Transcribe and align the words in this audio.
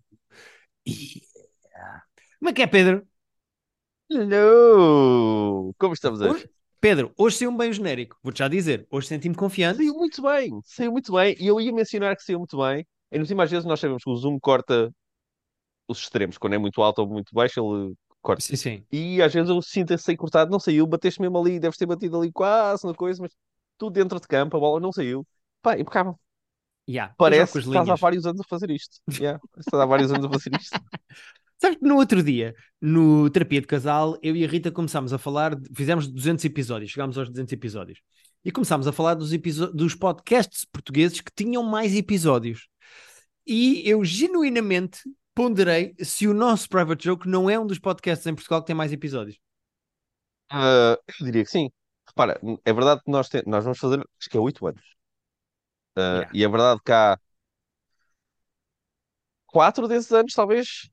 Yeah. 0.86 2.04
Como 2.40 2.50
é 2.50 2.54
que 2.54 2.62
é, 2.64 2.68
Pedro? 2.68 3.08
Hello! 4.10 5.74
Como 5.78 5.94
estamos 5.94 6.22
hoje? 6.22 6.32
Hoje- 6.34 6.50
Pedro, 6.82 7.14
hoje 7.18 7.38
saiu 7.38 7.52
um 7.52 7.58
bem 7.58 7.72
genérico. 7.74 8.18
Vou-te 8.24 8.40
já 8.40 8.48
dizer. 8.48 8.88
Hoje 8.90 9.08
senti-me 9.08 9.36
confiante. 9.36 9.78
Saiu 9.78 9.94
muito 9.94 10.22
bem, 10.22 10.50
saiu 10.64 10.92
muito 10.94 11.12
bem. 11.12 11.36
E 11.40 11.46
eu 11.48 11.60
ia 11.60 11.72
mencionar 11.74 12.16
que 12.16 12.24
saiu 12.24 12.40
muito 12.40 12.58
bem. 12.58 12.88
E 13.12 13.20
no 13.20 13.26
cima, 13.26 13.44
às 13.44 13.52
vezes, 13.52 13.66
nós 13.66 13.80
sabemos 13.80 14.04
que 14.04 14.10
o 14.10 14.16
zoom 14.16 14.40
corta 14.40 14.90
os 15.88 16.00
extremos. 16.00 16.38
Quando 16.38 16.54
é 16.54 16.58
muito 16.58 16.82
alto 16.82 17.00
ou 17.02 17.08
muito 17.08 17.34
baixo, 17.34 17.60
ele 17.60 17.94
corta. 18.22 18.42
Sim, 18.44 18.56
sim. 18.56 18.86
E 18.92 19.22
às 19.22 19.34
vezes 19.34 19.50
eu 19.50 19.62
sinto 19.62 19.94
esse 19.94 20.16
cortado. 20.16 20.52
Não 20.52 20.60
saiu, 20.60 20.86
bateste 20.88 21.22
mesmo 21.22 21.38
ali, 21.38 21.60
deves 21.60 21.78
ter 21.78 21.86
batido 21.86 22.18
ali 22.18 22.32
quase 22.32 22.86
na 22.86 22.94
coisa, 22.94 23.22
mas 23.22 23.32
tudo 23.78 23.94
dentro 23.94 24.20
de 24.20 24.28
campo, 24.28 24.58
a 24.58 24.60
bola 24.60 24.80
não 24.80 24.92
saiu. 24.92 25.26
Pá, 25.62 25.78
impecável. 25.78 26.20
Yeah, 26.90 27.14
Parece 27.18 27.54
que 27.54 27.60
estás 27.60 27.88
há 27.88 27.96
vários 27.96 28.26
anos 28.26 28.42
a 28.42 28.44
fazer 28.50 28.72
isto. 28.72 28.98
Yeah, 29.12 29.40
estás 29.60 29.80
há 29.80 29.86
vários 29.86 30.12
anos 30.12 30.26
a 30.26 30.30
fazer 30.30 30.52
isto. 30.60 30.80
Sabes 31.62 31.78
que 31.78 31.86
no 31.86 31.98
outro 31.98 32.24
dia, 32.24 32.56
no 32.82 33.30
Terapia 33.30 33.62
de 33.62 33.68
Casal, 33.68 34.18
eu 34.24 34.36
e 34.36 34.46
a 34.46 34.48
Rita 34.48 34.72
começámos 34.72 35.12
a 35.12 35.18
falar, 35.18 35.56
fizemos 35.76 36.08
200 36.08 36.44
episódios, 36.46 36.92
chegámos 36.92 37.18
aos 37.18 37.30
200 37.30 37.52
episódios. 37.52 38.00
E 38.44 38.52
começámos 38.52 38.88
a 38.88 38.94
falar 38.94 39.16
dos, 39.16 39.30
dos 39.74 39.94
podcasts 39.94 40.66
portugueses 40.72 41.20
que 41.20 41.32
tinham 41.36 41.62
mais 41.62 41.94
episódios. 41.94 42.70
E 43.46 43.88
eu 43.88 44.04
genuinamente 44.06 45.02
ponderei 45.36 45.96
se 46.04 46.28
o 46.28 46.34
nosso 46.34 46.70
Private 46.70 47.04
Joke 47.06 47.28
não 47.30 47.50
é 47.50 47.60
um 47.60 47.66
dos 47.68 47.80
podcasts 47.80 48.28
em 48.28 48.36
Portugal 48.36 48.62
que 48.62 48.68
tem 48.68 48.76
mais 48.76 48.92
episódios. 48.94 49.40
Ah, 50.50 50.98
eu 51.20 51.26
diria 51.26 51.44
que 51.44 51.50
sim. 51.52 51.70
Repara, 52.08 52.40
é 52.66 52.74
verdade 52.74 53.02
que 53.04 53.12
nós, 53.12 53.30
te- 53.30 53.44
nós 53.48 53.64
vamos 53.64 53.80
fazer, 53.80 54.00
acho 54.20 54.30
que 54.30 54.38
é 54.38 54.40
8 54.40 54.66
anos. 54.68 54.82
Ah, 55.96 56.22
Yeah. 56.22 56.30
E 56.34 56.44
é 56.44 56.48
verdade 56.48 56.80
que 56.86 56.92
há 56.92 57.18
quatro 59.48 59.88
desses 59.88 60.12
anos, 60.12 60.34
talvez, 60.34 60.90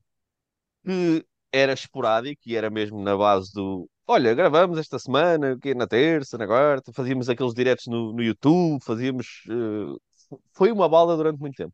que 0.85 1.25
era 1.51 1.73
esporádico 1.73 2.41
e 2.45 2.55
era 2.55 2.69
mesmo 2.69 3.01
na 3.03 3.15
base 3.17 3.51
do 3.53 3.89
olha, 4.07 4.33
gravamos 4.33 4.77
esta 4.79 4.99
semana, 4.99 5.57
que 5.59 5.75
na 5.75 5.87
terça, 5.87 6.37
na 6.37 6.47
quarta, 6.47 6.93
fazíamos 6.93 7.29
aqueles 7.29 7.53
diretos 7.53 7.87
no, 7.87 8.13
no 8.13 8.23
YouTube, 8.23 8.81
fazíamos. 8.83 9.27
eh, 9.49 10.35
foi 10.53 10.71
uma 10.71 10.89
balda 10.89 11.15
durante 11.17 11.39
muito 11.39 11.55
tempo. 11.57 11.73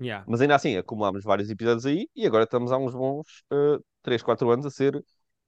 Yeah. 0.00 0.24
Mas 0.26 0.40
ainda 0.40 0.54
assim, 0.56 0.76
acumulámos 0.76 1.24
vários 1.24 1.50
episódios 1.50 1.86
aí 1.86 2.08
e 2.14 2.26
agora 2.26 2.44
estamos 2.44 2.72
há 2.72 2.78
uns 2.78 2.94
bons 2.94 3.44
uh, 3.52 3.84
3, 4.02 4.22
4 4.22 4.50
anos 4.50 4.66
a 4.66 4.70
ser 4.70 5.04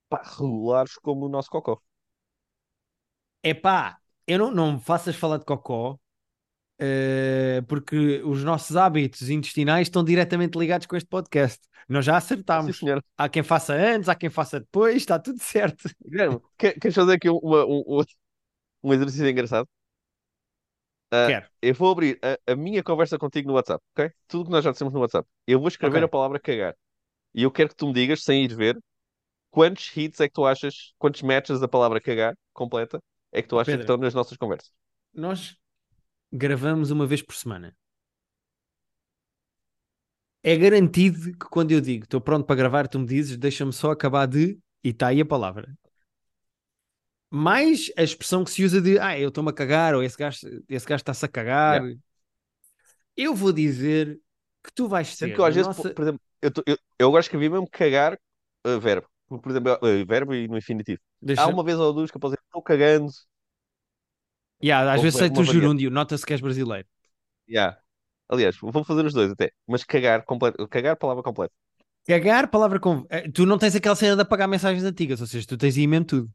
pá, 0.09 0.23
regulares 0.25 0.95
como 0.97 1.27
o 1.27 1.29
nosso 1.29 1.51
cocó. 1.51 1.81
Epá, 3.43 3.99
eu 4.27 4.39
não, 4.39 4.51
não 4.51 4.73
me 4.75 4.81
faças 4.81 5.17
falar 5.17 5.39
de 5.39 5.45
cocó, 5.45 5.99
eh, 6.79 7.63
porque 7.69 8.23
os 8.25 8.45
nossos 8.45 8.77
hábitos 8.77 9.31
intestinais 9.31 9.89
estão 9.89 10.05
diretamente 10.05 10.59
ligados 10.59 10.87
com 10.87 10.97
este 10.97 11.09
podcast. 11.09 11.61
Nós 11.89 12.05
já 12.05 12.17
Sim, 12.65 12.73
acertámos. 12.73 12.73
senhor. 12.73 13.03
Há 13.19 13.29
quem 13.29 13.43
faça 13.43 13.75
antes, 13.75 14.09
há 14.09 14.15
quem 14.15 14.31
faça 14.31 14.61
depois, 14.61 14.97
está 14.97 15.19
tudo 15.19 15.41
certo. 15.43 15.89
Guilherme, 16.05 16.41
queres 16.59 16.95
fazer 16.95 17.15
aqui 17.15 17.29
uma- 17.31 17.65
um, 17.67 17.83
um, 18.01 18.03
um 18.85 18.95
exercício 18.95 19.29
engraçado? 19.29 19.69
Quero. 21.25 21.49
eu 21.63 21.75
vou 21.75 21.91
abrir 21.91 22.19
a, 22.23 22.53
a 22.53 22.57
minha 22.57 22.83
conversa 22.83 23.19
contigo 23.19 23.49
no 23.49 23.55
WhatsApp, 23.55 23.83
ok? 23.97 24.11
Tudo 24.29 24.47
que 24.47 24.51
nós 24.51 24.65
já 24.65 24.73
dissemos 24.73 24.93
no 24.95 25.01
WhatsApp. 25.01 25.29
Eu 25.47 25.59
vou 25.61 25.69
escrever 25.69 26.03
Ok. 26.03 26.05
a 26.05 26.09
palavra 26.09 26.41
cagar. 26.41 26.75
E 27.35 27.43
eu 27.45 27.51
quero 27.53 27.71
que 27.71 27.77
tu 27.77 27.89
me 27.89 27.95
digas, 27.95 28.25
sem 28.25 28.45
ir 28.45 28.55
ver, 28.57 28.79
quantos 29.51 29.95
hits 29.97 30.21
é 30.21 30.29
que 30.29 30.35
tu 30.35 30.47
achas, 30.47 30.95
quantos 30.99 31.23
matches 31.23 31.61
da 31.61 31.69
palavra 31.69 32.01
cagar 32.01 32.37
completa 32.55 33.01
é 33.33 33.43
que 33.43 33.49
tu 33.49 33.59
achas 33.59 33.75
que 33.77 33.81
Pedro. 33.81 33.83
estão 33.83 33.97
nas 33.99 34.15
nossas 34.15 34.37
conversas. 34.39 34.73
Nós 35.15 35.57
gravamos 36.33 36.91
uma 36.93 37.07
vez 37.07 37.23
por 37.23 37.35
semana. 37.37 37.77
É 40.43 40.57
garantido 40.57 41.33
que 41.33 41.47
quando 41.51 41.73
eu 41.73 41.81
digo 41.81 42.05
estou 42.05 42.21
pronto 42.21 42.47
para 42.47 42.57
gravar, 42.57 42.89
tu 42.89 42.99
me 42.99 43.07
dizes 43.07 43.37
deixa-me 43.37 43.73
só 43.73 43.91
acabar 43.93 44.27
de 44.27 44.59
e 44.85 44.89
está 44.91 45.09
aí 45.09 45.21
a 45.21 45.27
palavra. 45.27 45.73
Mais 47.33 47.91
a 47.97 48.03
expressão 48.03 48.45
que 48.45 48.51
se 48.51 48.63
usa 48.63 48.81
de 48.81 48.99
ah, 48.99 49.19
eu 49.19 49.29
estou-me 49.31 49.49
a 49.51 49.53
cagar 49.53 49.95
ou 49.95 50.03
esse 50.03 50.17
gajo, 50.19 50.39
esse 50.69 50.87
gajo 50.87 51.01
está-se 51.01 51.25
a 51.25 51.29
cagar. 51.29 51.83
Eu 53.17 53.35
vou 53.35 53.53
dizer 53.53 54.21
que 54.63 54.73
tu 54.73 54.87
vais 54.87 55.09
ser 55.09 55.33
que 55.35 55.41
eu, 55.41 55.45
às 55.45 55.55
vezes, 55.55 55.67
nossa... 55.69 55.95
por, 55.95 56.03
exemplo, 56.03 56.21
eu, 56.41 56.51
tô- 56.51 56.63
eu, 56.67 56.77
eu 56.99 57.09
agora 57.09 57.21
escrevi 57.23 57.49
mesmo 57.49 57.69
cagar 57.71 58.19
uh, 58.67 58.79
verbo. 58.81 59.09
Por 59.29 59.51
exemplo, 59.51 59.73
uh, 59.75 60.07
verbo 60.07 60.35
e 60.35 60.47
no 60.47 60.59
infinitivo. 60.59 61.01
Deixa... 61.21 61.43
Há 61.43 61.47
uma 61.49 61.65
vez 61.65 61.79
ou 61.79 61.93
duas 61.93 62.11
que 62.11 62.17
eu 62.17 62.21
posso 62.21 62.35
dizer 62.35 62.45
estou 62.45 62.63
cagando. 62.63 63.11
Yeah, 64.63 64.93
às 64.93 64.99
Ou 64.99 65.05
vezes 65.05 65.21
o 65.21 65.29
variante. 65.29 65.53
gerúndio, 65.53 65.91
nota-se 65.91 66.25
que 66.25 66.33
és 66.35 66.41
brasileiro. 66.41 66.87
Yeah. 67.49 67.77
Aliás, 68.29 68.57
vou 68.61 68.85
fazer 68.85 69.05
os 69.05 69.13
dois 69.15 69.31
até. 69.33 69.53
Mas 69.67 69.85
cagar, 69.85 70.25
completo, 70.25 70.67
cagar, 70.69 70.97
palavra 70.97 71.23
completa. 71.23 71.55
Cagar, 72.07 72.49
palavra 72.51 72.81
com. 72.81 73.07
eh, 73.11 73.31
Tu 73.31 73.47
não 73.47 73.59
tens 73.59 73.75
aquela 73.77 73.95
cena 73.97 74.17
de 74.17 74.23
apagar 74.23 74.49
mensagens 74.49 74.85
antigas, 74.85 75.21
ou 75.21 75.27
seja, 75.27 75.47
tu 75.47 75.57
tens 75.57 75.77
aí 75.77 75.87
mesmo 75.87 76.07
tudo. 76.07 76.31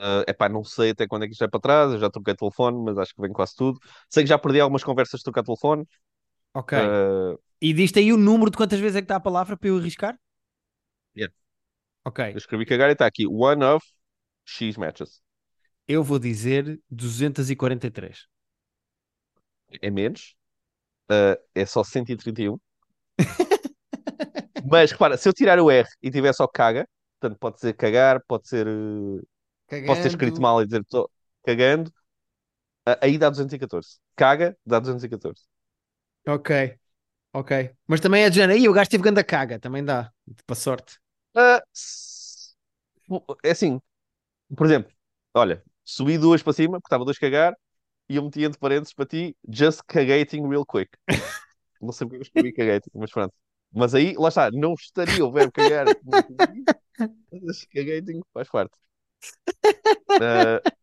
É 0.00 0.30
epá, 0.30 0.48
não 0.48 0.64
sei 0.64 0.90
até 0.90 1.06
quando 1.06 1.24
é 1.24 1.26
que 1.26 1.32
isto 1.32 1.44
é 1.44 1.48
para 1.48 1.60
trás. 1.60 1.92
Eu 1.92 1.98
já 1.98 2.10
troquei 2.10 2.34
telefone, 2.34 2.78
mas 2.84 2.98
acho 2.98 3.14
que 3.14 3.20
vem 3.22 3.32
quase 3.32 3.54
tudo. 3.56 3.78
Sei 4.10 4.22
que 4.24 4.28
já 4.28 4.38
perdi 4.38 4.60
algumas 4.60 4.84
conversas 4.84 5.20
de 5.20 5.24
trocar 5.24 5.42
telefone. 5.44 5.84
Ok. 6.54 6.72
Uh, 6.74 7.38
E 7.60 7.72
diz-te 7.78 7.98
aí 8.00 8.12
o 8.12 8.16
número 8.18 8.50
de 8.50 8.56
quantas 8.58 8.80
vezes 8.80 8.96
é 8.96 9.00
que 9.02 9.06
está 9.06 9.16
a 9.16 9.20
palavra 9.20 9.56
para 9.56 9.68
eu 9.68 9.78
arriscar? 9.78 10.18
Yeah. 11.14 11.28
Ok. 12.04 12.20
eu 12.32 12.38
escrevi 12.38 12.64
cagar 12.66 12.88
e 12.90 12.92
está 12.92 13.06
aqui. 13.06 13.26
One 13.26 13.64
of 13.64 13.84
X 14.46 14.76
matches. 14.76 15.22
Eu 15.88 16.04
vou 16.04 16.20
dizer 16.20 16.80
243. 16.88 18.28
É 19.82 19.90
menos. 19.90 20.36
Uh, 21.10 21.36
é 21.54 21.66
só 21.66 21.84
131. 21.84 22.58
Mas 24.62 24.90
repara, 24.92 25.16
se 25.16 25.28
eu 25.28 25.32
tirar 25.32 25.58
o 25.60 25.70
R 25.70 25.88
e 26.02 26.10
tiver 26.10 26.32
só 26.32 26.46
caga, 26.46 26.86
portanto 27.20 27.38
pode 27.38 27.60
ser 27.60 27.74
cagar, 27.74 28.20
pode 28.26 28.48
ser. 28.48 28.66
Uh, 29.70 29.76
Posso 29.84 30.02
ter 30.02 30.08
escrito 30.08 30.40
Cagando. 30.40 30.42
mal 30.42 30.62
e 30.62 30.66
dizer 30.66 30.82
estou 30.82 31.10
cagando. 31.44 31.90
Uh, 32.88 32.96
aí 33.02 33.18
dá 33.18 33.30
214. 33.30 33.98
Caga, 34.16 34.56
dá 34.66 34.80
214. 34.80 35.44
Ok. 36.26 36.50
Ok. 37.32 37.52
Mas 37.86 38.00
também 38.00 38.24
é 38.24 38.30
de 38.30 38.36
género. 38.36 38.58
Aí 38.58 38.68
o 38.68 38.72
gajo 38.72 38.90
teve 38.90 39.02
ganda 39.04 39.24
caga. 39.24 39.58
Também 39.60 39.84
dá. 39.84 40.12
Para 40.46 40.56
sorte. 40.56 40.98
Ah, 41.34 41.62
s- 41.74 42.54
é 43.44 43.50
assim, 43.50 43.80
por 44.56 44.66
exemplo, 44.66 44.92
olha, 45.34 45.64
subi 45.84 46.18
duas 46.18 46.42
para 46.42 46.52
cima, 46.54 46.74
porque 46.80 46.88
estava 46.88 47.04
dois 47.06 47.18
cagar, 47.18 47.54
e 48.08 48.16
eu 48.16 48.24
meti 48.24 48.44
entre 48.44 48.58
parênteses 48.60 48.94
para 48.94 49.06
ti, 49.06 49.36
just 49.48 49.82
cagating 49.88 50.48
real 50.48 50.66
quick. 50.66 50.90
Não 51.80 51.92
sei 51.92 52.06
porque 52.06 52.18
eu 52.18 52.22
escrevi 52.22 52.52
cagating, 52.54 52.90
mas 52.94 53.10
pronto. 53.12 53.34
Mas 53.72 53.94
aí, 53.94 54.14
lá 54.18 54.28
está, 54.30 54.50
não 54.52 54.74
estaria 54.74 55.24
o 55.24 55.32
verbo 55.32 55.52
cagar, 55.52 55.90
mas 57.32 57.64
cagating 57.66 58.22
faz 58.32 58.48
parte. 58.50 58.76
Ah, 60.20 60.60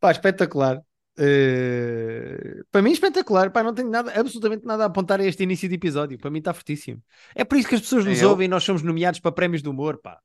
Pá, 0.00 0.10
espetacular. 0.10 0.82
Eh, 1.18 2.62
Para 2.70 2.82
mim, 2.82 2.90
espetacular. 2.92 3.50
Pá, 3.50 3.62
não 3.62 3.74
tenho 3.74 3.88
nada, 3.90 4.12
absolutamente 4.18 4.64
nada 4.66 4.84
a 4.84 4.86
apontar 4.86 5.20
a 5.20 5.24
este 5.24 5.42
início 5.42 5.68
de 5.68 5.74
episódio. 5.76 6.18
Para 6.18 6.30
mim 6.30 6.38
está 6.38 6.52
fortíssimo. 6.52 7.02
É 7.34 7.44
por 7.44 7.56
isso 7.58 7.68
que 7.68 7.74
as 7.74 7.80
pessoas 7.80 8.04
nos 8.04 8.22
ouvem 8.22 8.46
e 8.46 8.48
nós 8.48 8.64
somos 8.64 8.82
nomeados 8.82 9.20
para 9.20 9.32
prémios 9.32 9.62
de 9.62 9.68
humor, 9.68 9.98
pá. 10.00 10.18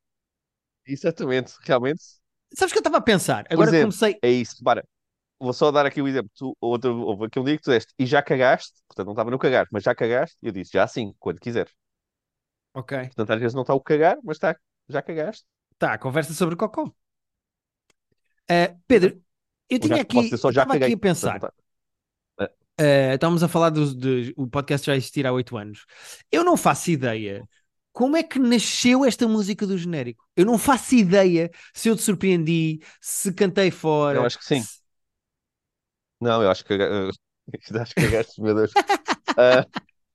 exatamente, 0.86 1.54
realmente, 1.62 2.02
Sabes 2.54 2.70
o 2.72 2.74
que 2.74 2.78
eu 2.78 2.80
estava 2.80 2.98
a 2.98 3.00
pensar? 3.00 3.44
Agora 3.50 3.70
comecei. 3.72 4.16
é 4.22 4.30
isso. 4.30 4.62
Para, 4.62 4.84
vou 5.40 5.52
só 5.52 5.70
dar 5.72 5.84
aqui 5.86 6.00
o 6.02 6.06
exemplo. 6.08 6.30
Tu, 6.36 6.56
outro, 6.60 6.96
houve 7.02 7.24
aqui 7.26 7.38
um 7.40 7.44
dia 7.44 7.56
que 7.56 7.62
tu 7.62 7.70
disseste, 7.70 7.92
e 7.98 8.06
já 8.06 8.22
cagaste, 8.22 8.72
portanto 8.88 9.06
não 9.06 9.12
estava 9.14 9.30
no 9.32 9.38
cagar, 9.38 9.66
mas 9.72 9.82
já 9.84 9.94
cagaste, 9.94 10.36
e 10.42 10.46
eu 10.48 10.52
disse, 10.52 10.70
já 10.74 10.86
sim, 10.88 11.12
quando 11.20 11.40
quiseres. 11.40 11.72
Ok. 12.74 12.92
Portanto, 13.14 13.30
às 13.32 13.40
vezes 13.40 13.54
não 13.54 13.62
está 13.62 13.74
o 13.74 13.80
cagar, 13.80 14.18
mas 14.22 14.36
está, 14.36 14.56
já 14.90 15.02
cagaste. 15.02 15.44
Tá, 15.78 15.96
conversa 15.98 16.34
sobre 16.34 16.56
cocó. 16.56 16.92
Eh, 18.48 18.76
Pedro, 18.86 19.22
eu 19.68 19.78
tinha 19.78 19.96
já, 19.96 20.02
aqui, 20.02 20.36
só 20.36 20.50
já 20.50 20.62
estava 20.62 20.74
aqui 20.74 20.80
caguei. 20.80 20.94
a 20.94 20.98
pensar. 20.98 21.40
Eh, 22.78 23.14
estávamos 23.14 23.42
a 23.42 23.48
falar 23.48 23.70
do, 23.70 23.94
do- 23.94 24.32
o 24.36 24.46
podcast 24.48 24.86
já 24.86 24.96
existir 24.96 25.26
há 25.26 25.32
oito 25.32 25.56
anos. 25.56 25.84
Eu 26.32 26.42
não 26.44 26.56
faço 26.56 26.90
ideia 26.90 27.46
como 27.92 28.16
é 28.16 28.22
que 28.22 28.38
nasceu 28.38 29.04
esta 29.04 29.28
música 29.28 29.66
do 29.66 29.76
genérico. 29.76 30.24
Eu 30.36 30.46
não 30.46 30.56
faço 30.58 30.94
ideia 30.94 31.50
se 31.74 31.88
eu 31.88 31.96
te 31.96 32.02
surpreendi, 32.02 32.80
se 33.00 33.32
cantei 33.34 33.70
fora. 33.70 34.18
Eu 34.18 34.24
acho 34.24 34.38
que 34.38 34.44
sim. 34.44 34.62
se- 34.62 34.80
Não, 36.20 36.42
eu 36.42 36.50
acho 36.50 36.64
que 36.64 36.74
acho 37.80 37.94
que 37.94 38.00
cagaste, 38.02 38.40
meu 38.40 38.54
Deus. 38.54 38.72
Ah, 39.36 39.66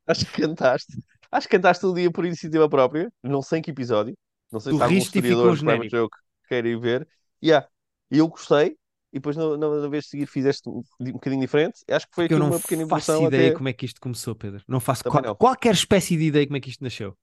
acho 0.07 0.25
que 0.25 0.42
cantaste. 0.42 0.94
Acho 1.31 1.48
que 1.48 1.56
cantaste 1.57 1.86
o 1.86 1.94
dia 1.94 2.12
por 2.12 2.25
iniciativa 2.25 2.69
própria. 2.69 3.12
Não 3.24 3.42
sei 3.42 3.60
em 3.60 3.62
que 3.62 3.71
episódio. 3.71 4.16
Não 4.51 4.59
sei 4.59 4.74
Tu 4.74 4.75
se 4.75 4.83
há 4.83 4.86
algum 4.86 5.03
riste 5.03 5.21
ficou 5.21 5.51
historiador 5.51 5.53
o 5.53 5.56
de 5.56 5.63
Private 5.63 5.89
genérico. 5.89 5.97
Joke 5.97 6.18
que 6.44 6.50
queira 6.50 6.80
ver. 6.80 7.07
Yeah. 7.44 7.68
E 8.12 8.18
eu 8.19 8.27
gostei. 8.27 8.77
E 9.12 9.19
depois, 9.19 9.36
na, 9.38 9.57
na, 9.57 9.69
na 9.81 9.88
vez 9.88 10.06
de 10.06 10.09
seguir, 10.12 10.27
fizeste 10.27 10.68
um, 10.69 10.83
um 11.00 11.12
bocadinho 11.13 11.42
diferente. 11.42 11.80
Acho 11.89 12.07
que 12.07 12.15
foi 12.15 12.25
aqui 12.25 12.38
eu 12.38 12.39
não 12.39 12.51
uma 12.51 12.59
pequena 12.59 12.83
faço 12.89 13.24
evolução 13.24 13.25
ideia 13.25 13.51
até. 13.51 13.51
como 13.51 13.69
é 13.69 13.74
que 13.74 13.86
isto 13.86 14.01
começou, 14.01 14.36
Pedro. 14.36 14.63
Não 14.68 14.80
faço 14.80 15.03
qual- 15.07 15.24
não. 15.24 15.38
qualquer 15.38 15.74
espécie 15.74 16.18
de 16.18 16.25
ideia 16.25 16.45
como 16.47 16.57
é 16.57 16.59
que 16.62 16.69
isto 16.69 16.83
nasceu. 16.83 17.18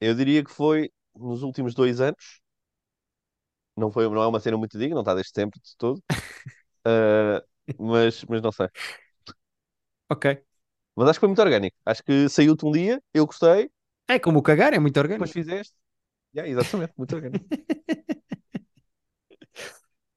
Eu 0.00 0.14
diria 0.14 0.44
que 0.44 0.50
foi 0.50 0.90
nos 1.16 1.42
últimos 1.42 1.74
dois 1.74 2.00
anos. 2.00 2.40
Não, 3.76 3.90
foi, 3.90 4.04
não 4.08 4.22
é 4.22 4.26
uma 4.26 4.40
cena 4.40 4.56
muito 4.58 4.78
digna, 4.78 4.94
não 4.96 5.02
está 5.02 5.14
desde 5.14 5.32
sempre 5.34 5.60
de 5.60 5.76
todo. 5.76 6.02
Uh, 6.86 7.42
mas, 7.78 8.24
mas 8.26 8.42
não 8.42 8.52
sei. 8.52 8.68
Ok. 10.08 10.26
Mas 10.96 11.08
acho 11.08 11.18
que 11.18 11.20
foi 11.20 11.28
muito 11.28 11.42
orgânico. 11.42 11.76
Acho 11.84 12.02
que 12.04 12.28
saiu-te 12.28 12.64
um 12.66 12.72
dia, 12.72 13.02
eu 13.14 13.26
gostei, 13.26 13.70
É 14.14 14.16
como 14.24 14.38
o 14.40 14.46
cagar, 14.48 14.72
é 14.74 14.78
muito 14.84 15.00
depois 15.08 15.30
orgânico. 15.30 15.36
fizeste. 15.36 15.74
Yeah, 16.34 16.48
exatamente, 16.48 16.92
muito 16.96 17.14
orgânico. 17.16 17.44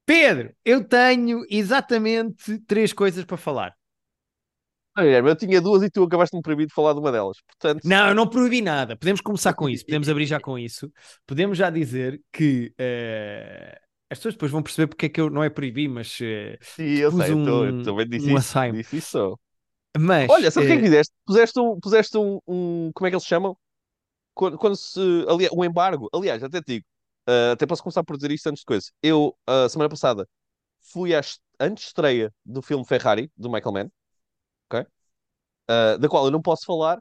Pedro, 0.05 0.53
eu 0.65 0.83
tenho 0.83 1.45
exatamente 1.49 2.59
três 2.67 2.91
coisas 2.91 3.23
para 3.23 3.37
falar. 3.37 3.73
Ah, 4.95 5.01
Guilherme, 5.03 5.29
eu 5.29 5.35
tinha 5.35 5.59
duas 5.59 5.81
e 5.81 5.89
tu 5.89 6.03
acabaste-me 6.03 6.41
proibir 6.43 6.67
de 6.67 6.73
falar 6.73 6.93
de 6.93 6.99
uma 6.99 7.11
delas. 7.11 7.37
Portanto, 7.47 7.81
Não, 7.83 8.09
eu 8.09 8.15
não 8.15 8.27
proibi 8.27 8.61
nada. 8.61 8.95
Podemos 8.95 9.21
começar 9.21 9.53
com 9.53 9.67
isso, 9.67 9.85
podemos 9.85 10.07
abrir 10.07 10.25
já 10.25 10.39
com 10.39 10.57
isso. 10.59 10.91
Podemos 11.25 11.57
já 11.57 11.69
dizer 11.71 12.21
que 12.31 12.71
eh, 12.77 13.75
as 14.09 14.19
pessoas 14.19 14.35
depois 14.35 14.51
vão 14.51 14.61
perceber 14.61 14.87
porque 14.87 15.07
é 15.07 15.09
que 15.09 15.19
eu 15.19 15.31
não 15.31 15.43
é 15.43 15.49
proibi, 15.49 15.87
mas, 15.87 16.19
eh, 16.21 16.57
sim, 16.61 16.83
eu 16.97 17.11
sei, 17.11 17.33
um- 17.33 17.65
eu 17.65 17.83
também 17.83 18.07
disse 18.07 18.29
um 18.29 18.37
isso. 18.37 18.71
Disse 18.71 18.97
isso 18.97 19.39
mas 19.97 20.31
Olha, 20.31 20.51
sabe 20.51 20.65
o 20.65 20.67
que 20.67 20.73
é 20.73 20.75
eh, 20.75 20.79
que 20.79 20.85
fizeste? 20.85 21.13
Puseste 21.25 21.59
um, 21.59 21.79
puseste 21.79 22.17
um, 22.17 22.39
um- 22.47 22.91
como 22.93 23.07
é 23.07 23.09
que 23.09 23.15
eles 23.15 23.25
chamam? 23.25 23.57
Quando, 24.33 24.57
quando 24.57 24.75
se, 24.75 24.99
ali, 25.29 25.47
um 25.53 25.63
embargo. 25.63 26.09
Aliás, 26.13 26.43
até 26.43 26.61
te 26.61 26.73
digo, 26.75 26.85
ah, 27.27 27.51
até 27.53 27.65
posso 27.65 27.83
começar 27.83 28.03
por 28.03 28.15
dizer 28.17 28.31
isto 28.31 28.47
antes 28.47 28.61
de 28.61 28.65
coisa. 28.65 28.87
Eu, 29.01 29.35
a 29.47 29.69
semana 29.69 29.89
passada, 29.89 30.27
fui 30.81 31.15
à 31.15 31.19
est- 31.19 31.41
antes-estreia 31.59 32.33
do 32.45 32.61
filme 32.61 32.85
Ferrari, 32.85 33.31
do 33.37 33.49
Michael 33.51 33.73
Mann, 33.73 33.89
ok? 34.71 34.87
Ah, 35.69 35.97
da 35.97 36.09
qual 36.09 36.25
eu 36.25 36.31
não 36.31 36.41
posso 36.41 36.65
falar, 36.65 36.99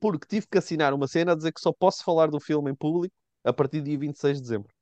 porque 0.00 0.26
tive 0.28 0.46
que 0.48 0.58
assinar 0.58 0.94
uma 0.94 1.08
cena 1.08 1.32
a 1.32 1.36
dizer 1.36 1.52
que 1.52 1.60
só 1.60 1.72
posso 1.72 2.04
falar 2.04 2.28
do 2.30 2.40
filme 2.40 2.70
em 2.72 2.74
público 2.76 3.14
a 3.44 3.52
partir 3.52 3.80
do 3.80 3.86
dia 3.86 3.98
26 3.98 4.36
de 4.38 4.42
dezembro. 4.44 4.72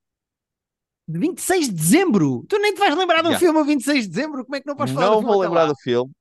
de 1.06 1.18
26 1.18 1.68
de 1.68 1.74
dezembro, 1.74 2.44
tu 2.48 2.58
nem 2.58 2.72
te 2.74 2.78
vais 2.78 2.96
lembrar 2.96 3.22
de 3.22 3.28
um 3.28 3.34
Yeah. 3.34 3.36
filme 3.36 3.58
a 3.60 3.62
26 3.62 4.04
de 4.04 4.10
dezembro, 4.10 4.44
como 4.44 4.56
é 4.56 4.60
que 4.60 4.66
não 4.66 4.76
podes 4.76 4.92
falar 4.94 5.08
do 5.10 5.18
Não 5.18 5.18
filme 5.18 5.36
vou 5.36 5.40
lembrar 5.40 5.66
lá? 5.66 5.66
do 5.66 5.74
filme. 5.76 6.12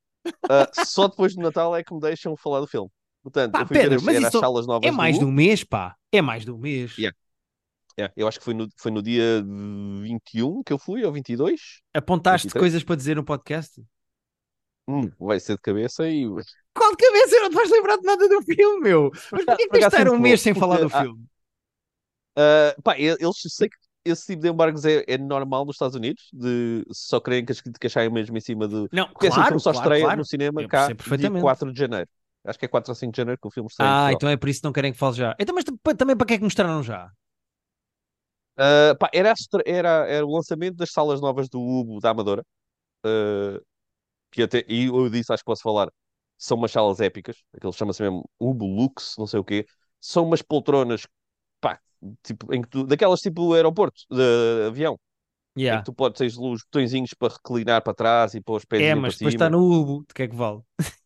Ah, 0.50 0.70
só 0.74 1.08
depois 1.10 1.36
do 1.36 1.42
Natal 1.42 1.76
é 1.76 1.84
que 1.84 1.94
me 1.94 2.00
deixam 2.02 2.36
falar 2.38 2.62
do 2.62 2.68
filme. 2.68 2.90
Portanto, 3.24 3.54
Pá, 3.54 3.62
eu 3.62 3.68
fui 3.68 3.78
ver 3.78 3.84
Pedro, 3.84 3.98
as, 3.98 4.04
mas 4.04 4.32
salas 4.32 4.68
novas 4.68 4.88
É 4.88 4.92
mais 4.92 5.18
de 5.18 5.24
um 5.24 5.32
mês, 5.32 5.64
pá. 5.64 5.96
É 6.12 6.22
mais 6.22 6.44
de 6.44 6.52
um 6.52 6.58
mês. 6.58 6.98
Yeah. 6.98 7.18
É, 7.98 8.12
eu 8.16 8.28
acho 8.28 8.40
que 8.40 8.46
foi 8.46 8.54
no, 8.54 8.68
foi 8.76 8.92
no 8.92 9.02
dia 9.02 9.42
21 10.02 10.64
que 10.64 10.74
eu 10.74 10.78
fui, 10.78 11.06
ou 11.06 11.12
22. 11.12 11.82
Apontaste 11.94 12.48
23? 12.48 12.62
coisas 12.62 12.84
para 12.84 12.96
dizer 12.96 13.16
no 13.16 13.24
podcast? 13.24 13.82
Hum, 14.88 15.10
vai 15.18 15.40
ser 15.40 15.56
de 15.56 15.62
cabeça 15.62 16.08
e. 16.10 16.26
Qual 16.76 16.92
de 16.92 16.98
cabeça? 16.98 17.40
Não 17.40 17.50
te 17.50 17.56
vais 17.56 17.70
lembrar 17.70 17.98
de 17.98 18.04
nada 18.04 18.28
do 18.28 18.42
filme, 18.42 18.82
meu. 18.82 19.12
Mas 19.32 19.46
porquê 19.46 19.68
que 19.70 19.78
estar 19.78 20.10
um 20.10 20.20
mês 20.20 20.42
sem 20.42 20.54
falar 20.54 20.80
do 20.80 20.88
ah, 20.88 21.02
filme? 21.02 21.26
Ah, 22.36 22.76
pá, 22.84 23.00
eles 23.00 23.38
sei 23.48 23.70
que 23.70 23.78
esse 24.06 24.26
tipo 24.26 24.42
de 24.42 24.50
embargos 24.50 24.84
é, 24.84 25.04
é 25.08 25.18
normal 25.18 25.66
nos 25.66 25.76
Estados 25.76 25.96
Unidos, 25.96 26.28
de 26.34 26.84
só 26.92 27.20
querem 27.20 27.46
que 27.46 27.52
as 27.54 27.62
críticas 27.62 27.92
saiam 27.92 28.12
mesmo 28.12 28.36
em 28.38 28.42
cima 28.42 28.68
de. 28.68 28.88
Não, 28.92 29.08
Porque 29.08 29.28
assim, 29.28 29.36
o 29.36 29.40
claro, 29.40 29.48
filme 29.48 29.62
só 29.62 29.72
claro, 29.72 29.86
estreia 29.86 30.04
claro. 30.04 30.18
no 30.18 30.26
cinema 30.26 30.62
Eu 30.62 30.68
cá 30.68 30.88
dia 30.88 30.96
perfeitamente. 30.96 31.42
4 31.42 31.72
de 31.72 31.80
janeiro. 31.80 32.10
Acho 32.46 32.60
que 32.60 32.66
é 32.66 32.68
4 32.68 32.92
ou 32.92 32.96
5 32.96 33.12
de 33.14 33.18
janeiro 33.18 33.40
que 33.42 33.48
o 33.48 33.52
filme 33.52 33.70
em 33.70 33.74
Ah, 33.80 34.12
então 34.14 34.30
é 34.30 34.38
por 34.38 34.50
isso 34.50 34.62
que 34.62 34.66
não 34.66 34.74
querem 34.74 34.92
que 34.94 34.98
fale 35.00 35.16
já. 35.16 35.36
Então, 35.40 35.54
mas 35.56 35.66
também 35.98 36.16
para 36.16 36.28
que 36.28 36.34
é 36.34 36.38
que 36.38 36.44
mostraram 36.44 36.82
já? 36.84 37.12
Ah, 38.58 38.96
pá, 39.00 39.10
era, 39.14 39.34
era, 39.66 39.90
era 40.08 40.26
o 40.26 40.32
lançamento 40.36 40.76
das 40.78 40.92
salas 40.92 41.20
novas 41.22 41.50
do 41.50 41.60
Ubo 41.62 42.00
da 42.00 42.12
Amadora. 42.12 42.46
ah, 43.06 43.60
que 44.32 44.44
até, 44.44 44.66
e 44.70 44.86
eu 44.88 45.10
disse, 45.10 45.34
acho 45.34 45.44
que 45.44 45.48
posso 45.48 45.64
falar, 45.64 45.90
são 46.38 46.58
umas 46.58 46.72
salas 46.72 47.00
épicas. 47.02 47.38
Aquilo 47.54 47.74
chama-se 47.74 48.02
mesmo 48.04 48.30
Ubo 48.40 48.66
Lux, 48.68 49.16
não 49.18 49.28
sei 49.28 49.40
o 49.40 49.44
quê. 49.46 49.66
São 50.02 50.26
umas 50.26 50.42
poltronas, 50.42 51.08
pá, 51.62 51.80
tipo, 52.24 52.54
em 52.54 52.62
que 52.64 52.70
tu, 52.70 52.86
daquelas 52.86 53.22
tipo 53.22 53.54
aeroporto, 53.54 54.02
de 54.12 54.68
avião. 54.68 55.00
em 55.70 55.78
Yeah. 55.78 55.80
que 55.80 55.86
tu 55.86 55.94
podes 55.94 56.18
ter 56.20 56.28
os 56.28 56.64
botõezinhos 56.66 57.14
para 57.16 57.34
reclinar 57.36 57.84
para 57.84 57.94
trás 57.96 58.34
e 58.36 58.42
pôr 58.42 58.58
os 58.58 58.66
pés 58.66 58.82
É, 58.84 58.96
mas 58.96 59.16
depois 59.16 59.34
está 59.34 59.50
no 59.50 59.60
Ubo, 59.60 60.06
de 60.08 60.14
que 60.14 60.24
é 60.24 60.28
que 60.28 60.36
vale? 60.36 60.62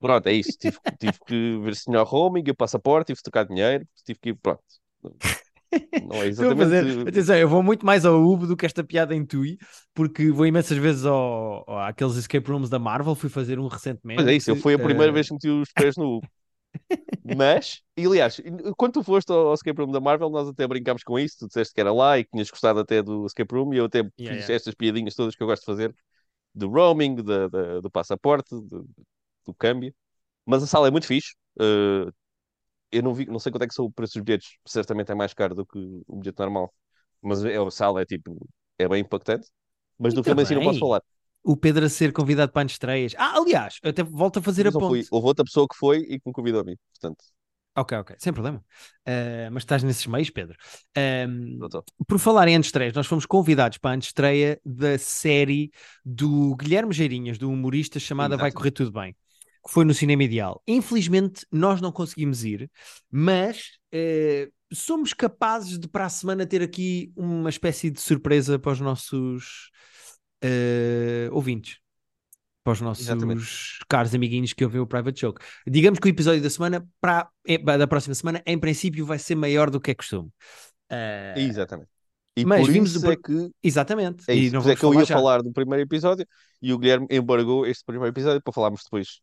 Pronto, 0.00 0.26
é 0.26 0.32
isso. 0.32 0.56
Tive, 0.58 0.78
tive 0.98 1.18
que 1.26 1.58
ver 1.58 1.76
se 1.76 1.84
tinha 1.84 2.00
o 2.00 2.04
roaming, 2.04 2.44
o 2.50 2.54
passaporte, 2.54 3.08
tive 3.08 3.18
que 3.18 3.24
tocar 3.24 3.44
dinheiro, 3.44 3.86
tive 4.04 4.18
que 4.18 4.30
ir, 4.30 4.34
pronto. 4.34 4.62
Não 5.72 6.16
é 6.16 6.28
a 6.28 6.56
fazer. 6.56 6.86
exatamente. 6.86 7.08
Atenção, 7.08 7.36
eu 7.36 7.48
vou 7.48 7.62
muito 7.62 7.86
mais 7.86 8.04
ao 8.04 8.20
Ubo 8.20 8.46
do 8.46 8.56
que 8.56 8.66
esta 8.66 8.82
piada 8.82 9.14
em 9.14 9.24
Tui, 9.24 9.58
porque 9.94 10.30
vou 10.30 10.46
imensas 10.46 10.78
vezes 10.78 11.04
ao, 11.04 11.64
ao- 11.68 11.78
àqueles 11.80 12.16
escape 12.16 12.50
rooms 12.50 12.68
da 12.68 12.78
Marvel. 12.78 13.14
Fui 13.14 13.28
fazer 13.28 13.58
um 13.58 13.68
recentemente. 13.68 14.20
Mas 14.20 14.26
é 14.26 14.34
isso, 14.34 14.50
eu 14.50 14.56
fui 14.56 14.74
a 14.74 14.78
primeira 14.78 15.10
eh, 15.10 15.14
vez 15.14 15.28
que 15.28 15.34
meti 15.34 15.48
os 15.48 15.70
pés 15.72 15.96
no 15.96 16.16
Uber. 16.16 16.30
Mas, 17.36 17.82
e 17.96 18.06
aliás, 18.06 18.40
quando 18.76 18.94
tu 18.94 19.04
foste 19.04 19.30
ao 19.30 19.48
ao 19.48 19.54
escape 19.54 19.80
room 19.80 19.92
da 19.92 20.00
Marvel, 20.00 20.30
nós 20.30 20.48
até 20.48 20.66
brincámos 20.66 21.02
com 21.02 21.18
isso. 21.18 21.36
Tu 21.40 21.46
disseste 21.48 21.74
que 21.74 21.80
era 21.80 21.92
lá 21.92 22.18
e 22.18 22.24
que 22.24 22.30
tinhas 22.30 22.50
gostado 22.50 22.80
até 22.80 23.02
do 23.02 23.26
escape 23.26 23.54
room, 23.54 23.74
e 23.74 23.78
eu 23.78 23.84
até 23.84 24.02
fiz 24.02 24.28
yeah. 24.28 24.54
estas 24.54 24.74
piadinhas 24.74 25.14
todas 25.14 25.36
que 25.36 25.42
eu 25.42 25.46
gosto 25.46 25.62
de 25.62 25.66
fazer 25.66 25.94
do 26.54 26.68
roaming, 26.68 27.16
da- 27.16 27.48
da- 27.48 27.80
do 27.80 27.90
passaporte, 27.90 28.50
do, 28.50 28.88
do 29.46 29.54
câmbio. 29.54 29.94
Mas 30.46 30.62
a 30.62 30.66
sala 30.66 30.88
é 30.88 30.90
muito 30.90 31.06
fixe. 31.06 31.34
Uh, 31.60 32.12
eu 32.92 33.02
não 33.02 33.14
vi, 33.14 33.26
não 33.26 33.38
sei 33.38 33.52
quanto 33.52 33.62
é 33.64 33.68
que 33.68 33.74
são 33.74 33.84
o 33.86 33.92
preço 33.92 34.14
dos 34.14 34.24
bilhetes, 34.24 34.48
certamente 34.66 35.12
é 35.12 35.14
mais 35.14 35.34
caro 35.34 35.54
do 35.54 35.66
que 35.66 35.78
o 36.06 36.16
bilhete 36.18 36.38
normal. 36.40 36.74
Mas 37.22 37.44
é, 37.44 37.56
a 37.58 37.70
sala 37.70 38.02
é 38.02 38.06
tipo, 38.06 38.36
é 38.78 38.88
bem 38.88 39.00
impactante. 39.02 39.48
Mas 39.98 40.14
do 40.14 40.22
Muito 40.22 40.24
filme 40.24 40.44
si 40.46 40.54
não 40.54 40.62
posso 40.62 40.78
falar. 40.80 41.02
O 41.42 41.56
Pedro 41.56 41.86
a 41.86 41.88
ser 41.88 42.12
convidado 42.12 42.52
para 42.52 42.66
estreias. 42.66 43.14
Ah, 43.18 43.36
aliás, 43.38 43.78
eu 43.82 43.90
até 43.90 44.02
volto 44.02 44.38
a 44.38 44.42
fazer 44.42 44.66
Mas 44.66 44.68
a 44.68 44.72
não 44.72 44.80
fui. 44.82 45.00
ponte. 45.00 45.08
Houve 45.10 45.26
outra 45.28 45.44
pessoa 45.44 45.66
que 45.68 45.76
foi 45.76 45.98
e 46.00 46.18
que 46.20 46.22
me 46.28 46.32
convidou 46.32 46.60
a 46.60 46.64
mim. 46.64 46.76
Portanto, 46.92 47.24
Ok, 47.76 47.92
ok, 47.98 48.16
sem 48.18 48.32
problema. 48.32 48.62
Eh, 49.06 49.48
mas 49.50 49.62
estás 49.62 49.82
nesses 49.82 50.06
meios, 50.06 50.28
Pedro. 50.30 50.56
Estou. 51.62 51.84
por 52.06 52.18
falar 52.18 52.48
em 52.48 52.56
antestreias, 52.56 52.92
nós 52.94 53.06
fomos 53.06 53.26
convidados 53.26 53.78
para 53.78 53.92
a 53.92 53.94
antestreia 53.94 54.60
da 54.64 54.98
série 54.98 55.70
do 56.04 56.56
Guilherme 56.56 56.92
Geirinhas, 56.92 57.38
do 57.38 57.50
humorista 57.50 58.00
chamada 58.00 58.36
Vai 58.36 58.50
Exato. 58.50 58.56
Correr 58.58 58.70
Tudo 58.72 58.90
Bem, 58.92 59.14
que 59.64 59.72
foi 59.72 59.84
no 59.84 59.94
Cinema 59.94 60.24
Ideal. 60.24 60.62
Infelizmente, 60.66 61.46
nós 61.52 61.80
não 61.80 61.92
conseguimos 61.92 62.44
ir, 62.44 62.70
mas 63.10 63.78
eh, 63.92 64.50
somos 64.72 65.12
capazes 65.12 65.78
de 65.78 65.88
para 65.88 66.06
a 66.06 66.08
semana 66.08 66.46
ter 66.46 66.62
aqui 66.62 67.12
uma 67.16 67.50
espécie 67.50 67.90
de 67.90 68.00
surpresa 68.00 68.58
para 68.58 68.72
os 68.72 68.80
nossos 68.80 69.70
eh, 70.42 71.28
ouvintes. 71.32 71.78
Para 72.64 72.74
os 72.74 72.80
nossos 72.80 73.04
Exatamente. 73.04 73.44
caros 73.88 74.14
amiguinhos 74.14 74.52
que 74.52 74.64
ouvem 74.64 74.80
o 74.80 74.86
Private 74.86 75.20
Joke. 75.20 75.44
Digamos 75.66 75.98
que 75.98 76.08
o 76.08 76.10
episódio 76.10 76.42
da 76.42 76.50
semana, 76.50 76.86
para, 77.00 77.28
eh, 77.46 77.58
da 77.58 77.86
próxima 77.86 78.14
semana, 78.14 78.42
em 78.46 78.58
princípio, 78.58 79.06
vai 79.06 79.18
ser 79.18 79.34
maior 79.34 79.70
do 79.70 79.80
que 79.80 79.90
é 79.90 79.94
costume. 79.94 80.30
Eh, 80.90 81.34
Exatamente. 81.36 81.90
E 82.36 82.44
mas 82.44 82.60
por 82.60 82.70
vimos 82.70 82.94
isso 82.96 83.06
o- 83.06 83.10
é 83.10 83.16
que 83.16 83.50
Exatamente. 83.62 84.24
é 84.26 84.34
e 84.34 84.46
isso. 84.46 84.52
não 84.52 84.60
Por 84.60 84.68
isso 84.68 84.70
é 84.70 84.76
que 84.76 84.84
eu 84.84 84.94
ia 84.94 85.04
já. 85.04 85.14
falar 85.14 85.42
do 85.42 85.52
primeiro 85.52 85.82
episódio 85.82 86.26
e 86.62 86.72
o 86.72 86.78
Guilherme 86.78 87.06
embargou 87.10 87.66
este 87.66 87.84
primeiro 87.84 88.12
episódio 88.12 88.42
para 88.42 88.52
falarmos 88.52 88.82
depois. 88.84 89.20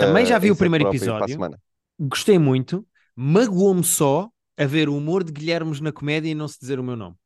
Também 0.00 0.26
já 0.26 0.36
eh, 0.36 0.38
vi 0.38 0.50
o 0.50 0.56
primeiro 0.56 0.88
episódio. 0.88 1.38
Gostei 1.98 2.38
muito. 2.38 2.86
Magoou-me 3.14 3.84
só 3.84 4.30
a 4.56 4.64
ver 4.64 4.88
o 4.88 4.96
humor 4.96 5.24
de 5.24 5.32
Guilhermes 5.32 5.80
na 5.80 5.92
comédia 5.92 6.30
e 6.30 6.34
não 6.34 6.48
se 6.48 6.58
dizer 6.58 6.78
o 6.78 6.84
meu 6.84 6.96
nome. 6.96 7.16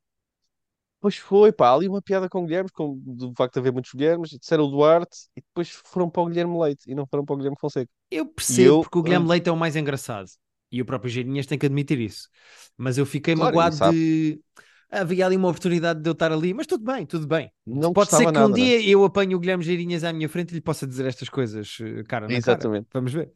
Pois 1.00 1.16
foi, 1.16 1.52
pá, 1.52 1.74
ali 1.74 1.86
uma 1.86 2.00
piada 2.00 2.30
com 2.30 2.42
o 2.42 2.46
Guilherme, 2.46 2.70
com 2.70 2.98
do 3.04 3.32
facto 3.36 3.54
de 3.54 3.60
haver 3.60 3.72
muitos 3.72 3.92
Guilhermes, 3.92 4.32
e 4.32 4.38
disseram 4.38 4.64
o 4.64 4.70
Duarte 4.70 5.28
e 5.36 5.42
depois 5.42 5.68
foram 5.68 6.08
para 6.08 6.22
o 6.22 6.26
Guilherme 6.26 6.58
Leite 6.58 6.90
e 6.90 6.94
não 6.94 7.06
foram 7.06 7.24
para 7.26 7.34
o 7.34 7.36
Guilherme 7.36 7.58
Fonseca. 7.60 7.90
Eu 8.10 8.26
percebo, 8.26 8.68
eu, 8.68 8.80
porque 8.80 8.98
o 8.98 9.02
Guilherme 9.02 9.26
hum, 9.26 9.28
Leite 9.28 9.48
é 9.48 9.52
o 9.52 9.56
mais 9.56 9.76
engraçado. 9.76 10.30
E 10.72 10.80
o 10.80 10.84
próprio 10.84 11.10
Geirinhas 11.10 11.46
tem 11.46 11.58
que 11.58 11.66
admitir 11.66 12.00
isso. 12.00 12.28
Mas 12.76 12.96
eu 12.96 13.04
fiquei 13.04 13.34
Claro, 13.34 13.54
magoado 13.54 13.74
ele 13.74 13.78
sabe. 13.78 14.40
Havia 15.00 15.26
ali 15.26 15.36
uma 15.36 15.48
oportunidade 15.48 16.00
de 16.00 16.08
eu 16.08 16.12
estar 16.12 16.32
ali, 16.32 16.54
mas 16.54 16.66
tudo 16.66 16.84
bem, 16.84 17.04
tudo 17.04 17.26
bem. 17.26 17.50
Não 17.66 17.92
Pode 17.92 18.10
ser 18.10 18.24
que 18.24 18.28
um 18.28 18.32
nada, 18.32 18.48
né? 18.48 18.54
dia 18.54 18.88
eu 18.88 19.04
apanhe 19.04 19.34
o 19.34 19.38
Guilherme 19.38 19.64
Geirinhas 19.64 20.04
à 20.04 20.12
minha 20.12 20.28
frente 20.28 20.52
e 20.52 20.54
lhe 20.54 20.60
possa 20.60 20.86
dizer 20.86 21.06
estas 21.06 21.28
coisas 21.28 21.78
eh, 21.80 22.02
cara 22.04 22.26
na 22.26 22.28
cara. 22.28 22.38
Exatamente. 22.38 22.86
Vamos 22.92 23.12
ver. 23.12 23.30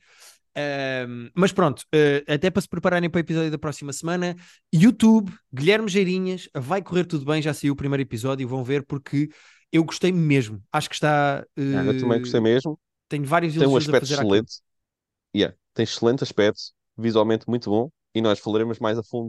Mas 1.34 1.52
pronto, 1.52 1.84
eh, 1.92 2.24
até 2.26 2.50
para 2.50 2.62
se 2.62 2.68
prepararem 2.68 3.08
para 3.08 3.18
o 3.18 3.20
episódio 3.20 3.50
da 3.50 3.58
próxima 3.58 3.92
semana, 3.92 4.34
YouTube, 4.74 5.32
Guilherme 5.52 5.88
Geirinhas, 5.88 6.48
vai 6.54 6.82
correr 6.82 7.04
tudo 7.04 7.24
bem, 7.24 7.40
já 7.40 7.54
saiu 7.54 7.72
o 7.72 7.76
primeiro 7.76 8.02
episódio, 8.02 8.48
vão 8.48 8.64
ver 8.64 8.84
porque 8.84 9.28
eu 9.72 9.84
gostei 9.84 10.12
mesmo. 10.12 10.62
Acho 10.72 10.88
que 10.88 10.94
está. 10.94 11.44
Ah, 11.56 11.84
eu 11.84 12.00
também 12.00 12.18
gostei 12.18 12.40
mesmo. 12.40 12.78
tenho 13.08 13.24
vários 13.24 13.54
Tem 13.54 13.68
um 13.68 13.76
aspecto 13.76 14.12
excelente. 14.12 14.60
Yeah, 15.34 15.54
tem 15.74 15.84
excelente 15.84 16.22
aspecto, 16.22 16.60
visualmente 16.96 17.44
muito 17.48 17.70
bom, 17.70 17.90
e 18.14 18.20
nós 18.20 18.38
falaremos 18.38 18.78
mais 18.78 18.98
a 18.98 19.02
fundo 19.02 19.28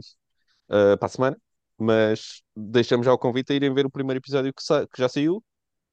uh, 0.68 0.96
para 0.98 1.06
a 1.06 1.08
semana. 1.08 1.36
Mas 1.80 2.42
deixamos 2.56 3.06
já 3.06 3.12
o 3.12 3.18
convite 3.18 3.52
a 3.52 3.56
irem 3.56 3.74
ver 3.74 3.86
o 3.86 3.90
primeiro 3.90 4.20
episódio 4.20 4.52
que, 4.54 4.62
sa- 4.62 4.86
que 4.88 5.00
já 5.00 5.08
saiu 5.08 5.44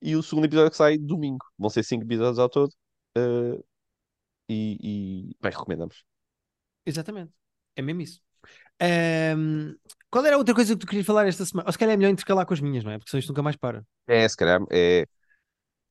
e 0.02 0.16
o 0.16 0.24
segundo 0.24 0.46
episódio 0.46 0.72
que 0.72 0.78
sai 0.78 0.98
domingo. 0.98 1.46
Vão 1.58 1.70
ser 1.70 1.84
cinco 1.84 2.06
episódios 2.06 2.40
ao 2.40 2.50
todo. 2.50 2.72
uh, 3.18 3.64
e, 4.50 5.32
e 5.32 5.38
bem, 5.42 5.52
recomendamos. 5.52 6.04
Exatamente, 6.86 7.34
é 7.76 7.82
mesmo 7.82 8.02
isso. 8.02 8.22
Ahm, 8.82 9.76
qual 10.12 10.26
era 10.26 10.36
a 10.36 10.40
outra 10.40 10.56
coisa 10.56 10.74
que 10.76 10.80
tu 10.82 10.88
querias 10.88 11.06
falar 11.08 11.28
esta 11.28 11.46
semana? 11.46 11.68
Ou 11.70 11.74
se 11.74 11.80
calhar 11.80 11.94
é 11.96 11.98
melhor 11.98 12.12
intercalar 12.12 12.46
com 12.46 12.54
as 12.56 12.62
minhas, 12.62 12.84
não 12.84 12.92
é? 12.92 12.98
Porque 13.00 13.12
senão 13.12 13.20
isto 13.20 13.30
nunca 13.30 13.44
mais 13.44 13.56
para. 13.58 13.86
É, 14.08 14.28
se 14.28 14.38
calhar, 14.38 14.62
é. 14.72 15.06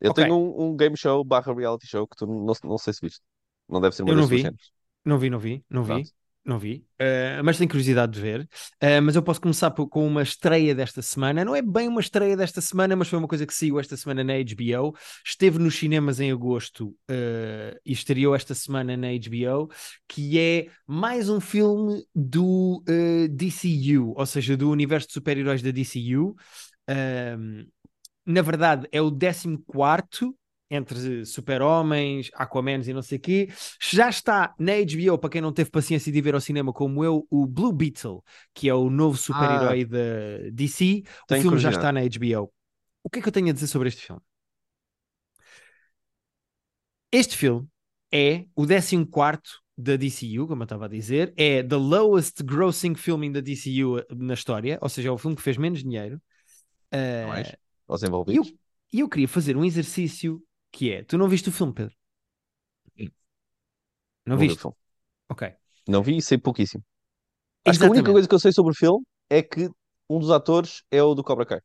Eu 0.00 0.10
Ok. 0.10 0.22
tenho 0.24 0.34
um, 0.36 0.70
um 0.72 0.76
game 0.76 0.96
show 0.96 1.24
barra 1.24 1.54
reality 1.54 1.86
show 1.88 2.06
que 2.08 2.16
tu 2.16 2.26
não, 2.26 2.54
não 2.64 2.78
sei 2.78 2.92
se 2.94 3.00
viste. 3.02 3.22
Não 3.68 3.80
deve 3.80 3.96
ser 3.96 4.02
uma 4.04 4.12
Eu 4.12 4.16
das 4.16 4.26
não 4.26 4.26
vi. 4.26 4.56
Não 5.04 5.18
vi, 5.18 5.30
não 5.30 5.38
vi, 5.38 5.64
não 5.70 5.84
vi. 5.84 6.10
Não 6.46 6.60
vi, 6.60 6.86
uh, 7.00 7.42
mas 7.44 7.58
tenho 7.58 7.68
curiosidade 7.68 8.12
de 8.12 8.20
ver. 8.20 8.42
Uh, 8.80 9.02
mas 9.02 9.16
eu 9.16 9.22
posso 9.22 9.40
começar 9.40 9.68
por, 9.72 9.88
com 9.88 10.06
uma 10.06 10.22
estreia 10.22 10.76
desta 10.76 11.02
semana. 11.02 11.44
Não 11.44 11.56
é 11.56 11.60
bem 11.60 11.88
uma 11.88 12.00
estreia 12.00 12.36
desta 12.36 12.60
semana, 12.60 12.94
mas 12.94 13.08
foi 13.08 13.18
uma 13.18 13.26
coisa 13.26 13.44
que 13.44 13.52
saiu 13.52 13.80
esta 13.80 13.96
semana 13.96 14.22
na 14.22 14.34
HBO. 14.34 14.96
Esteve 15.26 15.58
nos 15.58 15.74
cinemas 15.76 16.20
em 16.20 16.30
agosto 16.30 16.90
uh, 17.10 17.76
e 17.84 17.92
estreou 17.92 18.32
esta 18.32 18.54
semana 18.54 18.96
na 18.96 19.08
HBO, 19.08 19.68
que 20.06 20.38
é 20.38 20.68
mais 20.86 21.28
um 21.28 21.40
filme 21.40 22.06
do 22.14 22.80
DCU, 23.30 24.14
ou 24.16 24.24
seja, 24.24 24.56
do 24.56 24.70
universo 24.70 25.08
de 25.08 25.14
super-heróis 25.14 25.62
da 25.62 25.72
DCU. 25.72 26.36
na 28.24 28.42
verdade, 28.42 28.86
é 28.92 29.02
o 29.02 29.10
14 29.10 29.58
quarto 29.66 30.32
entre 30.70 31.24
super-homens, 31.24 32.30
Aquamans 32.34 32.88
e 32.88 32.92
não 32.92 33.02
sei 33.02 33.18
o 33.18 33.20
quê. 33.20 33.48
Já 33.80 34.08
está 34.08 34.54
na 34.58 34.72
HBO, 34.72 35.18
para 35.18 35.30
quem 35.30 35.40
não 35.40 35.52
teve 35.52 35.70
paciência 35.70 36.10
de 36.10 36.18
ir 36.18 36.22
ver 36.22 36.34
ao 36.34 36.40
cinema 36.40 36.72
como 36.72 37.04
eu, 37.04 37.26
o 37.30 37.46
Blue 37.46 37.72
Beetle, 37.72 38.22
que 38.52 38.68
é 38.68 38.74
o 38.74 38.90
novo 38.90 39.16
super-herói 39.16 39.82
ah, 39.82 39.86
da 39.86 40.50
DC. 40.52 41.02
O 41.30 41.34
filme 41.34 41.58
já 41.58 41.70
está 41.70 41.92
na 41.92 42.00
HBO. 42.00 42.52
O 43.02 43.10
que 43.10 43.20
é 43.20 43.22
que 43.22 43.28
eu 43.28 43.32
tenho 43.32 43.50
a 43.50 43.52
dizer 43.52 43.68
sobre 43.68 43.88
este 43.88 44.04
filme? 44.04 44.20
Este 47.12 47.36
filme 47.36 47.68
é 48.12 48.46
o 48.54 48.66
14 48.66 49.40
da 49.78 49.94
DCU, 49.94 50.46
como 50.46 50.62
eu 50.62 50.64
estava 50.64 50.86
a 50.86 50.88
dizer, 50.88 51.32
é 51.36 51.62
the 51.62 51.76
lowest 51.76 52.42
grossing 52.42 52.94
film 52.94 53.30
the 53.32 53.42
DCU 53.42 54.02
na 54.16 54.34
história, 54.34 54.78
ou 54.80 54.88
seja, 54.88 55.08
é 55.08 55.12
o 55.12 55.18
filme 55.18 55.36
que 55.36 55.42
fez 55.42 55.56
menos 55.56 55.82
dinheiro. 55.82 56.20
Uh, 56.92 57.28
Mais, 57.28 57.56
aos 57.86 58.02
envolvidos. 58.02 58.48
E 58.92 59.00
eu, 59.00 59.04
eu 59.04 59.08
queria 59.08 59.28
fazer 59.28 59.56
um 59.56 59.64
exercício 59.64 60.42
que 60.70 60.92
é, 60.92 61.02
tu 61.02 61.16
não 61.16 61.28
viste 61.28 61.48
o 61.48 61.52
filme, 61.52 61.72
Pedro? 61.72 61.94
Não, 62.98 64.34
não 64.34 64.38
viste? 64.38 64.66
Ok. 65.28 65.52
Não 65.88 66.02
vi 66.02 66.16
e 66.16 66.22
sei 66.22 66.36
pouquíssimo. 66.36 66.84
Acho 67.64 67.76
Exatamente. 67.76 67.78
que 67.78 67.84
a 67.84 68.00
única 68.00 68.12
coisa 68.12 68.28
que 68.28 68.34
eu 68.34 68.38
sei 68.40 68.52
sobre 68.52 68.72
o 68.72 68.76
filme 68.76 69.04
é 69.30 69.42
que 69.42 69.70
um 70.10 70.18
dos 70.18 70.30
atores 70.30 70.82
é 70.90 71.02
o 71.02 71.14
do 71.14 71.22
Cobra 71.22 71.46
Kai. 71.46 71.60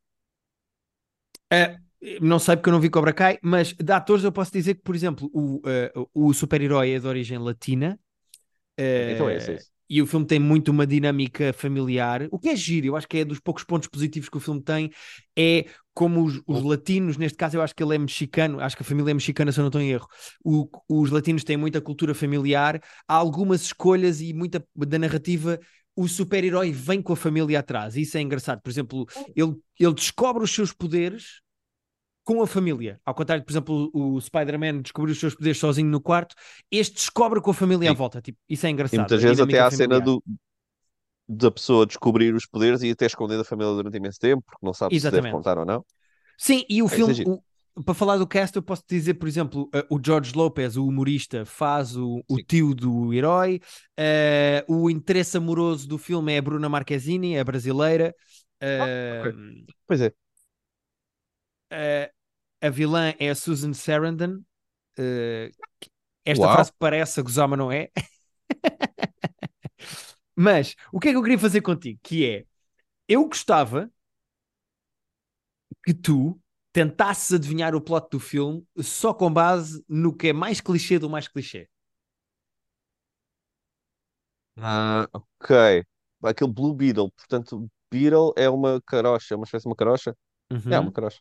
Uh, 1.51 1.77
não 2.21 2.39
sei 2.39 2.55
porque 2.55 2.69
eu 2.69 2.73
não 2.73 2.79
vi 2.79 2.89
Cobra 2.89 3.13
Kai, 3.13 3.39
mas 3.41 3.73
de 3.73 3.91
atores 3.91 4.23
eu 4.23 4.31
posso 4.31 4.51
dizer 4.51 4.75
que, 4.75 4.81
por 4.81 4.95
exemplo, 4.95 5.29
o, 5.33 5.57
uh, 5.57 6.09
o 6.13 6.33
super-herói 6.33 6.91
é 6.91 6.99
de 6.99 7.07
origem 7.07 7.37
latina. 7.37 7.99
Uh, 8.79 9.11
então 9.13 9.29
é, 9.29 9.35
é 9.35 9.37
isso 9.37 9.70
e 9.91 10.01
o 10.01 10.07
filme 10.07 10.25
tem 10.25 10.39
muito 10.39 10.71
uma 10.71 10.87
dinâmica 10.87 11.51
familiar, 11.51 12.25
o 12.31 12.39
que 12.39 12.47
é 12.47 12.55
giro, 12.55 12.87
eu 12.87 12.95
acho 12.95 13.05
que 13.09 13.17
é 13.17 13.25
dos 13.25 13.41
poucos 13.41 13.65
pontos 13.65 13.89
positivos 13.89 14.29
que 14.29 14.37
o 14.37 14.39
filme 14.39 14.63
tem, 14.63 14.89
é 15.37 15.65
como 15.93 16.23
os, 16.23 16.41
os 16.47 16.63
latinos, 16.63 17.17
neste 17.17 17.37
caso 17.37 17.57
eu 17.57 17.61
acho 17.61 17.75
que 17.75 17.83
ele 17.83 17.95
é 17.95 17.97
mexicano, 17.97 18.61
acho 18.61 18.77
que 18.77 18.83
a 18.83 18.85
família 18.85 19.11
é 19.11 19.13
mexicana 19.13 19.51
se 19.51 19.59
eu 19.59 19.63
não 19.63 19.67
estou 19.67 19.81
em 19.81 19.89
erro, 19.89 20.07
o, 20.45 20.65
os 20.87 21.11
latinos 21.11 21.43
têm 21.43 21.57
muita 21.57 21.81
cultura 21.81 22.15
familiar, 22.15 22.79
há 23.05 23.15
algumas 23.15 23.63
escolhas 23.63 24.21
e 24.21 24.33
muita 24.33 24.65
da 24.73 24.97
narrativa 24.97 25.59
o 25.93 26.07
super-herói 26.07 26.71
vem 26.71 27.01
com 27.01 27.11
a 27.11 27.17
família 27.17 27.59
atrás, 27.59 27.97
isso 27.97 28.17
é 28.17 28.21
engraçado, 28.21 28.61
por 28.61 28.69
exemplo, 28.69 29.05
ele, 29.35 29.53
ele 29.77 29.93
descobre 29.93 30.41
os 30.41 30.55
seus 30.55 30.71
poderes 30.71 31.41
com 32.23 32.41
a 32.41 32.47
família. 32.47 32.99
Ao 33.05 33.13
contrário, 33.13 33.43
por 33.43 33.51
exemplo, 33.51 33.89
o, 33.93 34.19
Spider-Man 34.19 34.81
descobriu 34.81 35.13
os 35.13 35.19
seus 35.19 35.35
poderes 35.35 35.57
sozinho 35.57 35.89
no 35.89 35.99
quarto, 35.99 36.35
este 36.69 36.95
descobre 36.95 37.41
com 37.41 37.51
a 37.51 37.53
família 37.53 37.87
Sim. 37.87 37.93
à 37.93 37.97
volta. 37.97 38.21
Tipo, 38.21 38.37
isso 38.47 38.65
é 38.65 38.69
engraçado. 38.69 38.95
E 38.95 38.99
muitas 38.99 39.21
vezes 39.21 39.39
até 39.39 39.59
há 39.59 39.67
a 39.67 39.71
cena 39.71 39.99
do, 39.99 40.23
da 41.27 41.49
pessoa 41.49 41.85
descobrir 41.85 42.33
os 42.33 42.45
poderes 42.45 42.81
e 42.83 42.91
até 42.91 43.05
esconder 43.05 43.37
da 43.37 43.43
família 43.43 43.73
durante 43.73 43.97
imenso 43.97 44.19
tempo, 44.19 44.43
porque 44.45 44.65
não 44.65 44.73
sabe 44.73 44.95
Exatamente. 44.95 45.21
se 45.21 45.31
deve 45.31 45.35
contar 45.35 45.57
ou 45.57 45.65
não. 45.65 45.83
Sim, 46.37 46.65
e 46.69 46.81
o 46.81 46.87
é 46.87 46.89
filme, 46.89 47.23
o, 47.25 47.41
para 47.83 47.93
falar 47.93 48.17
do 48.17 48.27
cast, 48.27 48.55
eu 48.55 48.61
posso 48.61 48.83
dizer, 48.87 49.13
por 49.15 49.27
exemplo, 49.27 49.69
uh, 49.73 49.95
o 49.95 49.99
George 50.03 50.33
Lopez, 50.35 50.75
o 50.75 50.85
humorista, 50.85 51.45
faz 51.45 51.95
o, 51.95 52.23
o 52.27 52.37
tio 52.37 52.75
do 52.75 53.13
herói. 53.13 53.61
Uh, 53.97 54.75
o 54.75 54.89
interesse 54.89 55.37
amoroso 55.37 55.87
do 55.87 55.97
filme 55.97 56.33
é 56.33 56.37
a 56.37 56.41
Bruna 56.41 56.67
Marquezine, 56.67 57.35
é 57.35 57.43
brasileira. 57.43 58.13
Uh, 58.61 58.65
ah, 58.81 59.19
okay. 59.21 59.31
Ehm, 59.31 59.65
pois 59.87 60.01
é. 60.01 60.13
A 62.61 62.69
vilã 62.69 63.13
é 63.17 63.29
a 63.29 63.35
Susan 63.35 63.73
Sarandon. 63.73 64.43
Uh, 64.99 65.49
esta 66.23 66.45
Uau. 66.45 66.53
frase 66.53 66.71
parece 66.77 67.19
a 67.19 67.23
gozar, 67.23 67.47
mas 67.47 67.57
não 67.57 67.71
é. 67.71 67.89
mas 70.35 70.75
o 70.91 70.99
que 70.99 71.09
é 71.09 71.11
que 71.11 71.17
eu 71.17 71.23
queria 71.23 71.39
fazer 71.39 71.61
contigo? 71.61 71.99
Que 72.03 72.29
é, 72.29 72.45
eu 73.07 73.27
gostava 73.27 73.89
que 75.83 75.93
tu 75.93 76.39
tentasses 76.71 77.33
adivinhar 77.33 77.75
o 77.75 77.81
plot 77.81 78.09
do 78.11 78.19
filme 78.19 78.65
só 78.77 79.13
com 79.13 79.31
base 79.31 79.83
no 79.89 80.15
que 80.15 80.27
é 80.27 80.33
mais 80.33 80.61
clichê 80.61 80.99
do 80.99 81.09
mais 81.09 81.27
clichê. 81.27 81.67
Ah, 84.57 85.07
ok. 85.11 85.83
Aquele 86.23 86.51
Blue 86.51 86.75
Beetle, 86.75 87.11
portanto, 87.11 87.67
Beetle 87.91 88.33
é 88.37 88.47
uma 88.47 88.79
carocha, 88.85 89.35
uma 89.35 89.45
espécie 89.45 89.63
de 89.63 89.69
uma 89.69 89.75
carocha? 89.75 90.15
Uhum. 90.51 90.71
É 90.71 90.79
uma 90.79 90.91
carocha. 90.91 91.19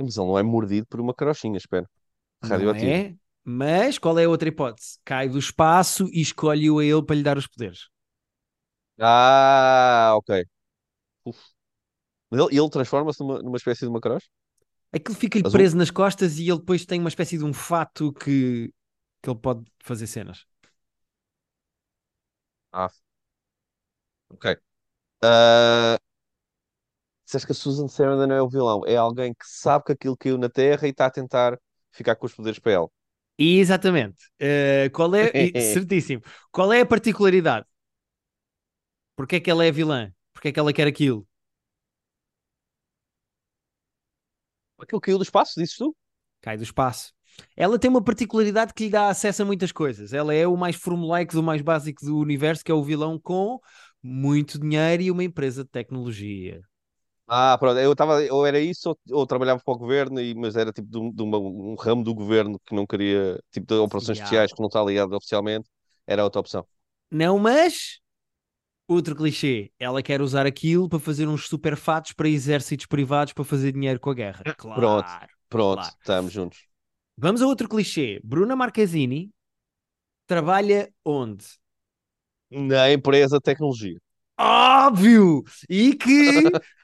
Mas 0.00 0.16
ele 0.16 0.26
não 0.26 0.38
é 0.38 0.42
mordido 0.42 0.86
por 0.86 1.00
uma 1.00 1.14
carochinha, 1.14 1.56
espero. 1.56 1.86
Radioativo. 2.42 2.86
Não 2.86 2.92
é, 2.92 3.16
mas 3.44 3.98
qual 3.98 4.18
é 4.18 4.24
a 4.24 4.28
outra 4.28 4.48
hipótese? 4.48 4.98
Cai 5.04 5.28
do 5.28 5.38
espaço 5.38 6.08
e 6.12 6.20
escolhe-o 6.20 6.78
a 6.78 6.84
ele 6.84 7.04
para 7.04 7.16
lhe 7.16 7.22
dar 7.22 7.36
os 7.36 7.46
poderes. 7.46 7.88
Ah, 8.98 10.12
ok. 10.16 10.44
Uf. 11.24 11.38
Ele, 12.32 12.58
ele 12.58 12.70
transforma-se 12.70 13.20
numa, 13.20 13.42
numa 13.42 13.56
espécie 13.56 13.80
de 13.80 13.88
uma 13.88 14.00
carocha? 14.00 14.28
Aquilo 14.92 15.16
fica-lhe 15.16 15.44
Azul. 15.46 15.58
preso 15.58 15.76
nas 15.76 15.90
costas 15.90 16.38
e 16.38 16.48
ele 16.48 16.58
depois 16.58 16.84
tem 16.84 17.00
uma 17.00 17.08
espécie 17.08 17.38
de 17.38 17.44
um 17.44 17.52
fato 17.52 18.12
que, 18.12 18.72
que 19.22 19.30
ele 19.30 19.38
pode 19.38 19.64
fazer 19.80 20.06
cenas. 20.06 20.46
Ah. 22.72 22.90
Ok. 24.28 24.46
Uh, 25.22 25.98
Disseste 27.30 27.46
que 27.46 27.52
a 27.52 27.54
Susan 27.54 27.86
Sarandon 27.86 28.26
não 28.26 28.34
é 28.34 28.42
o 28.42 28.48
vilão, 28.48 28.82
é 28.84 28.96
alguém 28.96 29.32
que 29.32 29.46
sabe 29.46 29.84
que 29.84 29.92
aquilo 29.92 30.16
caiu 30.16 30.36
na 30.36 30.48
Terra 30.48 30.88
e 30.88 30.90
está 30.90 31.06
a 31.06 31.10
tentar 31.10 31.56
ficar 31.92 32.16
com 32.16 32.26
os 32.26 32.34
poderes 32.34 32.58
para 32.58 32.72
ela. 32.72 32.90
Exatamente. 33.38 34.16
Uh, 34.42 34.90
qual 34.92 35.14
é, 35.14 35.30
certíssimo. 35.72 36.22
Qual 36.50 36.72
é 36.72 36.80
a 36.80 36.86
particularidade? 36.86 37.64
Porque 39.14 39.36
é 39.36 39.40
que 39.40 39.48
ela 39.48 39.64
é 39.64 39.70
vilã? 39.70 40.12
Porque 40.32 40.48
é 40.48 40.52
que 40.52 40.58
ela 40.58 40.72
quer 40.72 40.88
aquilo? 40.88 41.24
Aquilo 44.76 45.00
caiu 45.00 45.16
do 45.16 45.22
espaço, 45.22 45.52
dizes 45.56 45.76
tu? 45.76 45.94
Cai 46.40 46.56
do 46.56 46.64
espaço. 46.64 47.12
Ela 47.56 47.78
tem 47.78 47.88
uma 47.88 48.02
particularidade 48.02 48.74
que 48.74 48.86
lhe 48.86 48.90
dá 48.90 49.08
acesso 49.08 49.42
a 49.42 49.46
muitas 49.46 49.70
coisas. 49.70 50.12
Ela 50.12 50.34
é 50.34 50.48
o 50.48 50.56
mais 50.56 50.74
formulaico 50.74 51.32
do 51.34 51.44
mais 51.44 51.62
básico 51.62 52.04
do 52.04 52.18
universo, 52.18 52.64
que 52.64 52.72
é 52.72 52.74
o 52.74 52.82
vilão 52.82 53.20
com 53.20 53.60
muito 54.02 54.58
dinheiro 54.58 55.04
e 55.04 55.10
uma 55.12 55.22
empresa 55.22 55.62
de 55.62 55.70
tecnologia. 55.70 56.68
Ah, 57.32 57.56
pronto, 57.56 57.78
eu 57.78 57.92
estava, 57.92 58.20
ou 58.32 58.44
era 58.44 58.58
isso, 58.58 58.88
ou, 58.88 58.98
ou, 59.20 59.24
trabalhava 59.24 59.62
para 59.64 59.72
o 59.72 59.78
governo, 59.78 60.20
e, 60.20 60.34
mas 60.34 60.56
era 60.56 60.72
tipo 60.72 60.88
de, 60.90 60.98
um, 60.98 61.12
de 61.12 61.22
uma, 61.22 61.38
um 61.38 61.76
ramo 61.76 62.02
do 62.02 62.12
governo 62.12 62.58
que 62.66 62.74
não 62.74 62.84
queria, 62.84 63.40
tipo 63.52 63.68
de 63.68 63.74
operações 63.74 64.18
yeah. 64.18 64.24
especiais 64.24 64.52
que 64.52 64.58
não 64.58 64.66
está 64.66 64.82
ligado 64.82 65.12
oficialmente, 65.12 65.70
era 66.08 66.24
outra 66.24 66.40
opção. 66.40 66.66
Não, 67.08 67.38
mas 67.38 68.00
outro 68.88 69.14
clichê, 69.14 69.70
ela 69.78 70.02
quer 70.02 70.20
usar 70.20 70.44
aquilo 70.44 70.88
para 70.88 70.98
fazer 70.98 71.28
uns 71.28 71.46
super 71.46 71.76
fatos 71.76 72.12
para 72.12 72.28
exércitos 72.28 72.86
privados 72.86 73.32
para 73.32 73.44
fazer 73.44 73.70
dinheiro 73.70 74.00
com 74.00 74.10
a 74.10 74.14
guerra. 74.14 74.42
Claro, 74.56 74.80
pronto, 74.80 75.08
pronto, 75.48 75.82
claro. 75.82 75.96
estamos 76.00 76.32
juntos. 76.32 76.66
Vamos 77.16 77.42
a 77.42 77.46
outro 77.46 77.68
clichê. 77.68 78.20
Bruna 78.24 78.56
Marquezine 78.56 79.30
trabalha 80.26 80.92
onde? 81.04 81.46
Na 82.50 82.92
empresa 82.92 83.36
de 83.36 83.42
tecnologia. 83.42 84.00
Óbvio! 84.36 85.44
E 85.68 85.94
que 85.94 86.08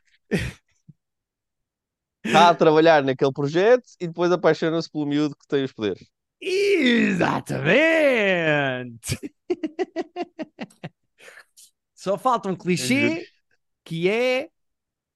Está 2.26 2.48
a 2.50 2.54
trabalhar 2.54 3.02
naquele 3.04 3.32
projeto 3.32 3.84
e 4.00 4.06
depois 4.08 4.32
apaixona-se 4.32 4.90
pelo 4.90 5.06
miúdo 5.06 5.36
que 5.36 5.46
tem 5.46 5.62
os 5.64 5.72
poderes. 5.72 6.08
Exatamente! 6.40 7.66
Só 11.94 12.18
falta 12.18 12.48
um 12.48 12.56
clichê 12.56 13.26
que 13.84 14.08
é 14.08 14.48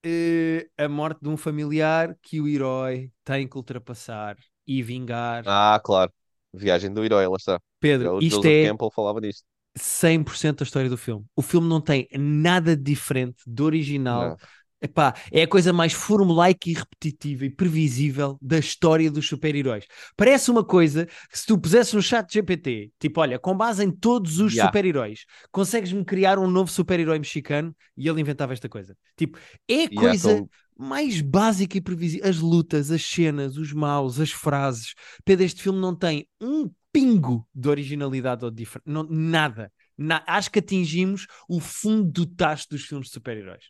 uh, 0.05 0.69
a 0.77 0.87
morte 0.89 1.21
de 1.21 1.29
um 1.29 1.37
familiar 1.37 2.17
que 2.21 2.39
o 2.41 2.47
herói 2.47 3.11
tem 3.23 3.47
que 3.47 3.57
ultrapassar 3.57 4.37
e 4.65 4.81
vingar. 4.81 5.43
Ah, 5.45 5.79
claro. 5.83 6.11
Viagem 6.53 6.93
do 6.93 7.03
herói, 7.03 7.27
lá 7.27 7.35
está. 7.37 7.59
Pedro, 7.79 8.15
o 8.15 8.21
isto 8.21 8.37
Joseph 8.37 8.51
é 8.51 8.67
Campbell 8.67 8.91
falava 8.91 9.21
disto. 9.21 9.43
100% 9.77 10.57
da 10.57 10.63
história 10.63 10.89
do 10.89 10.97
filme. 10.97 11.25
O 11.33 11.41
filme 11.41 11.67
não 11.67 11.79
tem 11.79 12.09
nada 12.13 12.75
diferente 12.75 13.41
do 13.47 13.63
original. 13.63 14.29
Não 14.31 14.37
Epá, 14.81 15.13
é 15.31 15.43
a 15.43 15.47
coisa 15.47 15.71
mais 15.71 15.93
formulaica 15.93 16.67
e 16.67 16.73
repetitiva 16.73 17.45
e 17.45 17.51
previsível 17.51 18.35
da 18.41 18.57
história 18.57 19.11
dos 19.11 19.27
super-heróis. 19.27 19.85
Parece 20.17 20.49
uma 20.49 20.63
coisa 20.63 21.05
que 21.05 21.37
se 21.37 21.45
tu 21.45 21.55
pusesse 21.55 21.95
no 21.95 22.01
chat 22.01 22.33
GPT, 22.33 22.91
tipo, 22.99 23.21
olha, 23.21 23.37
com 23.37 23.55
base 23.55 23.83
em 23.83 23.91
todos 23.91 24.39
os 24.39 24.53
yeah. 24.53 24.67
super-heróis, 24.67 25.25
consegues-me 25.51 26.03
criar 26.03 26.39
um 26.39 26.47
novo 26.47 26.71
super-herói 26.71 27.19
mexicano 27.19 27.75
e 27.95 28.07
ele 28.07 28.21
inventava 28.21 28.53
esta 28.53 28.67
coisa. 28.67 28.97
Tipo, 29.15 29.37
é 29.69 29.83
a 29.83 29.89
coisa 29.89 30.31
yeah, 30.31 30.47
mais 30.75 31.21
básica 31.21 31.77
e 31.77 31.81
previsível. 31.81 32.27
As 32.27 32.39
lutas, 32.39 32.89
as 32.89 33.03
cenas, 33.03 33.57
os 33.57 33.71
maus, 33.71 34.19
as 34.19 34.31
frases. 34.31 34.95
Pedro, 35.23 35.45
este 35.45 35.61
filme 35.61 35.79
não 35.79 35.95
tem 35.95 36.27
um 36.41 36.71
pingo 36.91 37.47
de 37.53 37.69
originalidade 37.69 38.43
ou 38.43 38.49
diferente. 38.49 38.89
Nada. 39.11 39.71
Na- 39.95 40.23
acho 40.25 40.49
que 40.49 40.57
atingimos 40.57 41.27
o 41.47 41.59
fundo 41.59 42.11
do 42.11 42.25
tacho 42.25 42.67
dos 42.71 42.81
filmes 42.81 43.07
de 43.09 43.13
super-heróis. 43.13 43.65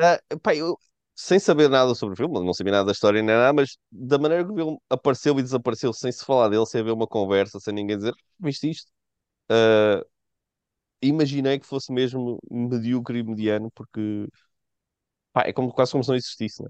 Ah, 0.00 0.18
pá, 0.42 0.54
eu, 0.54 0.76
sem 1.14 1.38
saber 1.38 1.68
nada 1.68 1.94
sobre 1.94 2.14
o 2.14 2.16
filme, 2.16 2.40
não 2.44 2.54
sabia 2.54 2.72
nada 2.72 2.86
da 2.86 2.92
história 2.92 3.22
nem 3.22 3.34
nada, 3.36 3.52
mas 3.52 3.76
da 3.92 4.18
maneira 4.18 4.44
que 4.44 4.52
o 4.52 4.54
filme 4.56 4.78
apareceu 4.88 5.38
e 5.38 5.42
desapareceu 5.42 5.92
sem 5.92 6.10
se 6.10 6.24
falar 6.24 6.48
dele, 6.48 6.64
sem 6.66 6.80
haver 6.80 6.92
uma 6.92 7.06
conversa, 7.06 7.60
sem 7.60 7.74
ninguém 7.74 7.96
dizer, 7.98 8.14
viste 8.38 8.70
isto? 8.70 8.90
Ah, 9.50 10.04
imaginei 11.02 11.58
que 11.58 11.66
fosse 11.66 11.92
mesmo 11.92 12.38
medíocre 12.50 13.18
e 13.20 13.22
mediano, 13.24 13.70
porque 13.72 14.28
pá, 15.32 15.42
é 15.46 15.52
como, 15.52 15.72
quase 15.72 15.92
como 15.92 16.04
se 16.04 16.10
não 16.10 16.16
existisse, 16.16 16.62
né? 16.62 16.68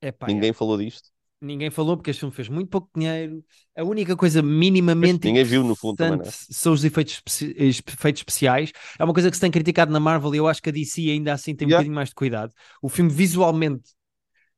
Epá, 0.00 0.32
Ninguém 0.34 0.52
falou 0.52 0.78
disto. 0.78 1.10
Ninguém 1.40 1.70
falou 1.70 1.96
porque 1.96 2.10
este 2.10 2.20
filme 2.20 2.34
fez 2.34 2.48
muito 2.48 2.68
pouco 2.70 2.90
dinheiro. 2.96 3.44
A 3.76 3.84
única 3.84 4.16
coisa 4.16 4.42
minimamente 4.42 5.28
ninguém 5.28 5.44
viu, 5.44 5.62
no 5.64 5.76
fundo, 5.76 5.96
também, 5.96 6.18
interessante 6.18 6.46
são 6.50 6.72
os 6.72 6.84
efeitos, 6.84 7.22
efeitos 7.58 8.20
especiais. 8.20 8.72
É 8.98 9.04
uma 9.04 9.12
coisa 9.14 9.30
que 9.30 9.36
se 9.36 9.40
tem 9.40 9.50
criticado 9.50 9.92
na 9.92 10.00
Marvel 10.00 10.34
e 10.34 10.38
eu 10.38 10.48
acho 10.48 10.62
que 10.62 10.68
a 10.70 10.72
DC 10.72 11.10
ainda 11.10 11.32
assim 11.32 11.54
tem 11.54 11.66
um 11.66 11.70
Yeah. 11.70 11.72
bocadinho 11.72 11.94
mais 11.94 12.10
de 12.10 12.14
cuidado. 12.14 12.52
O 12.82 12.88
filme 12.88 13.10
visualmente, 13.10 13.90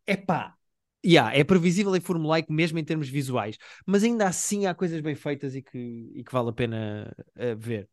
epá, 0.07 0.57
yeah, 1.05 1.35
é 1.37 1.45
previsível 1.45 1.95
e 1.97 2.01
formulaico 2.01 2.53
mesmo 2.53 2.79
em 2.79 2.85
termos 2.85 3.09
visuais, 3.09 3.59
mas 3.87 4.05
ainda 4.05 4.27
assim 4.29 4.67
há 4.67 4.75
coisas 4.75 5.01
bem 5.01 5.15
feitas 5.15 5.55
e 5.57 5.63
que, 5.63 5.79
e 6.15 6.25
que 6.25 6.33
vale 6.33 6.51
a 6.51 6.53
pena 6.53 7.15
eh, 7.37 7.55
ver. 7.55 7.89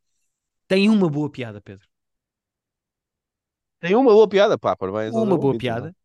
Tem 0.67 0.89
uma 0.89 1.09
boa 1.09 1.29
piada, 1.31 1.61
Pedro. 1.61 1.87
Tem 3.79 3.95
uma 3.95 4.11
boa 4.13 4.27
piada, 4.27 4.57
pá, 4.57 4.75
parabéns. 4.75 5.13
Uma 5.13 5.37
boa 5.37 5.55
piada 5.55 5.95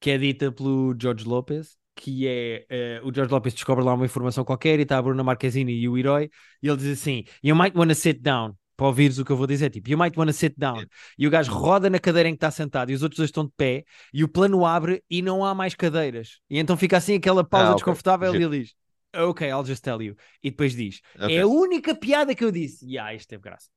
que 0.00 0.10
é 0.10 0.18
dita 0.18 0.52
pelo 0.52 0.96
George 1.00 1.24
Lopez, 1.26 1.77
que 2.00 2.26
é 2.26 2.66
eh, 2.68 3.00
o 3.04 3.12
George 3.12 3.32
Lopez 3.32 3.54
descobre 3.54 3.84
lá 3.84 3.94
uma 3.94 4.04
informação 4.04 4.44
qualquer 4.44 4.78
e 4.78 4.82
está 4.82 4.98
a 4.98 5.02
Bruna 5.02 5.24
Marquezine 5.24 5.72
e 5.72 5.88
o 5.88 5.98
herói, 5.98 6.30
e 6.62 6.68
ele 6.68 6.76
diz 6.76 6.98
assim: 7.00 7.24
You 7.42 7.56
might 7.56 7.76
wanna 7.76 7.94
sit 7.94 8.20
down. 8.20 8.54
Para 8.76 8.86
ouvires 8.86 9.18
o 9.18 9.24
que 9.24 9.32
eu 9.32 9.36
vou 9.36 9.48
dizer, 9.48 9.70
tipo, 9.70 9.90
you 9.90 9.98
might 9.98 10.16
wanna 10.16 10.32
sit 10.32 10.54
down. 10.56 10.84
E 11.18 11.26
o 11.26 11.30
gajo 11.30 11.50
roda 11.52 11.90
na 11.90 11.98
cadeira 11.98 12.28
em 12.28 12.32
que 12.32 12.36
está 12.36 12.48
sentado 12.48 12.92
e 12.92 12.94
os 12.94 13.02
outros 13.02 13.16
dois 13.18 13.28
estão 13.28 13.44
de 13.44 13.50
pé, 13.56 13.84
e 14.14 14.22
o 14.22 14.28
plano 14.28 14.64
abre 14.64 15.02
e 15.10 15.20
não 15.20 15.44
há 15.44 15.52
mais 15.52 15.74
cadeiras. 15.74 16.38
E 16.48 16.58
então 16.60 16.76
fica 16.76 16.96
assim 16.96 17.16
aquela 17.16 17.42
pausa 17.42 17.66
Ah, 17.70 17.74
ok. 17.74 17.74
desconfortável 17.76 18.36
e 18.36 18.42
ele 18.44 18.60
diz: 18.62 18.74
Ok, 19.16 19.48
I'll 19.48 19.64
just 19.64 19.82
tell 19.82 20.00
you. 20.00 20.14
E 20.42 20.50
depois 20.50 20.76
diz: 20.76 21.00
Ok. 21.16 21.36
É 21.36 21.40
a 21.40 21.46
única 21.48 21.92
piada 21.94 22.34
que 22.36 22.44
eu 22.44 22.52
disse. 22.52 22.86
E 22.86 22.96
ah, 22.98 23.12
isto 23.12 23.28
teve 23.28 23.42
graça. 23.42 23.68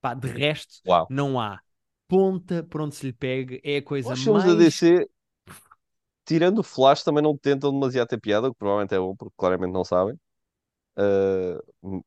Pá, 0.00 0.14
de 0.14 0.28
resto, 0.28 0.80
Uau. 0.86 1.06
não 1.10 1.38
há 1.38 1.60
ponta 2.08 2.62
por 2.64 2.80
onde 2.80 2.94
se 2.94 3.06
lhe 3.06 3.12
pegue, 3.12 3.60
é 3.62 3.76
a 3.78 3.82
coisa 3.82 4.12
Os 4.12 4.22
filmes 4.22 4.44
mais. 4.44 4.54
da 4.56 4.58
DC, 4.64 5.08
tirando 6.24 6.58
o 6.60 6.62
Flash, 6.62 7.02
também 7.04 7.22
não 7.22 7.36
tentam 7.36 7.72
demasiado 7.72 8.08
ter 8.08 8.20
piada, 8.20 8.48
o 8.48 8.52
que 8.52 8.58
provavelmente 8.58 8.94
é 8.94 8.98
bom, 8.98 9.14
porque 9.16 9.34
claramente 9.36 9.72
não 9.72 9.84
sabem. 9.84 10.18
M- 11.82 12.02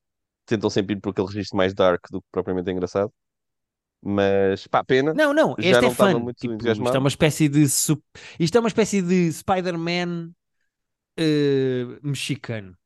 tentam 0.45 0.69
sempre 0.69 0.95
ir 0.95 1.01
por 1.01 1.11
aquele 1.11 1.27
registro 1.27 1.57
mais 1.57 1.73
dark 1.73 2.01
do 2.11 2.21
que 2.21 2.27
propriamente 2.31 2.71
engraçado. 2.71 3.11
Mas, 4.01 4.67
pá, 4.67 4.83
pena. 4.83 5.13
Não, 5.13 5.33
não, 5.33 5.55
Já 5.59 5.67
este 5.69 5.81
não 5.81 5.89
é 5.89 5.91
estava 5.91 6.19
fun. 6.19 6.19
muito 6.19 6.37
Tipo, 6.39 6.67
isto 6.67 6.95
é 6.95 6.99
uma 6.99 7.09
espécie 7.09 7.49
de 7.49 7.63
isto 7.63 8.57
é 8.57 8.59
uma 8.59 8.67
espécie 8.67 9.01
de 9.01 9.31
Spider-Man 9.31 10.31
eh, 11.17 11.85
mexicano. 12.03 12.77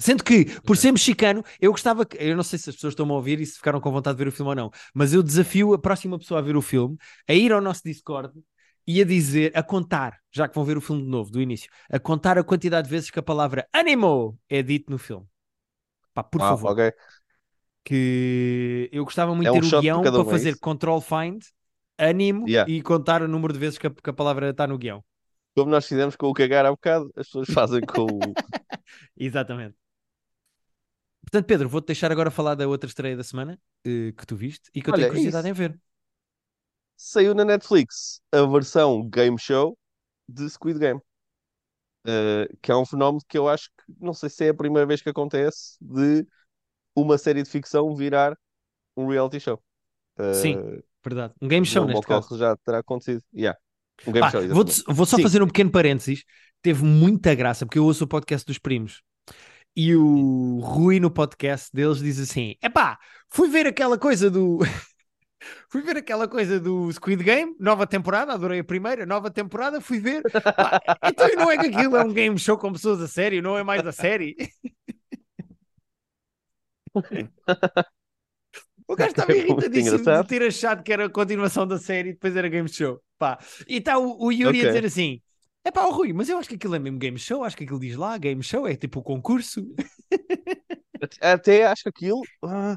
Sendo 0.00 0.24
que, 0.24 0.46
por 0.62 0.76
ser 0.76 0.92
mexicano, 0.92 1.44
eu 1.60 1.72
gostava 1.72 2.06
que. 2.06 2.16
Eu 2.18 2.36
não 2.36 2.44
sei 2.44 2.58
se 2.58 2.70
as 2.70 2.76
pessoas 2.76 2.92
estão 2.92 3.10
a 3.10 3.14
ouvir 3.14 3.40
e 3.40 3.46
se 3.46 3.56
ficaram 3.56 3.80
com 3.80 3.92
vontade 3.92 4.16
de 4.18 4.24
ver 4.24 4.28
o 4.28 4.32
filme 4.32 4.50
ou 4.50 4.56
não, 4.56 4.70
mas 4.94 5.12
eu 5.14 5.22
desafio 5.22 5.74
a 5.74 5.78
próxima 5.80 6.18
pessoa 6.18 6.40
a 6.40 6.42
ver 6.42 6.56
o 6.56 6.62
filme 6.62 6.98
a 7.28 7.34
ir 7.34 7.52
ao 7.52 7.60
nosso 7.62 7.82
Discord 7.84 8.32
e 8.86 9.00
a 9.00 9.04
dizer, 9.04 9.52
a 9.56 9.62
contar, 9.62 10.20
já 10.32 10.48
que 10.48 10.54
vão 10.54 10.64
ver 10.64 10.76
o 10.76 10.80
filme 10.80 11.02
de 11.02 11.08
novo, 11.08 11.30
do 11.30 11.40
início, 11.40 11.70
a 11.90 11.98
contar 11.98 12.38
a 12.38 12.44
quantidade 12.44 12.86
de 12.88 12.90
vezes 12.94 13.10
que 13.10 13.18
a 13.18 13.22
palavra 13.22 13.68
animo 13.72 14.38
é 14.48 14.62
dito 14.62 14.90
no 14.90 14.98
filme. 14.98 15.26
Pá, 16.14 16.24
por 16.24 16.40
Ah, 16.40 16.54
favor. 16.54 16.72
ok. 16.72 16.92
Que 17.84 18.88
eu 18.92 19.04
gostava 19.04 19.34
muito 19.34 19.48
É 19.48 19.50
de 19.50 19.58
um 19.58 19.60
ter 19.60 19.64
o 19.64 19.70
shot 19.70 19.88
por 19.90 20.00
guião 20.02 20.10
para 20.10 20.24
um, 20.24 20.32
é 20.32 20.36
fazer 20.36 20.42
isso? 20.42 20.60
control 20.60 21.00
find, 21.00 21.42
animo 21.98 22.52
Yeah. 22.52 22.66
e 22.66 22.82
contar 22.82 23.22
o 23.22 23.28
número 23.28 23.52
de 23.52 23.58
vezes 23.60 23.78
que 23.78 23.86
a, 23.86 23.90
que 23.90 24.10
a 24.10 24.12
palavra 24.12 24.50
está 24.50 24.66
no 24.66 24.76
guião. 24.78 25.04
Como 25.56 25.70
nós 25.70 25.86
fizemos 25.86 26.14
com 26.16 26.28
o 26.28 26.34
cagar 26.34 26.64
há 26.66 26.70
bocado, 26.70 27.06
as 27.16 27.26
pessoas 27.26 27.50
fazem 27.50 27.82
com 27.84 28.02
o. 28.30 28.36
Exatamente. 29.16 29.76
Portanto, 31.22 31.46
Pedro, 31.46 31.68
vou-te 31.68 31.86
deixar 31.88 32.12
agora 32.12 32.30
falar 32.30 32.54
da 32.54 32.68
outra 32.68 32.88
estreia 32.88 33.16
da 33.16 33.24
semana 33.24 33.58
eh, 33.84 34.12
que 34.16 34.26
tu 34.26 34.36
viste 34.36 34.70
e 34.74 34.80
que 34.82 34.88
eu 34.90 34.94
Olha, 34.94 35.06
tenho 35.06 35.06
é 35.06 35.08
curiosidade 35.08 35.48
isso. 35.48 35.48
em 35.48 35.52
ver. 35.52 35.78
Saiu 36.96 37.34
na 37.34 37.44
Netflix 37.44 38.20
a 38.32 38.42
versão 38.42 39.08
game 39.08 39.38
show 39.38 39.76
de 40.28 40.48
Squid 40.48 40.78
Game. 40.78 41.00
Uh, 42.06 42.46
que 42.62 42.70
é 42.70 42.76
um 42.76 42.86
fenómeno 42.86 43.20
que 43.28 43.36
eu 43.36 43.48
acho 43.48 43.64
que 43.68 43.92
não 44.00 44.14
sei 44.14 44.28
se 44.28 44.44
é 44.44 44.50
a 44.50 44.54
primeira 44.54 44.86
vez 44.86 45.02
que 45.02 45.08
acontece 45.08 45.76
de 45.80 46.24
uma 46.94 47.18
série 47.18 47.42
de 47.42 47.50
ficção 47.50 47.94
virar 47.96 48.36
um 48.96 49.08
reality 49.08 49.40
show. 49.40 49.60
Sim, 50.34 50.56
Uh, 50.56 50.82
verdade. 51.04 51.34
Um 51.42 51.48
game 51.48 51.66
show 51.66 51.84
neste 51.84 52.06
caso. 52.06 52.38
já 52.38 52.56
terá 52.58 52.78
acontecido. 52.78 53.22
Yeah. 53.34 53.58
Um 54.06 54.12
game 54.12 54.20
Pá, 54.20 54.30
show, 54.30 54.40
exatamente. 54.42 54.84
vou 54.88 55.04
só 55.06 55.16
Sim. 55.16 55.22
fazer 55.22 55.42
um 55.42 55.46
pequeno 55.46 55.70
parênteses. 55.70 56.22
Teve 56.62 56.84
muita 56.84 57.34
graça, 57.34 57.66
porque 57.66 57.78
eu 57.78 57.84
ouço 57.84 58.04
o 58.04 58.08
podcast 58.08 58.46
dos 58.46 58.58
primos. 58.58 59.02
E 59.76 59.94
o 59.94 60.60
Rui 60.60 60.98
no 60.98 61.10
podcast 61.10 61.68
deles 61.74 61.98
diz 61.98 62.18
assim: 62.18 62.54
Epá, 62.62 62.98
fui 63.28 63.48
ver 63.48 63.66
aquela 63.66 63.98
coisa 63.98 64.30
do. 64.30 64.58
Fui 65.70 65.82
ver 65.82 65.96
aquela 65.96 66.28
coisa 66.28 66.58
do 66.60 66.90
Squid 66.92 67.22
Game, 67.22 67.54
nova 67.58 67.86
temporada, 67.86 68.32
adorei 68.32 68.60
a 68.60 68.64
primeira, 68.64 69.06
nova 69.06 69.30
temporada, 69.30 69.80
fui 69.80 69.98
ver. 70.00 70.26
Pá, 70.58 70.76
então 71.04 71.28
não 71.36 71.50
é 71.50 71.58
que 71.58 71.66
aquilo 71.66 71.96
é 71.96 72.02
um 72.02 72.12
game 72.12 72.38
show 72.38 72.56
com 72.58 72.72
pessoas 72.72 73.00
a 73.00 73.08
sério, 73.08 73.42
não 73.42 73.56
é 73.58 73.62
mais 73.62 73.86
a 73.86 73.92
série? 73.92 74.36
O 78.88 78.94
gajo 78.94 79.10
estava 79.10 79.34
É 79.36 79.36
irritadíssimo 79.36 80.08
de 80.12 80.24
ter 80.24 80.42
achado 80.42 80.82
que 80.82 80.92
era 80.92 81.06
a 81.06 81.10
continuação 81.10 81.66
da 81.66 81.78
série 81.78 82.10
e 82.10 82.12
depois 82.12 82.36
era 82.36 82.48
game 82.48 82.68
show. 82.68 83.00
Pá. 83.18 83.38
E 83.68 83.76
está 83.78 83.98
o, 83.98 84.16
o 84.26 84.30
Yuri 84.32 84.62
a 84.62 84.64
Ok. 84.64 84.66
dizer 84.66 84.84
assim: 84.84 85.20
é 85.64 85.70
pá, 85.70 85.84
o 85.86 85.90
Rui, 85.92 86.12
mas 86.12 86.28
eu 86.28 86.38
acho 86.38 86.48
que 86.48 86.54
aquilo 86.54 86.74
é 86.76 86.78
mesmo 86.78 86.98
game 86.98 87.18
show, 87.18 87.42
acho 87.44 87.56
que 87.56 87.64
aquilo 87.64 87.80
diz 87.80 87.96
lá, 87.96 88.16
game 88.18 88.42
show, 88.42 88.66
é 88.66 88.76
tipo 88.76 89.00
o 89.00 89.02
concurso. 89.02 89.60
Até- 91.00 91.26
Até 91.32 91.66
acho 91.66 91.82
que 91.84 91.88
aquilo. 91.90 92.28
ah, 92.44 92.76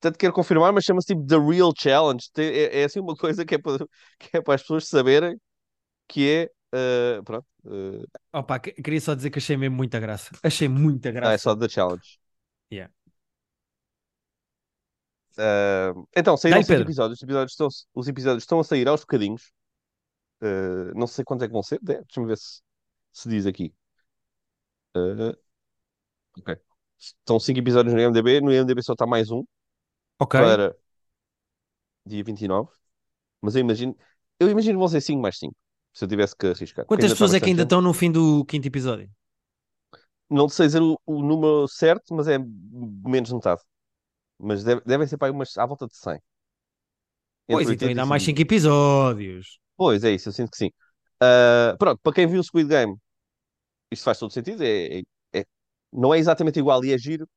tanto 0.00 0.18
quero 0.18 0.32
confirmar, 0.32 0.72
mas 0.72 0.84
chama-se 0.84 1.08
tipo 1.08 1.26
The 1.26 1.36
Real 1.38 1.72
Challenge. 1.76 2.28
É, 2.38 2.80
é 2.82 2.84
assim 2.84 3.00
uma 3.00 3.16
coisa 3.16 3.44
que 3.44 3.54
é 3.56 3.58
para, 3.58 3.86
que 4.18 4.36
é 4.36 4.40
para 4.42 4.54
as 4.54 4.62
pessoas 4.62 4.88
saberem 4.88 5.40
que 6.08 6.28
é. 6.30 6.50
ah, 6.72 7.22
pronto. 7.24 7.46
ah, 8.32 8.40
Opa, 8.40 8.58
que- 8.60 8.72
queria 8.74 9.00
só 9.00 9.14
dizer 9.14 9.30
que 9.30 9.38
achei 9.38 9.56
mesmo 9.56 9.76
muita 9.76 10.00
graça. 10.00 10.30
Achei 10.42 10.68
muita 10.68 11.10
ah, 11.22 11.32
é 11.32 11.38
graça. 11.38 11.38
só 11.38 11.54
The 11.56 11.68
Challenge. 11.68 12.18
Yeah. 12.72 12.92
Ah, 15.38 15.92
então, 16.16 16.36
saíram 16.36 16.64
Pedro. 16.64 16.82
episódios. 16.82 17.18
Os 17.18 17.22
episódios, 17.22 17.52
estão, 17.52 17.68
os 17.94 18.08
episódios 18.08 18.42
estão 18.42 18.60
a 18.60 18.64
sair 18.64 18.88
aos 18.88 19.00
bocadinhos. 19.00 19.52
Ah, 20.42 20.92
não 20.94 21.06
sei 21.06 21.24
quantos 21.24 21.44
é 21.44 21.48
que 21.48 21.52
vão 21.54 21.62
ser. 21.62 21.78
De- 21.82 22.02
Deixa-me 22.02 22.26
ver 22.26 22.38
se, 22.38 22.62
se 23.12 23.28
diz 23.28 23.46
aqui. 23.46 23.74
Ok. 26.38 26.56
Estão 26.98 27.38
cinco 27.40 27.60
episódios 27.60 27.94
no 27.94 28.00
IMDb. 28.00 28.40
No 28.40 28.52
IMDb 28.52 28.82
só 28.82 28.92
está 28.92 29.06
mais 29.06 29.30
um 29.30 29.44
Ok. 30.20 30.36
para 30.36 30.76
dia 32.06 32.24
29. 32.24 32.70
Mas 33.42 33.54
eu 33.56 33.60
imagino, 33.62 33.96
eu 34.40 34.50
imagino 34.50 34.74
que 34.74 34.78
vão 34.80 34.88
ser 34.88 35.00
5 35.00 35.20
mais 35.22 35.38
5. 35.38 35.56
Se 35.94 36.04
eu 36.04 36.08
tivesse 36.08 36.36
que 36.36 36.46
arriscar. 36.48 36.86
porque 36.86 37.00
Quantas 37.00 37.02
ainda 37.02 37.14
está 37.14 37.26
pessoas 37.26 37.32
é 37.34 37.40
que 37.40 37.48
bastante 37.48 37.50
ainda 37.50 37.62
gente. 37.62 37.68
estão 37.68 37.80
no 37.80 37.94
fim 37.94 38.10
do 38.12 38.44
quinto 38.44 38.66
episódio? 38.68 39.08
Não 40.28 40.48
sei 40.48 40.66
dizer 40.66 40.82
o, 40.82 40.98
o 41.06 41.22
número 41.22 41.66
certo, 41.68 42.14
mas 42.14 42.28
é 42.28 42.38
menos 42.38 43.28
de 43.30 43.34
metade. 43.34 43.60
Mas 44.38 44.64
deve- 44.64 44.82
devem 44.86 45.06
ser 45.06 45.18
para 45.18 45.28
aí 45.28 45.32
umas 45.32 45.56
à 45.58 45.66
volta 45.66 45.86
de 45.88 45.96
100. 45.96 46.20
Pois, 47.48 47.68
Entre 47.68 47.70
então 47.70 47.88
80 47.88 47.88
ainda 47.88 48.02
e 48.02 48.02
há 48.02 48.06
mais 48.06 48.22
100. 48.22 48.24
cinco 48.24 48.40
episódios. 48.40 49.58
Pois 49.76 50.04
é 50.04 50.12
isso, 50.12 50.28
eu 50.28 50.32
sinto 50.32 50.50
que 50.50 50.58
sim. 50.58 50.70
Ah, 51.20 51.76
pronto, 51.78 52.00
para 52.02 52.12
quem 52.14 52.26
viu 52.26 52.40
o 52.40 52.44
Squid 52.44 52.68
Game, 52.68 52.96
isto 53.90 54.04
faz 54.04 54.18
todo 54.18 54.32
sentido. 54.32 54.62
É, 54.64 55.00
é- 55.00 55.02
é- 55.40 55.46
não 55.92 56.14
é 56.14 56.18
exatamente 56.18 56.58
igual 56.58 56.84
e 56.84 56.92
é 56.92 56.98
giro. 56.98 57.28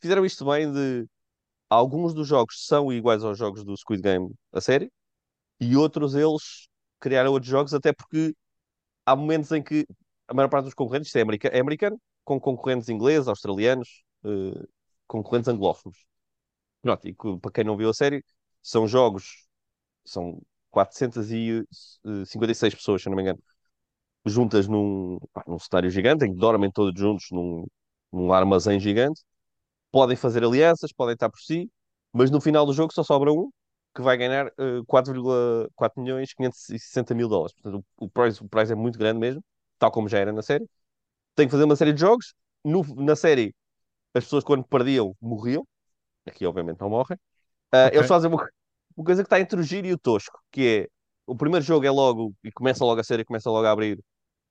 Fizeram 0.00 0.26
isto 0.26 0.44
bem 0.46 0.72
de 0.72 1.06
alguns 1.70 2.14
dos 2.14 2.28
jogos 2.28 2.66
são 2.66 2.92
iguais 2.92 3.24
aos 3.24 3.38
jogos 3.38 3.64
do 3.64 3.76
Squid 3.76 4.02
Game 4.02 4.32
a 4.52 4.62
série 4.62 4.92
e 5.60 5.76
outros 5.76 6.14
eles 6.14 6.68
criaram 7.00 7.32
outros 7.32 7.50
jogos, 7.50 7.74
até 7.74 7.92
porque 7.92 8.34
há 9.06 9.14
momentos 9.16 9.50
em 9.52 9.62
que 9.62 9.86
a 10.28 10.34
maior 10.34 10.48
parte 10.48 10.64
dos 10.66 10.74
concorrentes, 10.74 11.08
isto 11.08 11.16
é, 11.18 11.22
america- 11.22 11.48
é 11.48 11.60
americano, 11.60 12.00
com 12.24 12.38
concorrentes 12.40 12.88
ingleses, 12.88 13.28
australianos, 13.28 14.02
eh, 14.24 14.66
concorrentes 15.06 15.48
anglófonos. 15.48 15.98
Pronto, 16.82 17.06
e 17.08 17.14
para 17.40 17.52
quem 17.52 17.64
não 17.64 17.76
viu 17.76 17.90
a 17.90 17.94
série, 17.94 18.24
são 18.62 18.86
jogos, 18.88 19.46
são 20.04 20.40
456 20.70 22.74
pessoas, 22.74 23.02
se 23.02 23.08
não 23.10 23.16
me 23.16 23.22
engano, 23.22 23.38
juntas 24.26 24.66
num, 24.68 25.18
num 25.46 25.58
cenário 25.58 25.90
gigante, 25.90 26.24
em 26.24 26.32
que 26.32 26.38
dormem 26.40 26.70
todos 26.70 26.98
juntos 27.00 27.26
num, 27.30 27.66
num 28.12 28.32
armazém 28.32 28.78
gigante, 28.80 29.22
podem 29.90 30.16
fazer 30.16 30.44
alianças, 30.44 30.92
podem 30.92 31.14
estar 31.14 31.30
por 31.30 31.40
si, 31.40 31.70
mas 32.12 32.30
no 32.30 32.40
final 32.40 32.66
do 32.66 32.72
jogo 32.72 32.92
só 32.92 33.02
sobra 33.02 33.32
um 33.32 33.50
que 33.94 34.02
vai 34.02 34.16
ganhar 34.16 34.46
eh, 34.58 34.80
4,4 34.86 36.02
milhões 36.02 36.32
560 36.34 37.14
mil 37.14 37.28
dólares. 37.28 37.52
Portanto, 37.54 37.84
o, 37.98 38.04
o, 38.06 38.10
prize, 38.10 38.42
o 38.42 38.48
prize 38.48 38.72
é 38.72 38.76
muito 38.76 38.98
grande 38.98 39.18
mesmo, 39.18 39.42
tal 39.78 39.90
como 39.90 40.08
já 40.08 40.18
era 40.18 40.32
na 40.32 40.42
série. 40.42 40.66
Tem 41.34 41.46
que 41.46 41.52
fazer 41.52 41.64
uma 41.64 41.76
série 41.76 41.92
de 41.92 42.00
jogos. 42.00 42.34
No- 42.64 42.84
na 42.96 43.16
série, 43.16 43.54
as 44.14 44.24
pessoas 44.24 44.44
quando 44.44 44.64
perdiam, 44.64 45.16
morriam. 45.20 45.66
Aqui, 46.26 46.46
obviamente, 46.46 46.80
não 46.80 46.90
morrem. 46.90 47.18
Uh, 47.74 47.90
Ok. 47.90 47.94
Eles 47.94 48.06
fazem 48.08 48.30
uma, 48.30 48.48
uma 48.96 49.04
coisa 49.06 49.22
que 49.22 49.26
está 49.28 49.40
entre 49.40 49.60
o 49.60 49.62
giro 49.62 49.86
e 49.88 49.92
o 49.92 49.98
tosco, 49.98 50.38
que 50.52 50.86
é 50.86 50.88
o 51.26 51.36
primeiro 51.36 51.64
jogo 51.64 51.86
é 51.86 51.90
logo, 51.90 52.34
e 52.44 52.52
começa 52.52 52.84
logo 52.84 53.00
a 53.00 53.04
série, 53.04 53.24
começa 53.24 53.50
logo 53.50 53.66
a 53.66 53.72
abrir 53.72 54.00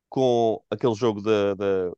com 0.10 0.62
aquele 0.71 0.95
jogo 0.95 1.21
da, 1.21 1.56
da- 1.56 1.91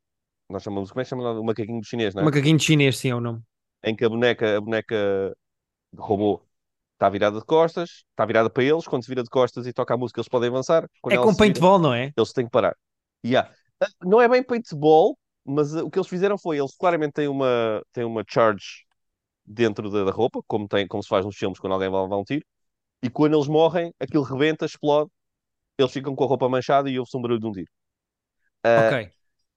nós 0.51 0.63
chamamos, 0.63 0.91
como 0.91 1.01
é 1.01 1.03
que 1.03 1.09
chama 1.09 1.31
o 1.39 1.43
macaquinho 1.45 1.83
chinês, 1.83 2.13
não 2.15 2.23
é? 2.23 2.27
Macaquinho 2.27 2.57
chinês, 2.59 2.97
sim, 2.99 3.09
é 3.09 3.15
o 3.15 3.19
nome. 3.19 3.43
Em 3.83 3.95
que 3.95 4.05
a 4.05 4.09
boneca, 4.09 4.57
a 4.57 4.61
boneca 4.61 5.35
de 5.93 6.01
robô 6.01 6.43
está 6.93 7.09
virada 7.09 7.39
de 7.39 7.45
costas, 7.45 8.05
está 8.11 8.25
virada 8.25 8.49
para 8.49 8.63
eles, 8.63 8.87
quando 8.87 9.03
se 9.03 9.09
vira 9.09 9.23
de 9.23 9.29
costas 9.29 9.67
e 9.67 9.73
toca 9.73 9.93
a 9.95 9.97
música, 9.97 10.19
eles 10.21 10.29
podem 10.29 10.49
avançar, 10.49 10.87
quando 11.01 11.15
É 11.15 11.19
com 11.19 11.35
se 11.35 11.43
vira, 11.43 11.61
paintball, 11.61 11.77
não 11.79 11.93
é? 11.93 12.13
eles 12.17 12.33
têm 12.33 12.45
que 12.45 12.51
parar. 12.51 12.75
Yeah. 13.25 13.53
Ah, 13.81 13.87
Não 14.03 14.21
é 14.21 14.27
bem 14.29 14.43
paintball, 14.43 15.17
mas 15.45 15.75
ah, 15.75 15.83
o 15.83 15.91
que 15.91 15.99
eles 15.99 16.09
fizeram 16.09 16.37
foi, 16.37 16.59
eles 16.59 16.75
claramente 16.77 17.13
têm 17.13 17.27
uma, 17.27 17.81
têm 17.93 18.03
uma 18.05 18.23
charge 18.27 18.85
dentro 19.45 19.89
da, 19.91 20.05
da 20.05 20.11
roupa, 20.11 20.41
como, 20.47 20.67
tem, 20.67 20.87
como 20.87 21.03
se 21.03 21.09
faz 21.09 21.25
nos 21.25 21.37
filmes 21.37 21.59
quando 21.59 21.73
alguém 21.73 21.89
vai 21.91 22.01
levar 22.03 22.17
um 22.17 22.23
tiro, 22.25 22.45
e 23.03 23.09
quando 23.09 23.35
eles 23.37 23.47
morrem, 23.49 23.93
aquilo 23.99 24.23
rebenta, 24.23 24.65
explode, 24.65 25.11
eles 25.79 25.91
ficam 25.93 26.15
com 26.15 26.23
a 26.25 26.27
roupa 26.27 26.49
manchada 26.49 26.89
e 26.89 26.99
ouve-se 26.99 27.17
um 27.17 27.21
barulho 27.23 27.39
de 27.41 27.47
um 27.47 27.53
tiro. 27.53 27.71
Ok, 28.75 28.91
Ah, 28.91 29.01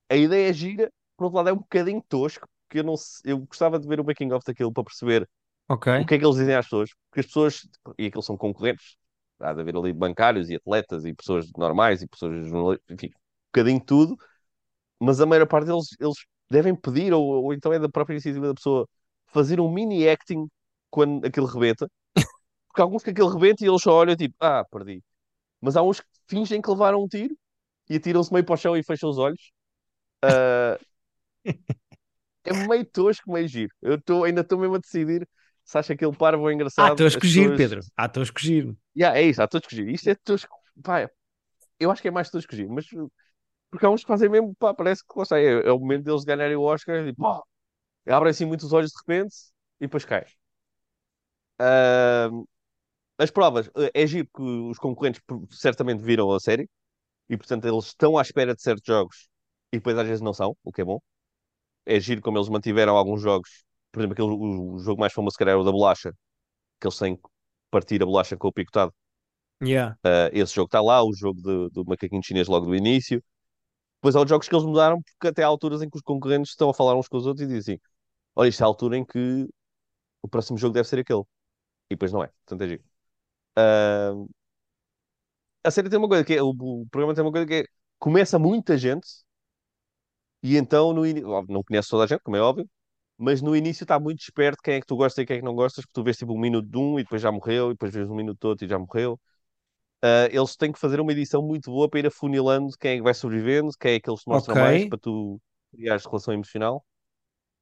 a 0.08 0.16
ideia 0.16 0.50
é 0.50 0.52
gira, 0.52 0.92
por 1.16 1.24
outro 1.24 1.36
lado 1.38 1.48
é 1.50 1.52
um 1.52 1.56
bocadinho 1.58 2.02
tosco, 2.08 2.48
porque 2.68 2.80
eu, 2.80 2.84
não, 2.84 2.94
eu 3.24 3.38
gostava 3.40 3.78
de 3.78 3.86
ver 3.88 4.00
o 4.00 4.04
making 4.04 4.32
of 4.32 4.44
daquilo 4.46 4.72
para 4.72 4.84
perceber 4.84 5.28
ok. 5.68 5.88
o 5.98 6.04
que 6.06 6.14
é 6.14 6.18
que 6.18 6.24
eles 6.24 6.36
dizem 6.36 6.54
às 6.54 6.66
pessoas, 6.66 6.90
porque 7.10 7.20
as 7.20 7.26
pessoas, 7.26 7.68
e 7.98 8.06
aqueles 8.06 8.26
são 8.26 8.36
concorrentes, 8.36 8.96
há 9.40 9.52
de 9.54 9.60
haver 9.60 9.76
ali 9.76 9.92
bancários 9.92 10.50
e 10.50 10.56
atletas 10.56 11.04
e 11.04 11.14
pessoas 11.14 11.50
normais 11.56 12.02
e 12.02 12.08
pessoas 12.08 12.46
jornalistas, 12.48 12.86
enfim, 12.90 13.08
um 13.08 13.12
bocadinho 13.52 13.84
tudo, 13.84 14.16
mas 15.00 15.20
a 15.20 15.26
maior 15.26 15.46
parte 15.46 15.66
deles 15.66 15.88
eles 16.00 16.16
devem 16.50 16.74
pedir, 16.74 17.12
ou, 17.12 17.22
ou 17.44 17.54
então 17.54 17.72
é 17.72 17.78
da 17.78 17.88
própria 17.88 18.14
iniciativa 18.14 18.48
da 18.48 18.54
pessoa, 18.54 18.88
fazer 19.26 19.60
um 19.60 19.70
mini 19.72 20.08
acting 20.08 20.48
quando 20.90 21.24
aquilo 21.26 21.46
rebenta, 21.46 21.90
porque 22.68 22.82
alguns 22.82 23.02
que 23.02 23.10
aquilo 23.10 23.28
rebenta 23.28 23.64
e 23.64 23.68
eles 23.68 23.82
só 23.82 23.92
olham 23.94 24.16
tipo, 24.16 24.34
ah, 24.40 24.64
perdi. 24.70 25.02
Mas 25.60 25.76
há 25.76 25.82
uns 25.82 26.00
que 26.00 26.08
fingem 26.28 26.62
que 26.62 26.70
levaram 26.70 27.02
um 27.04 27.08
tiro 27.08 27.36
e 27.90 27.96
atiram-se 27.96 28.32
meio 28.32 28.44
para 28.46 28.54
o 28.54 28.58
chão 28.58 28.76
e 28.76 28.84
fecham 28.84 29.10
os 29.10 29.18
olhos. 29.18 29.52
Ah, 30.26 30.78
é 32.44 32.52
meio 32.52 32.84
tosco, 32.86 33.32
meio 33.32 33.48
giro. 33.48 33.72
Eu 33.82 34.00
tô, 34.00 34.24
ainda 34.24 34.40
estou 34.42 34.58
mesmo 34.58 34.76
a 34.76 34.78
decidir 34.78 35.28
se 35.64 35.78
acha 35.78 35.92
aquele 35.94 36.14
parvo 36.16 36.48
Ah, 36.48 36.52
engraçado. 36.52 37.00
a 37.06 37.06
As 37.12 37.22
escolher, 37.22 37.24
pessoas... 37.24 37.56
Pedro. 37.56 37.80
Estou 37.98 38.20
a 38.20 38.24
escolher. 38.24 38.76
Yeah, 38.96 39.18
é 39.18 39.22
isso, 39.24 39.42
há 39.42 39.48
tosco 39.48 39.70
giro. 39.74 39.90
Isto 39.90 40.10
é 40.10 40.14
tosco. 40.14 40.56
Pá, 40.82 41.10
eu 41.80 41.90
acho 41.90 42.02
que 42.02 42.08
é 42.08 42.10
mais 42.10 42.30
tosco 42.30 42.54
giro, 42.56 42.70
mas 42.72 42.86
porque 43.70 43.86
há 43.86 43.90
uns 43.90 44.02
que 44.02 44.08
fazem 44.08 44.28
mesmo, 44.30 44.54
pá, 44.56 44.74
parece 44.74 45.04
que 45.04 45.14
lá 45.18 45.40
é, 45.40 45.68
é 45.68 45.72
o 45.72 45.78
momento 45.80 46.04
deles 46.04 46.24
ganharem 46.24 46.56
o 46.56 46.62
Oscar 46.62 47.06
e 47.08 47.14
pá, 47.14 47.40
abrem 48.08 48.30
assim 48.30 48.46
muitos 48.46 48.72
olhos 48.72 48.90
de 48.92 48.98
repente 49.00 49.34
e 49.80 49.86
depois 49.86 50.04
cai. 50.04 50.26
Ah, 51.58 52.30
as 53.18 53.30
provas, 53.32 53.70
é 53.94 54.06
giro 54.06 54.28
que 54.34 54.42
os 54.42 54.78
concorrentes 54.78 55.22
certamente 55.52 56.02
viram 56.02 56.32
a 56.32 56.40
série 56.40 56.68
e 57.30 57.36
portanto 57.36 57.66
eles 57.66 57.86
estão 57.86 58.18
à 58.18 58.22
espera 58.22 58.54
de 58.54 58.62
certos 58.62 58.84
jogos 58.86 59.28
e 59.74 59.78
depois 59.78 59.98
às 59.98 60.06
vezes 60.06 60.22
não 60.22 60.32
são, 60.32 60.56
o 60.64 60.72
que 60.72 60.80
é 60.82 60.84
bom. 60.84 61.00
É 61.86 61.98
giro 62.00 62.22
como 62.22 62.38
eles 62.38 62.48
mantiveram 62.48 62.96
alguns 62.96 63.20
jogos, 63.20 63.64
por 63.92 64.00
exemplo, 64.00 64.12
aquele, 64.14 64.28
o, 64.28 64.74
o 64.74 64.78
jogo 64.78 65.00
mais 65.00 65.12
famoso 65.12 65.36
que 65.36 65.42
era 65.42 65.58
o 65.58 65.64
da 65.64 65.72
bolacha, 65.72 66.12
que 66.80 66.86
eles 66.86 66.98
têm 66.98 67.16
que 67.16 67.22
partir 67.70 68.02
a 68.02 68.06
bolacha 68.06 68.36
com 68.36 68.48
o 68.48 68.52
picotado. 68.52 68.94
Yeah. 69.62 69.96
Uh, 70.06 70.30
esse 70.32 70.54
jogo 70.54 70.66
está 70.66 70.80
lá, 70.80 71.02
o 71.04 71.12
jogo 71.14 71.40
do, 71.42 71.70
do 71.70 71.84
macaquinho 71.86 72.22
chinês 72.22 72.48
logo 72.48 72.66
do 72.66 72.76
início. 72.76 73.22
Depois 73.98 74.16
há 74.16 74.22
os 74.22 74.28
jogos 74.28 74.48
que 74.48 74.54
eles 74.54 74.66
mudaram, 74.66 75.02
porque 75.02 75.28
até 75.28 75.42
há 75.42 75.46
alturas 75.48 75.82
em 75.82 75.90
que 75.90 75.96
os 75.96 76.02
concorrentes 76.02 76.50
estão 76.52 76.70
a 76.70 76.74
falar 76.74 76.94
uns 76.96 77.08
com 77.08 77.16
os 77.16 77.26
outros 77.26 77.44
e 77.44 77.48
dizem 77.48 77.74
assim: 77.76 77.82
Olha, 78.36 78.48
isto 78.48 78.60
é 78.62 78.64
a 78.64 78.68
altura 78.68 78.98
em 78.98 79.04
que 79.04 79.48
o 80.22 80.28
próximo 80.28 80.58
jogo 80.58 80.74
deve 80.74 80.88
ser 80.88 81.00
aquele. 81.00 81.22
E 81.90 81.94
depois 81.96 82.12
não 82.12 82.22
é. 82.24 82.28
Portanto, 82.46 82.62
é 82.62 82.68
giro. 82.68 82.84
Uh, 83.58 84.28
a 85.64 85.70
série 85.70 85.88
tem 85.90 85.98
uma 85.98 86.08
coisa 86.08 86.24
que 86.24 86.34
é: 86.34 86.42
o, 86.42 86.50
o 86.50 86.86
programa 86.90 87.14
tem 87.14 87.24
uma 87.24 87.32
coisa 87.32 87.46
que 87.46 87.54
é: 87.54 87.64
começa 87.98 88.38
muita 88.38 88.76
gente 88.78 89.06
e 90.44 90.58
então 90.58 90.94
no 90.94 91.06
início, 91.06 91.28
não 91.48 91.64
conhece 91.64 91.90
toda 91.90 92.04
a 92.04 92.08
gente, 92.08 92.22
como 92.24 92.36
é 92.38 92.42
óbvio, 92.42 92.70
mas 93.18 93.42
no 93.42 93.56
início 93.56 93.84
está 93.84 94.00
muito 94.00 94.20
esperto 94.22 94.62
quem 94.62 94.76
é 94.76 94.80
que 94.82 94.86
tu 94.86 94.96
gostas 94.96 95.22
e 95.24 95.26
quem 95.26 95.36
é 95.38 95.40
que 95.40 95.46
não 95.46 95.56
gostas, 95.56 95.84
porque 95.86 95.94
tu 95.94 96.04
vês 96.04 96.18
tipo 96.18 96.34
um 96.34 96.40
minuto 96.40 96.68
de 96.68 96.78
um 96.78 97.00
e 97.00 97.04
depois 97.04 97.22
já 97.22 97.32
morreu, 97.32 97.68
e 97.70 97.74
depois 97.74 97.94
vês 97.94 98.08
um 98.10 98.16
minuto 98.16 98.38
de 98.40 98.48
outro 98.48 98.66
e 98.66 98.68
já 98.68 98.78
morreu. 98.78 99.20
Uh, 100.04 100.28
eles 100.30 100.56
têm 100.56 100.70
que 100.72 100.78
fazer 100.78 101.00
uma 101.00 101.12
edição 101.12 101.42
muito 101.42 101.70
boa 101.70 101.88
para 101.88 102.00
ir 102.00 102.06
afunilando 102.06 102.76
quem 102.78 102.92
é 102.92 102.96
que 102.98 103.02
vai 103.02 103.14
sobrevivendo, 103.14 103.70
quem 103.80 103.94
é 103.94 104.00
que 104.00 104.10
eles 104.10 104.20
te 104.22 104.28
mostram 104.28 104.54
Ok. 104.54 104.56
mais, 104.56 104.84
para 104.86 104.98
tu 104.98 105.40
criares 105.72 106.04
relação 106.06 106.34
emocional. 106.34 106.84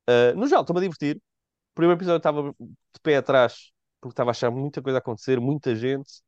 Uh, 0.08 0.36
no 0.36 0.46
geral, 0.46 0.62
estou-me 0.62 0.80
a 0.80 0.82
divertir. 0.82 1.16
O 1.18 1.74
primeiro 1.74 1.98
episódio 1.98 2.18
estava 2.18 2.52
de 2.52 3.00
pé 3.02 3.16
atrás, 3.18 3.72
porque 4.00 4.12
estava 4.14 4.30
a 4.30 4.32
achar 4.32 4.50
muita 4.50 4.82
coisa 4.82 4.98
a 4.98 5.00
acontecer, 5.00 5.40
muita 5.40 5.74
gente. 5.76 6.22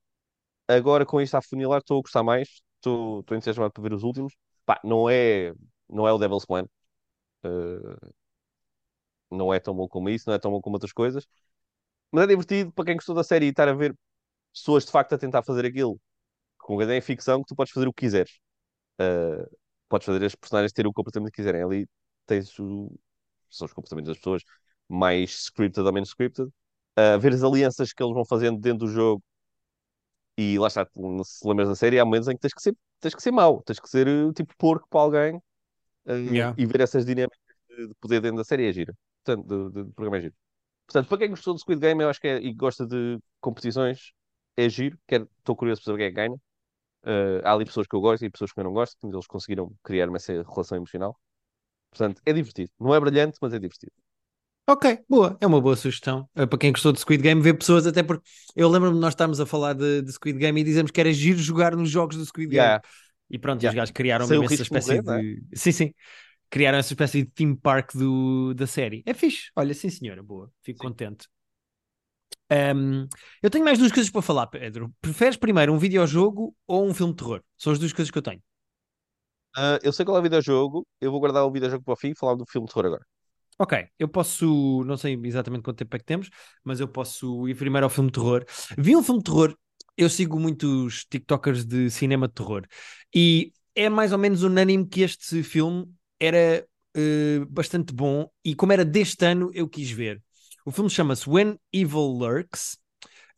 Agora, 0.69 1.07
com 1.07 1.21
isto 1.21 1.35
a 1.35 1.39
afunilar, 1.39 1.81
estou 1.81 1.99
a 1.99 2.03
gostar 2.03 2.23
mais. 2.23 2.49
Estou 2.77 3.21
estou 3.21 3.37
entusiasmado 3.37 3.73
para 3.73 3.83
ver 3.83 3.95
os 3.95 4.03
últimos. 4.03 4.35
Pá, 4.67 4.81
não 4.85 5.09
é, 5.11 5.53
não 5.89 6.07
é 6.09 6.13
o 6.13 6.19
Devil's 6.19 6.47
Plan. 6.47 6.67
Uh, 7.45 8.15
não 9.31 9.53
é 9.53 9.61
tão 9.61 9.75
bom 9.75 9.89
como 9.89 10.09
isso, 10.09 10.29
não 10.29 10.35
é 10.35 10.39
tão 10.39 10.51
bom 10.51 10.61
como 10.61 10.77
outras 10.77 10.93
coisas. 10.93 11.27
Mas 12.13 12.25
é 12.25 12.27
divertido 12.29 12.73
para 12.73 12.87
quem 12.87 12.97
gostou 12.97 13.15
da 13.15 13.25
série 13.25 13.47
e 13.47 13.49
estar 13.51 13.69
a 13.69 13.73
ver 13.75 13.97
pessoas 14.53 14.85
de 14.85 14.93
facto 14.93 15.15
a 15.15 15.19
tentar 15.19 15.43
fazer 15.43 15.67
aquilo 15.67 16.01
com 16.59 16.81
é 16.83 17.01
ficção 17.01 17.43
que 17.43 17.49
tu 17.49 17.57
podes 17.57 17.73
fazer 17.73 17.89
o 17.89 17.93
que 17.93 18.07
quiseres. 18.07 18.39
Uh, 19.01 19.49
podes 19.89 20.07
fazer 20.07 20.25
as 20.25 20.35
personagens 20.35 20.73
terem 20.73 20.91
o 20.91 20.95
comportamento 20.95 21.31
que 21.33 21.37
quiserem. 21.37 21.63
Ali 21.63 21.89
tens 22.27 22.59
o... 22.59 22.91
são 23.51 23.67
os 23.67 23.73
comportamentos 23.73 24.09
das 24.11 24.19
pessoas 24.19 24.43
mais 24.89 25.31
scripted 25.47 25.87
ou 25.87 25.93
menos 25.93 26.11
scripted. 26.11 26.49
Uh, 26.99 27.19
ver 27.21 27.35
as 27.35 27.43
alianças 27.43 27.93
que 27.93 28.03
eles 28.03 28.15
vão 28.15 28.25
fazendo 28.25 28.59
dentro 28.61 28.87
do 28.87 28.89
jogo 28.89 29.23
e 30.37 30.59
lá 30.59 30.67
está, 30.69 30.87
se 31.25 31.47
lembras 31.47 31.69
da 31.69 31.77
série, 31.77 31.99
há 31.99 32.05
momentos 32.05 32.29
em 32.29 32.35
que 32.35 32.41
tens 32.41 32.55
que 32.55 32.63
ser, 32.63 32.77
tens 33.01 33.15
que 33.15 33.23
ser 33.23 33.31
mau, 33.31 33.63
tens 33.63 33.79
que 33.79 33.89
ser 33.89 34.07
tipo 34.35 34.55
porco 34.57 34.89
para 34.89 35.01
alguém 35.01 35.41
Yeah. 36.07 36.55
e 36.59 36.67
ver 36.67 36.81
essas 36.83 37.05
dinâmicas 37.05 37.39
de 37.69 37.89
de 37.89 37.95
poder 38.01 38.21
dentro 38.21 38.37
da 38.39 38.45
série 38.45 38.69
é 38.69 38.73
gira. 38.73 38.95
Portanto, 39.25 39.47
do, 39.49 39.71
do 39.71 39.93
programa 39.95 40.19
é 40.19 40.21
giro. 40.23 40.35
Portanto, 40.87 41.09
para 41.09 41.19
quem 41.19 41.31
gostou 41.31 41.55
do 41.55 41.61
Squid 41.61 41.81
Game, 41.81 42.03
eu 42.03 42.09
acho 42.11 42.21
que 42.21 42.29
é, 42.29 42.39
e 42.43 42.53
gosta 42.55 42.87
de 42.87 43.19
competições, 43.41 44.13
é 44.57 44.69
giro. 44.69 44.99
Quero- 45.09 45.29
Estou 45.39 45.57
curioso 45.57 45.83
para 45.83 45.87
saber 45.93 45.99
quem 45.99 46.07
é 46.07 46.11
que 46.11 46.17
ganha. 46.17 46.37
Uh, 47.05 47.41
há 47.45 47.53
ali 47.53 47.65
pessoas 47.67 47.87
que 47.87 47.97
eu 47.97 48.01
gosto 48.01 48.25
e 48.25 48.31
pessoas 48.31 48.53
que 48.53 48.61
eu 48.61 48.65
não 48.65 48.73
gosto, 48.73 48.95
portanto, 48.99 49.15
eles 49.17 49.27
conseguiram 49.27 49.73
criar-me 49.85 50.17
essa 50.17 50.33
relação 50.33 50.77
emocional. 50.77 51.19
Portanto, 51.91 52.23
é 52.27 52.33
divertido. 52.33 52.71
Não 52.81 52.95
é 52.95 53.01
brilhante, 53.01 53.39
mas 53.43 53.53
é 53.55 53.59
divertido. 53.59 53.93
Ok, 54.67 54.99
boa, 55.09 55.37
é 55.41 55.47
uma 55.47 55.61
boa 55.61 55.77
sugestão. 55.77 56.29
Eh, 56.35 56.47
Para 56.47 56.59
quem 56.59 56.73
gostou 56.73 56.91
de 56.93 56.99
Squid 57.01 57.23
Game, 57.23 57.41
ver 57.43 57.55
pessoas, 57.55 57.87
até 57.87 58.03
porque 58.03 58.27
eu 58.57 58.69
lembro-me 58.69 58.95
de 58.97 59.01
nós 59.01 59.13
estarmos 59.13 59.39
a 59.39 59.45
falar 59.47 59.75
de, 59.75 60.01
de 60.01 60.13
Squid 60.13 60.39
Game 60.39 60.59
e 60.59 60.65
dizemos 60.65 60.91
que 60.91 61.01
era 61.01 61.13
giro 61.13 61.39
jogar 61.39 61.77
nos 61.77 61.91
jogos 61.91 62.17
do 62.17 62.25
Squid 62.25 62.49
Game. 62.51 62.63
Yeah, 62.65 62.83
E 63.31 63.39
pronto, 63.39 63.63
e 63.63 63.67
os 63.67 63.73
yeah. 63.73 63.77
gajos 63.77 63.93
criaram 63.93 64.27
Sem 64.27 64.39
mesmo 64.39 64.53
essa 64.53 64.63
espécie 64.63 64.99
é? 64.99 65.03
de. 65.03 65.43
Sim, 65.55 65.73
sim. 65.73 65.95
Criaram 66.51 66.79
essa 66.79 66.93
espécie 66.93 67.25
de 67.25 67.31
theme 67.31 67.57
park 67.57 67.95
do, 67.95 68.55
da 68.55 68.67
série. 68.67 69.03
É 69.07 69.15
fixe. 69.15 69.51
Olha, 69.57 69.75
sim, 69.75 69.91
senhora, 69.91 70.23
boa. 70.23 70.51
Fico 70.63 70.79
Sim. 70.79 70.89
contente. 70.89 71.27
Ahm, 72.51 73.09
eu 73.43 73.51
tenho 73.51 73.65
mais 73.65 73.79
duas 73.79 73.91
coisas 73.91 74.11
para 74.11 74.23
falar, 74.23 74.47
Pedro. 74.47 74.93
Preferes 75.01 75.37
primeiro 75.37 75.73
um 75.73 75.79
videojogo 75.79 76.55
ou 76.67 76.87
um 76.87 76.95
filme 76.95 77.13
de 77.13 77.19
terror? 77.19 77.43
São 77.57 77.73
as 77.73 77.79
duas 77.79 77.93
coisas 77.93 78.11
que 78.11 78.19
eu 78.19 78.23
tenho. 78.23 78.43
Uh, 79.57 79.79
eu 79.83 79.93
sei 79.93 80.05
qual 80.05 80.17
é 80.17 80.21
o 80.21 80.23
videojogo, 80.23 80.87
eu 81.01 81.13
vou 81.13 81.21
guardar 81.21 81.45
o 81.45 81.51
videojogo 81.51 81.85
para 81.85 81.95
o 81.95 81.97
fim 81.97 82.11
e 82.11 82.17
falar 82.17 82.35
do 82.35 82.45
filme 82.45 82.67
de 82.67 82.75
terror 82.75 82.87
agora. 82.87 83.07
Ok, 83.57 83.87
eu 84.01 84.09
posso, 84.09 84.83
não 84.85 84.97
sei 84.97 85.19
exatamente 85.25 85.63
quanto 85.63 85.79
tempo 85.79 85.95
é 85.95 85.99
que 86.01 86.05
temos, 86.05 86.29
mas 86.65 86.81
eu 86.81 86.89
posso 86.89 87.49
ir 87.49 87.55
primeiro 87.55 87.87
ao 87.87 87.91
filme 87.91 88.11
de 88.11 88.19
terror. 88.19 88.45
Vi 88.77 88.97
um 88.97 89.03
filme 89.03 89.21
de 89.21 89.25
terror, 89.31 89.57
eu 89.97 90.09
sigo 90.09 90.39
muitos 90.39 91.05
TikTokers 91.07 91.65
de 91.65 91.91
cinema 91.91 92.29
de 92.29 92.35
terror, 92.35 92.67
e 93.15 93.53
é 93.75 93.89
mais 93.89 94.13
ou 94.13 94.19
menos 94.19 94.43
unânime 94.43 94.87
que 94.87 95.03
este 95.03 95.43
filme 95.43 95.87
era 96.19 96.67
eh, 96.97 97.41
bastante 97.49 97.93
bom, 97.93 98.29
e 98.45 98.55
como 98.55 98.73
era 98.73 98.85
deste 98.85 99.25
ano, 99.27 99.51
eu 99.55 99.69
quis 99.69 99.91
ver. 99.91 100.23
O 100.65 100.71
filme 100.71 100.89
chama-se 100.89 101.29
When 101.29 101.59
Evil 101.73 102.17
Lurks, 102.19 102.79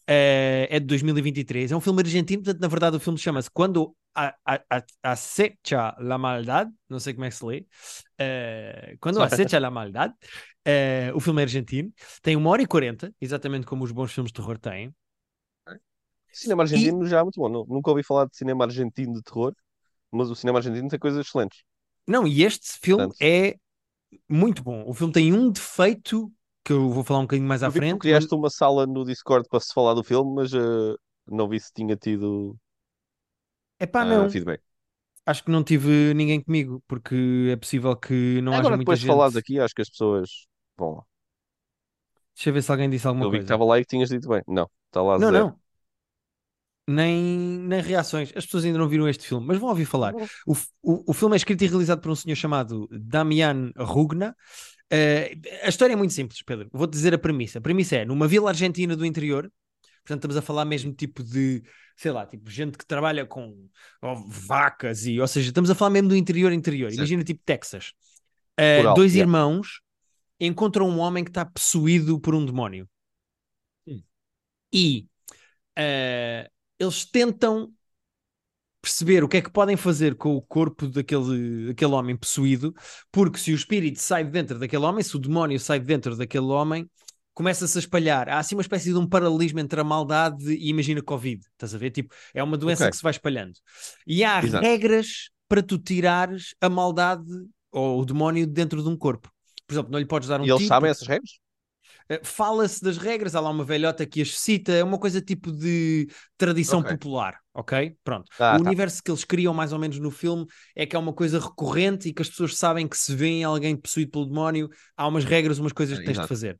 eh, 0.06 0.68
é 0.70 0.80
de 0.80 0.86
2023, 0.86 1.72
é 1.72 1.76
um 1.76 1.80
filme 1.80 2.00
argentino, 2.02 2.42
portanto, 2.42 2.60
na 2.60 2.68
verdade, 2.68 2.96
o 2.96 3.00
filme 3.00 3.18
chama-se 3.18 3.50
Quando 3.50 3.94
acecha 5.02 5.94
la 5.98 6.16
maldad, 6.16 6.70
não 6.88 6.98
sei 6.98 7.12
como 7.12 7.26
é 7.26 7.28
que 7.28 7.34
se 7.34 7.44
lê, 7.44 7.66
eh, 8.18 8.96
Quando 9.00 9.20
acecha 9.22 9.58
la 9.58 9.70
maldad, 9.70 10.12
eh, 10.64 11.10
o 11.14 11.20
filme 11.20 11.42
é 11.42 11.44
argentino, 11.44 11.92
tem 12.22 12.36
uma 12.36 12.50
hora 12.50 12.62
e 12.62 12.66
quarenta, 12.66 13.12
exatamente 13.20 13.66
como 13.66 13.84
os 13.84 13.92
bons 13.92 14.12
filmes 14.12 14.32
de 14.32 14.40
terror 14.40 14.58
têm. 14.58 14.94
Cinema 16.40 16.62
argentino 16.62 17.06
já 17.06 17.20
é 17.20 17.22
muito 17.22 17.40
bom. 17.40 17.48
Nu- 17.48 17.66
Nunca 17.68 17.90
ouvi 17.90 18.02
falar 18.02 18.26
de 18.26 18.36
cinema 18.36 18.64
argentino 18.64 19.14
de 19.14 19.22
terror, 19.22 19.54
mas 20.10 20.30
o 20.30 20.34
cinema 20.36 20.58
argentino 20.58 20.88
tem 20.88 20.98
coisas 20.98 21.26
excelentes. 21.26 21.62
Não, 22.06 22.26
e 22.26 22.42
este 22.42 22.78
filme 22.80 23.06
Portanto- 23.08 23.16
é 23.20 23.56
muito 24.28 24.62
bom. 24.62 24.84
O 24.88 24.94
filme 24.94 25.12
tem 25.12 25.32
um 25.32 25.50
defeito 25.50 26.32
que 26.64 26.72
eu 26.72 26.90
vou 26.90 27.04
falar 27.04 27.20
um 27.20 27.22
bocadinho 27.22 27.48
mais 27.48 27.62
à 27.62 27.68
tu 27.68 27.72
frente. 27.72 27.98
criaste 27.98 28.34
uma 28.34 28.50
sala 28.50 28.86
no 28.86 29.04
Discord 29.04 29.48
para 29.48 29.60
se 29.60 29.72
falar 29.72 29.94
do 29.94 30.02
filme, 30.04 30.34
mas 30.34 30.52
uh, 30.52 30.96
não 31.26 31.48
vi 31.48 31.60
se 31.60 31.72
tinha 31.72 31.96
tido 31.96 32.56
É 33.78 33.86
pá, 33.86 34.04
uh, 34.04 34.08
não. 34.08 34.28
feedback. 34.30 34.62
Acho 35.26 35.44
que 35.44 35.50
não 35.50 35.64
tive 35.64 36.14
ninguém 36.14 36.40
comigo, 36.42 36.82
porque 36.86 37.48
é 37.52 37.56
possível 37.56 37.96
que 37.96 38.40
não 38.42 38.52
haja 38.52 38.60
Agora, 38.60 38.76
muita 38.76 38.84
depois 38.84 38.98
de 39.00 39.06
gente. 39.06 39.16
falares 39.16 39.36
aqui, 39.36 39.58
acho 39.60 39.74
que 39.74 39.82
as 39.82 39.90
pessoas 39.90 40.30
vão 40.78 40.96
lá. 40.96 41.02
Deixa 42.34 42.50
eu 42.50 42.54
ver 42.54 42.62
se 42.62 42.70
alguém 42.70 42.88
disse 42.90 43.06
alguma 43.06 43.26
Eu 43.26 43.30
vi 43.30 43.38
que 43.38 43.40
coisa. 43.40 43.44
estava 43.44 43.64
lá 43.64 43.78
e 43.78 43.82
que 43.82 43.88
tinhas 43.88 44.08
dito 44.10 44.28
bem. 44.28 44.42
Não, 44.46 44.70
está 44.86 45.02
lá 45.02 45.18
Não, 45.18 45.30
zero. 45.30 45.46
não. 45.46 45.60
Nem, 46.88 47.20
nem 47.22 47.80
reações. 47.80 48.32
As 48.36 48.44
pessoas 48.44 48.64
ainda 48.64 48.78
não 48.78 48.88
viram 48.88 49.08
este 49.08 49.26
filme, 49.26 49.46
mas 49.46 49.58
vão 49.58 49.68
ouvir 49.68 49.84
falar. 49.84 50.14
O, 50.46 50.52
o, 50.82 51.10
o 51.10 51.12
filme 51.12 51.34
é 51.34 51.36
escrito 51.36 51.64
e 51.64 51.66
realizado 51.66 52.00
por 52.00 52.10
um 52.10 52.14
senhor 52.14 52.36
chamado 52.36 52.88
Damian 52.90 53.72
Rugna. 53.76 54.36
Eh, 54.90 55.36
a 55.62 55.68
história 55.68 55.94
é 55.94 55.96
muito 55.96 56.14
simples, 56.14 56.42
Pedro. 56.42 56.68
Vou-te 56.72 56.92
dizer 56.92 57.12
a 57.12 57.18
premissa. 57.18 57.58
A 57.58 57.62
premissa 57.62 57.96
é 57.96 58.04
numa 58.04 58.28
vila 58.28 58.50
argentina 58.50 58.94
do 58.94 59.04
interior. 59.04 59.50
Portanto, 60.04 60.18
estamos 60.20 60.36
a 60.36 60.42
falar 60.42 60.64
mesmo 60.64 60.92
tipo 60.92 61.24
de, 61.24 61.64
sei 61.96 62.12
lá, 62.12 62.24
tipo 62.24 62.48
gente 62.48 62.78
que 62.78 62.86
trabalha 62.86 63.26
com 63.26 63.68
vacas 64.28 65.04
e, 65.04 65.20
ou 65.20 65.26
seja, 65.26 65.48
estamos 65.48 65.68
a 65.68 65.74
falar 65.74 65.90
mesmo 65.90 66.10
do 66.10 66.16
interior 66.16 66.52
interior. 66.52 66.90
Certo. 66.90 66.98
Imagina 66.98 67.24
tipo 67.24 67.42
Texas. 67.44 67.92
Rural, 68.58 68.94
dois 68.94 69.12
yeah. 69.12 69.28
irmãos 69.28 69.80
encontram 70.38 70.88
um 70.88 70.98
homem 70.98 71.24
que 71.24 71.30
está 71.30 71.44
possuído 71.44 72.20
por 72.20 72.34
um 72.34 72.46
demónio. 72.46 72.88
Hum. 73.86 74.00
E 74.72 75.06
eh, 75.76 76.48
eles 76.78 77.04
tentam 77.04 77.72
perceber 78.80 79.24
o 79.24 79.28
que 79.28 79.38
é 79.38 79.42
que 79.42 79.50
podem 79.50 79.76
fazer 79.76 80.14
com 80.16 80.36
o 80.36 80.42
corpo 80.42 80.86
daquele, 80.86 81.68
daquele 81.68 81.92
homem 81.92 82.16
possuído, 82.16 82.72
porque 83.10 83.38
se 83.38 83.52
o 83.52 83.54
espírito 83.54 83.98
sai 84.00 84.24
de 84.24 84.30
dentro 84.30 84.58
daquele 84.58 84.84
homem, 84.84 85.02
se 85.02 85.16
o 85.16 85.18
demónio 85.18 85.58
sai 85.58 85.80
de 85.80 85.86
dentro 85.86 86.16
daquele 86.16 86.46
homem, 86.46 86.88
começa-se 87.34 87.76
a 87.76 87.80
espalhar. 87.80 88.28
Há 88.28 88.38
assim 88.38 88.54
uma 88.54 88.62
espécie 88.62 88.92
de 88.92 88.98
um 88.98 89.06
paralelismo 89.08 89.58
entre 89.58 89.80
a 89.80 89.84
maldade 89.84 90.52
e 90.54 90.68
imagina 90.68 91.02
Covid, 91.02 91.44
estás 91.52 91.74
a 91.74 91.78
ver? 91.78 91.90
Tipo, 91.90 92.14
é 92.32 92.42
uma 92.42 92.56
doença 92.56 92.84
Ok. 92.84 92.90
que 92.90 92.96
se 92.96 93.02
vai 93.02 93.10
espalhando. 93.10 93.54
E 94.06 94.22
há 94.22 94.38
Exato. 94.40 94.62
regras 94.62 95.30
para 95.48 95.62
tu 95.62 95.78
tirares 95.78 96.54
a 96.60 96.68
maldade 96.68 97.24
ou 97.72 98.00
o 98.02 98.04
demónio 98.04 98.46
dentro 98.46 98.82
de 98.82 98.88
um 98.88 98.96
corpo. 98.96 99.30
Por 99.66 99.74
exemplo, 99.74 99.90
não 99.90 99.98
lhe 99.98 100.06
podes 100.06 100.28
dar 100.28 100.40
um 100.40 100.44
E 100.44 100.50
eles 100.50 100.62
tiro, 100.62 100.68
sabem 100.68 100.90
essas 100.90 101.06
regras? 101.08 101.40
Uh, 102.10 102.18
Fala-se 102.24 102.82
das 102.82 102.96
regras, 102.98 103.34
há 103.34 103.40
lá 103.40 103.50
uma 103.50 103.64
velhota 103.64 104.06
que 104.06 104.22
as 104.22 104.38
cita, 104.38 104.72
é 104.72 104.84
uma 104.84 104.98
coisa 104.98 105.20
tipo 105.20 105.50
de 105.52 106.08
tradição 106.38 106.82
Ok. 106.82 106.84
popular, 106.84 107.38
ok? 107.54 107.96
Pronto. 108.04 108.30
Ah, 108.38 108.58
o 108.58 108.60
tá. 108.60 108.74
universo 108.76 109.02
que 109.02 109.10
eles 109.10 109.24
criam 109.24 109.52
mais 109.54 109.72
ou 109.72 109.78
menos 109.78 109.98
no 109.98 110.10
filme 110.10 110.46
é 110.74 110.86
que 110.86 110.94
é 110.96 110.98
uma 110.98 111.12
coisa 111.12 111.40
recorrente 111.40 112.08
e 112.08 112.12
que 112.14 112.22
as 112.22 112.28
pessoas 112.30 112.56
sabem 112.56 112.86
que 112.88 112.96
se 112.96 113.14
vêem 113.14 113.44
alguém 113.44 113.76
possuído 113.76 114.10
pelo 114.12 114.26
demónio, 114.26 114.68
há 114.96 115.06
umas 115.08 115.24
regras, 115.24 115.58
umas 115.58 115.72
coisas 115.72 115.96
É, 115.96 115.98
que 115.98 116.04
tens 116.04 116.18
de 116.20 116.26
exato. 116.26 116.28
fazer. 116.28 116.58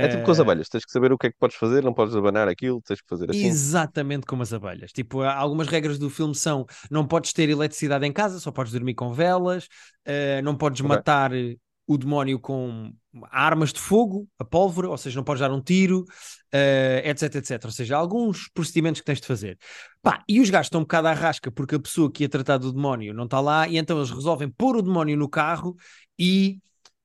É 0.00 0.08
tipo 0.08 0.22
com 0.24 0.32
as 0.32 0.40
Uh, 0.40 0.40
abelhas, 0.40 0.68
tens 0.68 0.84
que 0.84 0.90
saber 0.92 1.12
o 1.12 1.18
que 1.18 1.28
é 1.28 1.30
que 1.32 1.38
podes 1.38 1.56
fazer, 1.56 1.82
não 1.84 1.94
podes 1.94 2.14
abanar 2.16 2.48
aquilo, 2.48 2.82
tens 2.82 3.00
que 3.00 3.08
fazer 3.08 3.30
assim. 3.30 3.56
Exatamente 3.70 4.24
como 4.24 4.42
as 4.42 4.54
abelhas. 4.54 4.90
Tipo, 4.90 5.20
algumas 5.22 5.68
regras 5.68 5.98
do 5.98 6.08
filme 6.08 6.34
são: 6.34 6.64
não 6.90 7.06
podes 7.06 7.32
ter 7.34 7.48
eletricidade 7.50 8.06
em 8.06 8.12
casa, 8.12 8.40
só 8.40 8.50
podes 8.50 8.72
dormir 8.72 8.94
com 8.94 9.12
velas, 9.12 9.68
eh, 10.06 10.40
não 10.42 10.56
podes 10.56 10.80
Ok. 10.80 11.02
matar 11.02 11.34
eh, 11.34 11.56
o 11.88 11.98
demónio 11.98 12.38
com 12.38 12.92
armas 13.32 13.72
de 13.72 13.80
fogo, 13.80 14.28
a 14.38 14.44
pólvora, 14.44 14.90
ou 14.90 14.98
seja, 14.98 15.16
não 15.16 15.24
podes 15.24 15.40
dar 15.40 15.50
um 15.52 15.60
tiro, 15.62 16.04
eh, 16.52 17.02
etc, 17.06 17.36
etc. 17.36 17.64
Ou 17.64 17.72
seja, 17.72 17.96
alguns 17.96 18.48
procedimentos 18.54 19.00
que 19.00 19.06
tens 19.06 19.20
de 19.20 19.26
fazer. 19.26 19.58
Pá, 20.02 20.22
e 20.28 20.40
os 20.40 20.50
gajos 20.50 20.66
estão 20.66 20.80
um 20.82 20.84
bocado 20.84 21.08
à 21.08 21.14
rasca 21.14 21.50
porque 21.50 21.74
a 21.76 21.80
pessoa 21.80 22.12
que 22.12 22.24
ia 22.24 22.28
tratar 22.28 22.58
do 22.58 22.72
demónio 22.72 23.14
não 23.14 23.24
está 23.24 23.40
lá, 23.40 23.66
e 23.66 23.78
então 23.78 23.96
eles 23.98 24.10
resolvem 24.10 24.48
pôr 24.50 24.76
o 24.76 24.82
demónio 24.82 25.16
no 25.16 25.28
carro 25.28 25.76
e. 26.18 26.60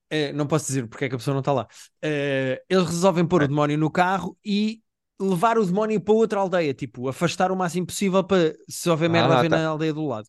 eh, 0.09 0.33
não 0.33 0.47
posso 0.47 0.67
dizer 0.67 0.87
porque 0.87 1.05
é 1.05 1.09
que 1.09 1.15
a 1.15 1.17
pessoa 1.17 1.33
não 1.33 1.39
está 1.41 1.53
lá. 1.53 1.67
Eh, 2.01 2.61
eles 2.69 2.85
resolvem 2.87 3.25
pôr 3.27 3.41
Ok. 3.41 3.45
o 3.45 3.47
demónio 3.47 3.77
no 3.77 3.91
carro 3.91 4.37
e 4.45 4.81
levar 5.19 5.57
o 5.57 5.65
demónio 5.65 6.01
para 6.01 6.13
outra 6.13 6.39
aldeia, 6.39 6.73
tipo, 6.73 7.07
afastar 7.07 7.51
o 7.51 7.55
máximo 7.55 7.85
possível 7.87 8.23
para 8.23 8.53
se 8.69 8.89
houver 8.89 9.09
merda 9.09 9.35
Ah, 9.35 9.39
a 9.39 9.41
ver 9.41 9.49
tá. 9.49 9.57
na 9.57 9.67
aldeia 9.67 9.93
do 9.93 10.05
lado. 10.07 10.27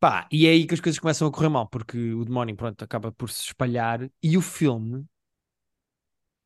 Pá, 0.00 0.26
e 0.32 0.46
é 0.46 0.50
aí 0.50 0.66
que 0.66 0.74
as 0.74 0.80
coisas 0.80 0.98
começam 0.98 1.28
a 1.28 1.32
correr 1.32 1.48
mal, 1.50 1.68
porque 1.68 2.12
o 2.14 2.24
demónio, 2.24 2.56
pronto, 2.56 2.82
acaba 2.82 3.12
por 3.12 3.30
se 3.30 3.42
espalhar 3.44 4.10
e 4.22 4.36
o 4.36 4.40
filme 4.42 5.06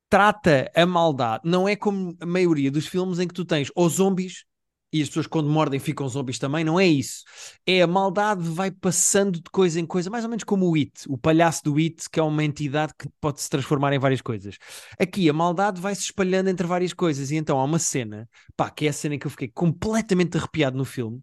trata 0.09 0.71
a 0.75 0.87
maldade, 0.87 1.43
não 1.45 1.69
é 1.69 1.75
como 1.77 2.17
a 2.21 2.27
maioria 2.27 2.71
dos 2.71 2.87
filmes 2.87 3.19
em 3.19 3.27
que 3.27 3.35
tu 3.35 3.45
tens 3.45 3.71
ou 3.75 3.88
zombies 3.88 4.45
e 4.93 5.03
as 5.03 5.09
pessoas 5.09 5.27
quando 5.27 5.51
mordem 5.51 5.81
ficam 5.81 6.09
zombies 6.09 6.38
também, 6.38 6.62
não 6.62 6.79
é 6.79 6.87
isso. 6.87 7.25
É 7.67 7.83
a 7.83 7.87
maldade 7.87 8.43
vai 8.49 8.71
passando 8.71 9.40
de 9.43 9.51
coisa 9.51 9.81
em 9.81 9.87
coisa, 9.87 10.09
mais 10.09 10.23
ou 10.23 10.31
menos 10.31 10.45
como 10.45 10.71
o 10.71 10.77
It, 10.77 10.93
o 11.09 11.19
palhaço 11.19 11.64
do 11.64 11.77
It, 11.79 12.09
que 12.09 12.21
é 12.21 12.23
uma 12.23 12.45
entidade 12.45 12.93
que 12.97 13.09
pode 13.21 13.40
se 13.40 13.51
transformar 13.51 13.93
em 13.93 13.99
várias 13.99 14.21
coisas. 14.21 14.57
Aqui 14.97 15.29
a 15.29 15.33
maldade 15.33 15.81
vai 15.81 15.97
se 15.97 16.03
espalhando 16.03 16.49
entre 16.49 16.64
várias 16.64 16.93
coisas, 16.93 17.33
e 17.33 17.37
então 17.37 17.59
há 17.59 17.64
uma 17.64 17.81
cena, 17.81 18.29
pá, 18.57 18.71
que 18.71 18.87
é 18.87 18.90
a 18.90 18.93
cena 18.93 19.17
em 19.17 19.19
que 19.19 19.27
eu 19.27 19.31
fiquei 19.33 19.49
completamente 19.49 20.37
arrepiado 20.38 20.77
no 20.79 20.85
filme, 20.85 21.21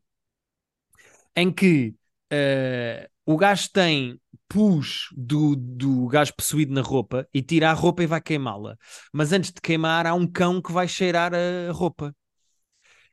em 1.35 1.51
que 1.51 1.95
eh, 2.31 3.09
o 3.25 3.37
gajo 3.37 3.69
tem 3.71 4.19
pus 4.47 5.09
do, 5.15 5.55
do 5.55 6.07
gajo 6.07 6.33
possuído 6.35 6.73
na 6.73 6.81
roupa 6.81 7.27
e 7.33 7.41
tira 7.41 7.69
a 7.69 7.73
roupa 7.73 8.03
e 8.03 8.07
vai 8.07 8.21
queimá-la. 8.21 8.75
Mas 9.13 9.31
antes 9.31 9.51
de 9.51 9.61
queimar, 9.61 10.05
há 10.07 10.13
um 10.13 10.27
cão 10.27 10.61
que 10.61 10.71
vai 10.71 10.87
cheirar 10.87 11.33
a 11.33 11.71
roupa. 11.71 12.13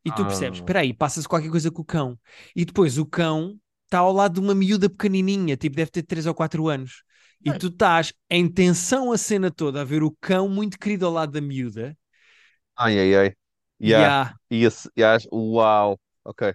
E 0.04 0.10
tu 0.12 0.24
percebes, 0.24 0.58
Ah. 0.60 0.62
espera 0.62 0.80
aí, 0.80 0.94
passa-se 0.94 1.28
qualquer 1.28 1.50
coisa 1.50 1.70
com 1.70 1.82
o 1.82 1.84
cão. 1.84 2.18
E 2.56 2.64
depois 2.64 2.98
o 2.98 3.06
cão 3.06 3.58
está 3.84 3.98
ao 3.98 4.12
lado 4.12 4.34
de 4.34 4.40
uma 4.40 4.54
miúda 4.54 4.88
pequenininha, 4.88 5.56
tipo, 5.56 5.76
deve 5.76 5.90
ter 5.90 6.02
3 6.02 6.26
ou 6.26 6.34
4 6.34 6.68
anos. 6.68 7.02
E 7.44 7.52
tu 7.52 7.68
estás 7.68 8.12
em 8.28 8.48
tensão 8.50 9.12
a 9.12 9.18
cena 9.18 9.50
toda 9.50 9.80
a 9.80 9.84
ver 9.84 10.02
o 10.02 10.16
cão 10.20 10.48
muito 10.48 10.78
querido 10.78 11.06
ao 11.06 11.12
lado 11.12 11.32
da 11.32 11.40
miúda. 11.40 11.96
Ai, 12.76 12.98
ai, 12.98 13.14
ai. 13.16 13.26
E 13.80 13.90
Yeah. 13.90 14.30
há- 14.30 14.34
E 14.50 14.64
esse, 14.64 14.88
yeah, 14.98 15.22
uau. 15.32 15.98
Ok. 16.24 16.52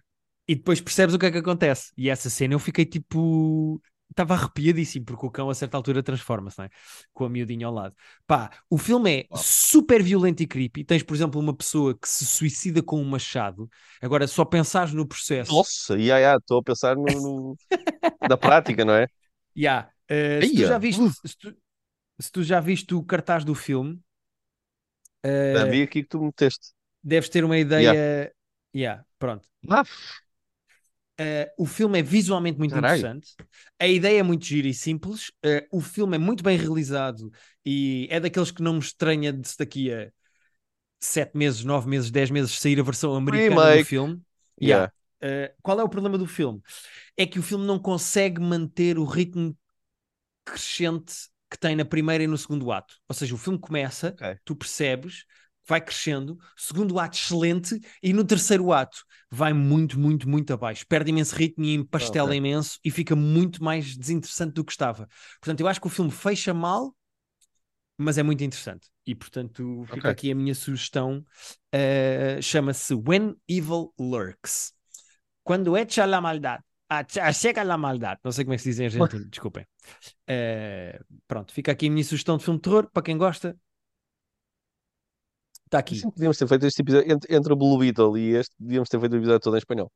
E 0.48 0.56
depois 0.56 0.82
percebes 0.82 1.16
o 1.16 1.20
que 1.20 1.26
é 1.26 1.32
que 1.32 1.38
acontece. 1.38 1.92
E 1.98 2.10
essa 2.10 2.30
cena 2.30 2.54
eu 2.54 2.60
fiquei 2.60 2.86
tipo. 2.86 3.82
Estava 4.10 4.36
arrepiadíssimo, 4.36 5.06
porque 5.06 5.26
o 5.26 5.32
cão 5.32 5.50
a 5.50 5.56
certa 5.56 5.76
altura 5.76 6.04
transforma-se, 6.04 6.60
não 6.60 6.66
é? 6.66 6.70
Com 7.14 7.26
a 7.26 7.30
miudinha 7.30 7.66
ao 7.66 7.74
lado. 7.74 7.96
Pá, 8.28 8.52
o 8.70 8.78
filme 8.78 9.22
é 9.22 9.28
super 9.34 10.04
violento 10.04 10.44
e 10.44 10.48
creepy. 10.48 10.84
Tens, 10.84 11.02
por 11.02 11.16
exemplo, 11.16 11.42
uma 11.42 11.56
pessoa 11.56 11.98
que 11.98 12.08
se 12.08 12.24
suicida 12.24 12.84
com 12.84 13.02
um 13.02 13.06
machado. 13.06 13.68
Agora, 14.00 14.28
só 14.28 14.46
pensares 14.46 14.94
no 14.94 15.08
processo. 15.08 15.52
Nossa, 15.52 15.96
yeah, 15.96 16.20
yeah, 16.20 16.38
estou 16.38 16.60
a 16.60 16.64
pensar 16.64 16.96
no, 16.96 17.04
no- 17.22 17.58
na 18.28 18.38
prática, 18.38 18.86
não 18.86 18.94
é? 18.96 19.08
Yeah. 19.56 19.90
Uh, 20.10 20.44
se, 20.44 20.54
tu 20.54 20.64
já 20.64 20.78
viste, 20.78 21.02
se, 21.26 21.38
tu, 21.38 21.56
se 22.20 22.32
tu 22.32 22.44
já 22.44 22.60
viste 22.60 22.94
o 22.96 23.04
cartaz 23.04 23.46
do 23.46 23.56
filme, 23.56 24.02
uh, 25.26 25.30
Já 25.58 25.66
vi 25.66 25.82
aqui 25.84 26.04
que 26.04 26.10
tu 26.10 26.20
meteste. 26.22 26.74
deves 27.04 27.30
ter 27.30 27.44
uma 27.44 27.58
ideia. 27.58 28.34
Yeah, 28.76 29.06
pronto. 29.20 29.48
Ah, 29.70 29.84
Uh, 31.20 31.46
o 31.60 31.66
filme 31.66 32.00
é 32.00 32.02
visualmente 32.02 32.58
muito 32.58 32.72
Caralho. 32.72 33.02
interessante, 33.02 33.36
a 33.80 33.88
ideia 33.88 34.20
é 34.20 34.24
muito 34.24 34.46
gira 34.46 34.68
e 34.68 34.74
simples, 34.74 35.30
uh, 35.46 35.66
o 35.72 35.80
filme 35.80 36.16
é 36.16 36.20
muito 36.20 36.44
bem 36.44 36.58
realizado 36.58 37.32
e 37.64 38.08
é 38.10 38.20
daqueles 38.20 38.50
que 38.50 38.64
não 38.64 38.74
me 38.74 38.80
estranha 38.80 39.32
de 39.32 39.48
se 39.48 39.58
daqui 39.58 39.94
a 39.94 40.12
7 41.00 41.38
meses, 41.38 41.64
9 41.64 41.88
meses, 41.88 42.10
10 42.10 42.32
meses 42.32 42.58
sair 42.60 42.80
a 42.80 42.84
versão 42.84 43.16
americana 43.16 43.56
do 43.60 43.60
Remake. 43.60 43.86
filme. 43.86 44.22
yeah. 44.62 44.92
Uh, 45.24 45.54
qual 45.62 45.80
é 45.80 45.84
o 45.84 45.90
problema 45.90 46.18
do 46.18 46.28
filme? 46.28 46.62
É 47.16 47.26
que 47.26 47.40
o 47.40 47.44
filme 47.44 47.66
não 47.66 47.80
consegue 47.80 48.42
manter 48.42 48.98
o 48.98 49.06
ritmo 49.06 49.56
crescente 50.46 51.14
que 51.50 51.58
tem 51.58 51.76
na 51.76 51.86
primeira 51.86 52.24
e 52.24 52.28
no 52.28 52.38
segundo 52.38 52.72
ato. 52.72 52.96
Ou 53.08 53.16
seja, 53.16 53.36
o 53.36 53.38
filme 53.38 53.60
começa, 53.60 54.14
Ok. 54.14 54.40
tu 54.44 54.56
percebes, 54.56 55.26
vai 55.68 55.82
crescendo, 55.82 56.38
segundo 56.58 57.00
ato 57.00 57.18
excelente, 57.18 57.80
e 58.02 58.14
no 58.14 58.24
terceiro 58.24 58.72
ato 58.72 59.04
vai 59.32 59.54
muito, 59.54 60.00
muito, 60.00 60.28
muito 60.30 60.54
abaixo. 60.54 60.86
Perde 60.88 61.10
imenso 61.12 61.36
ritmo 61.36 61.64
e 61.66 61.74
empastela 61.74 62.28
Ok. 62.28 62.38
imenso 62.38 62.80
e 62.84 62.92
fica 62.92 63.16
muito 63.16 63.64
mais 63.64 63.98
desinteressante 63.98 64.54
do 64.54 64.64
que 64.64 64.72
estava. 64.72 65.08
Portanto, 65.40 65.60
eu 65.62 65.68
acho 65.68 65.80
que 65.82 65.88
o 65.88 65.90
filme 65.90 66.12
fecha 66.12 66.54
mal, 66.54 66.96
mas 67.98 68.18
é 68.18 68.24
muito 68.24 68.44
interessante. 68.44 68.90
E, 69.06 69.14
portanto, 69.16 69.84
fica 69.88 69.98
Ok. 70.00 70.12
aqui 70.12 70.32
a 70.32 70.36
minha 70.36 70.56
sugestão. 70.56 71.24
Uh, 71.74 72.42
Chama-se 72.42 72.94
When 72.94 73.36
Evil 73.48 73.94
Lurks. 74.00 74.74
Quando 75.44 75.78
echa 75.78 76.06
la 76.06 76.22
maldade. 76.22 76.64
Chega 77.34 77.64
la 77.64 77.78
maldade. 77.78 78.20
Não 78.24 78.32
sei 78.32 78.46
como 78.46 78.54
é 78.54 78.58
que 78.58 78.64
se 78.64 78.70
diz 78.70 78.80
em 78.80 78.86
argentino, 78.86 79.26
desculpem. 79.30 79.66
Uh, 80.30 81.04
pronto, 81.28 81.54
fica 81.54 81.72
aqui 81.72 81.88
a 81.88 81.92
minha 81.92 82.04
sugestão 82.04 82.38
de 82.38 82.44
filme 82.44 82.60
de 82.60 82.64
terror. 82.64 82.90
Para 82.92 83.04
quem 83.04 83.18
gosta, 83.18 83.58
está 85.74 85.80
aqui. 85.80 86.02
Podíamos 86.02 86.38
ter 86.38 86.48
feito 86.48 86.66
este 86.66 86.82
episódio 86.82 87.12
entre, 87.12 87.36
entre 87.36 87.54
o 87.54 87.56
Blue 87.56 87.78
Beetle 87.78 88.18
e 88.18 88.36
este, 88.36 88.56
devíamos 88.60 88.90
ter 88.90 89.00
feito 89.00 89.14
o 89.14 89.18
episódio 89.18 89.40
todo 89.40 89.56
em 89.56 89.60
espanhol. 89.60 89.92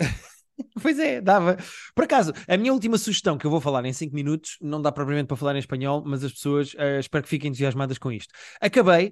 Pois 0.80 0.98
é, 0.98 1.20
dava. 1.20 1.58
Por 1.94 2.04
acaso, 2.04 2.32
a 2.48 2.56
minha 2.56 2.72
última 2.72 2.96
sugestão 2.96 3.36
que 3.36 3.46
eu 3.46 3.50
vou 3.50 3.60
falar 3.60 3.84
em 3.84 3.92
5 3.92 4.14
minutos, 4.14 4.56
não 4.58 4.80
dá 4.80 4.90
propriamente 4.90 5.26
para 5.26 5.36
falar 5.36 5.54
em 5.54 5.58
espanhol, 5.58 6.02
mas 6.06 6.24
as 6.24 6.32
pessoas 6.32 6.72
uh, 6.72 6.98
espero 6.98 7.24
que 7.24 7.28
fiquem 7.28 7.50
entusiasmadas 7.50 7.98
com 7.98 8.10
isto. 8.10 8.32
Acabei 8.58 9.08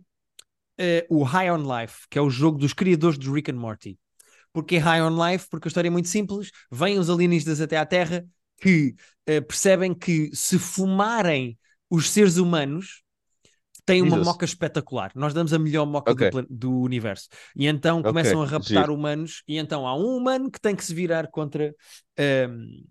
uh, 0.80 1.04
o 1.10 1.22
High 1.22 1.50
on 1.50 1.58
Life, 1.58 2.06
que 2.08 2.18
é 2.18 2.22
o 2.22 2.30
jogo 2.30 2.56
dos 2.56 2.72
criadores 2.72 3.18
de 3.18 3.30
Rick 3.30 3.50
and 3.50 3.56
Morty. 3.56 3.98
Porque 4.54 4.78
High 4.78 5.02
on 5.02 5.22
Life? 5.22 5.46
Porque 5.50 5.68
a 5.68 5.70
história 5.70 5.88
é 5.88 5.90
muito 5.90 6.08
simples. 6.08 6.50
Vêm 6.72 6.98
os 6.98 7.10
alienígenas 7.10 7.60
até 7.60 7.76
à 7.76 7.84
Terra 7.84 8.24
que 8.56 8.94
uh, 9.28 9.44
percebem 9.46 9.92
que 9.92 10.30
se 10.32 10.58
fumarem 10.58 11.58
os 11.90 12.08
seres 12.08 12.38
humanos 12.38 13.03
têm 13.84 14.02
uma 14.02 14.18
Jesus. 14.18 14.26
moca 14.26 14.44
espetacular. 14.44 15.12
Nós 15.14 15.34
damos 15.34 15.52
a 15.52 15.58
melhor 15.58 15.86
moca 15.86 16.12
Ok. 16.12 16.22
do, 16.30 16.46
do 16.48 16.80
universo. 16.80 17.28
E 17.56 17.66
então 17.66 18.02
começam 18.02 18.42
a 18.42 18.46
raptar 18.46 18.88
giro. 18.88 18.94
humanos, 18.94 19.42
e 19.48 19.58
então 19.58 19.86
há 19.86 19.94
um 19.96 20.16
humano 20.16 20.50
que 20.50 20.60
tem 20.60 20.74
que 20.76 20.84
se 20.84 20.94
virar 20.94 21.28
contra 21.30 21.74
um, 22.18 22.84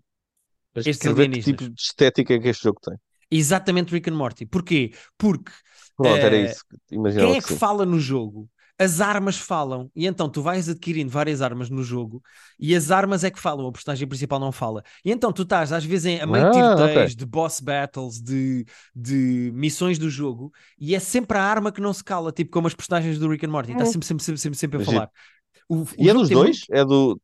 Mas 0.74 0.86
Estes 0.86 1.10
ver 1.12 1.28
que 1.30 1.40
alienígenas. 1.40 1.40
tipo 1.40 1.68
de 1.68 1.80
estética 1.80 2.34
é 2.34 2.38
que 2.40 2.48
este 2.48 2.64
jogo 2.64 2.80
tem. 2.80 2.96
exatamente 3.30 3.92
Rick 3.92 4.08
and 4.10 4.16
Morty. 4.16 4.46
Porquê? 4.46 4.92
Porque 5.18 5.52
Pronto, 5.96 6.26
era 6.26 6.36
Eh, 6.36 6.44
isso. 6.52 6.64
Quem 7.16 7.36
é 7.36 7.42
que 7.42 7.48
que 7.48 7.54
fala 7.54 7.84
no 7.86 7.98
jogo? 7.98 8.48
As 8.76 9.00
armas 9.00 9.36
falam. 9.38 9.88
E 9.94 10.04
então 10.06 10.28
tu 10.28 10.42
vais 10.42 10.68
adquirindo 10.68 11.08
várias 11.10 11.40
armas 11.40 11.70
no 11.70 11.82
jogo 11.84 12.20
e 12.58 12.74
as 12.74 12.90
armas 12.90 13.22
é 13.22 13.30
que 13.30 13.38
falam, 13.38 13.68
a 13.68 13.72
personagem 13.72 14.06
principal 14.08 14.40
não 14.40 14.50
fala. 14.50 14.82
E 15.04 15.12
então 15.12 15.32
tu 15.32 15.42
estás 15.42 15.72
às 15.72 15.84
vezes 15.84 16.06
em, 16.06 16.20
a 16.20 16.26
meio 16.26 16.50
de 16.50 16.58
Ah, 16.58 16.74
tiroteios, 16.74 17.12
ok. 17.12 17.16
de 17.16 17.24
boss 17.26 17.60
battles, 17.60 18.20
de, 18.20 18.66
de 18.94 19.52
missões 19.54 19.96
do 19.98 20.10
jogo 20.10 20.52
e 20.76 20.94
é 20.94 20.98
sempre 20.98 21.38
a 21.38 21.42
arma 21.42 21.70
que 21.70 21.80
não 21.80 21.92
se 21.92 22.02
cala, 22.02 22.32
tipo 22.32 22.50
como 22.50 22.66
as 22.66 22.74
personagens 22.74 23.16
do 23.18 23.28
Rick 23.28 23.46
and 23.46 23.50
Morty. 23.50 23.72
Está 23.72 23.84
Hum. 23.84 23.86
sempre, 23.86 24.06
sempre, 24.06 24.24
sempre, 24.24 24.40
sempre, 24.40 24.58
sempre 24.58 24.76
a 24.78 24.80
falar. 24.80 25.10
O, 25.68 25.82
o 25.82 25.86
E 25.96 26.10
é 26.10 26.14
dos 26.14 26.28
dois? 26.28 26.66
muito- 26.68 26.74
É 26.74 26.84
do, 26.84 27.20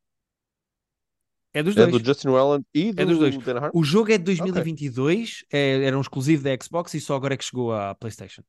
É 1.53 1.63
dos 1.65 1.77
é 1.77 1.81
dois. 1.87 1.93
do 2.01 2.05
Justin 2.05 2.29
Roiland 2.29 2.65
e 2.73 2.93
do 2.93 3.03
É 3.03 3.05
dos 3.05 3.19
dois. 3.19 3.37
Dan 3.39 3.59
Hart? 3.59 3.73
O 3.75 3.83
jogo 3.83 4.13
é 4.13 4.19
de 4.19 4.25
2022, 4.25 5.45
é- 5.53 5.83
era 5.85 5.99
um 5.99 6.01
exclusivo 6.01 6.45
da 6.45 6.51
Xbox 6.63 6.95
e 6.95 7.01
só 7.01 7.17
agora 7.17 7.35
é 7.35 7.37
que 7.37 7.45
chegou 7.45 7.73
à 7.73 7.93
PlayStation. 7.95 8.43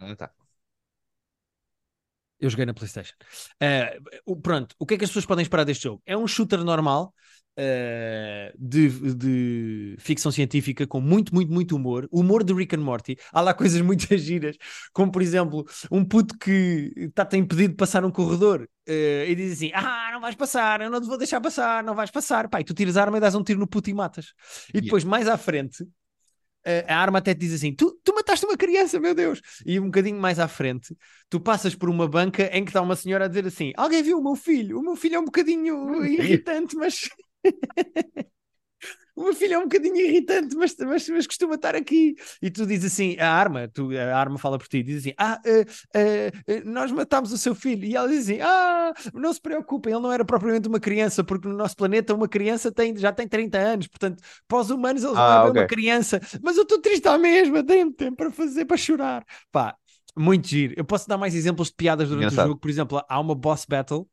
Ah, 0.00 0.14
tá. 0.16 0.30
Eu 2.40 2.50
joguei 2.50 2.66
na 2.66 2.74
PlayStation. 2.74 3.14
O- 4.24 4.36
pronto, 4.36 4.74
o 4.78 4.86
que 4.86 4.94
é 4.94 4.98
que 4.98 5.04
as 5.04 5.10
pessoas 5.10 5.26
podem 5.26 5.42
esperar 5.42 5.64
deste 5.64 5.84
jogo? 5.84 6.02
É 6.06 6.16
um 6.16 6.26
shooter 6.26 6.62
normal 6.64 7.14
eh, 7.56 8.52
de, 8.58 9.14
de 9.14 9.96
ficção 9.98 10.30
científica 10.30 10.86
com 10.86 11.00
muito, 11.00 11.34
muito, 11.34 11.50
muito 11.52 11.74
humor. 11.76 12.06
Humor 12.12 12.44
de 12.44 12.52
Rick 12.52 12.76
and 12.76 12.80
Morty. 12.80 13.16
Há 13.32 13.40
lá 13.40 13.54
coisas 13.54 13.80
muito 13.80 14.06
giras, 14.16 14.56
como 14.92 15.10
por 15.10 15.22
exemplo, 15.22 15.64
um 15.90 16.04
puto 16.04 16.36
que 16.38 16.92
está-te 16.96 17.36
impedido 17.36 17.70
de 17.70 17.76
passar 17.76 18.04
um 18.04 18.10
corredor 18.10 18.68
eh, 18.86 19.26
e 19.28 19.34
diz 19.34 19.52
assim: 19.54 19.70
Ah, 19.74 20.10
não 20.12 20.20
vais 20.20 20.34
passar, 20.34 20.80
eu 20.80 20.90
não 20.90 21.00
te 21.00 21.06
vou 21.06 21.16
deixar 21.18 21.40
passar, 21.40 21.82
não 21.82 21.94
vais 21.94 22.10
passar. 22.10 22.48
Pá, 22.48 22.60
e 22.60 22.64
tu 22.64 22.74
tiras 22.74 22.96
a 22.96 23.02
arma 23.02 23.16
e 23.18 23.20
dás 23.20 23.34
um 23.34 23.42
tiro 23.42 23.58
no 23.58 23.66
puto 23.66 23.88
e 23.90 23.94
matas. 23.94 24.32
E 24.74 24.80
depois, 24.80 25.04
mais 25.04 25.28
à 25.28 25.36
frente. 25.38 25.84
A 26.88 26.96
arma 26.96 27.18
até 27.18 27.34
te 27.34 27.40
diz 27.40 27.52
assim: 27.54 27.74
tu, 27.74 27.98
tu 28.02 28.14
mataste 28.14 28.44
uma 28.44 28.56
criança, 28.56 28.98
meu 28.98 29.14
Deus! 29.14 29.40
E 29.64 29.78
um 29.78 29.86
bocadinho 29.86 30.18
mais 30.18 30.38
à 30.38 30.48
frente, 30.48 30.96
tu 31.30 31.40
passas 31.40 31.74
por 31.74 31.88
uma 31.88 32.08
banca 32.08 32.44
em 32.52 32.64
que 32.64 32.70
está 32.70 32.80
uma 32.80 32.96
senhora 32.96 33.26
a 33.26 33.28
dizer 33.28 33.46
assim: 33.46 33.72
Alguém 33.76 34.02
viu 34.02 34.18
o 34.18 34.24
meu 34.24 34.34
filho? 34.36 34.78
O 34.78 34.82
meu 34.82 34.96
filho 34.96 35.16
é 35.16 35.20
um 35.20 35.24
bocadinho 35.24 36.04
irritante, 36.04 36.76
mas. 36.76 37.08
O 39.16 39.24
meu 39.24 39.34
filho 39.34 39.54
é 39.54 39.58
um 39.58 39.62
bocadinho 39.62 39.96
irritante, 39.96 40.54
mas, 40.54 40.76
mas, 40.78 41.08
mas 41.08 41.26
costuma 41.26 41.54
estar 41.56 41.74
aqui. 41.74 42.14
E 42.42 42.50
tu 42.50 42.66
dizes 42.66 42.92
assim: 42.92 43.16
A 43.18 43.30
arma, 43.30 43.66
tu, 43.68 43.88
a 43.96 44.16
arma 44.16 44.38
fala 44.38 44.58
por 44.58 44.68
ti, 44.68 44.82
diz 44.82 44.98
assim: 45.00 45.14
Ah, 45.18 45.40
eh, 45.44 45.64
eh, 45.94 46.32
eh, 46.46 46.62
nós 46.64 46.92
matámos 46.92 47.32
o 47.32 47.38
seu 47.38 47.54
filho. 47.54 47.84
E 47.84 47.96
ela 47.96 48.08
diz 48.08 48.24
assim: 48.24 48.40
Ah, 48.40 48.92
não 49.14 49.32
se 49.32 49.40
preocupem, 49.40 49.92
ele 49.92 50.02
não 50.02 50.12
era 50.12 50.24
propriamente 50.24 50.68
uma 50.68 50.78
criança, 50.78 51.24
porque 51.24 51.48
no 51.48 51.54
nosso 51.54 51.76
planeta 51.76 52.14
uma 52.14 52.28
criança 52.28 52.70
tem, 52.70 52.96
já 52.96 53.12
tem 53.12 53.26
30 53.26 53.58
anos, 53.58 53.86
portanto, 53.86 54.22
para 54.46 54.58
os 54.58 54.70
humanos 54.70 55.02
eles 55.02 55.16
não 55.16 55.22
Ah, 55.22 55.34
é 55.34 55.42
bem 55.42 55.50
ok. 55.50 55.60
uma 55.62 55.66
criança. 55.66 56.20
Mas 56.42 56.56
eu 56.56 56.62
estou 56.64 56.80
triste 56.80 57.08
à 57.08 57.18
mesma, 57.18 57.62
dei-me 57.62 57.92
tempo 57.92 58.16
para 58.16 58.30
fazer, 58.30 58.64
para 58.66 58.76
chorar. 58.76 59.24
Pá, 59.50 59.76
muito 60.16 60.46
giro. 60.48 60.74
Eu 60.76 60.84
posso 60.84 61.08
dar 61.08 61.18
mais 61.18 61.34
exemplos 61.34 61.68
de 61.68 61.74
piadas 61.74 62.08
durante 62.08 62.26
Engraçado. 62.26 62.46
o 62.46 62.48
jogo. 62.50 62.60
Por 62.60 62.70
exemplo, 62.70 63.02
há 63.08 63.20
uma 63.20 63.34
boss 63.34 63.64
battle 63.68 64.08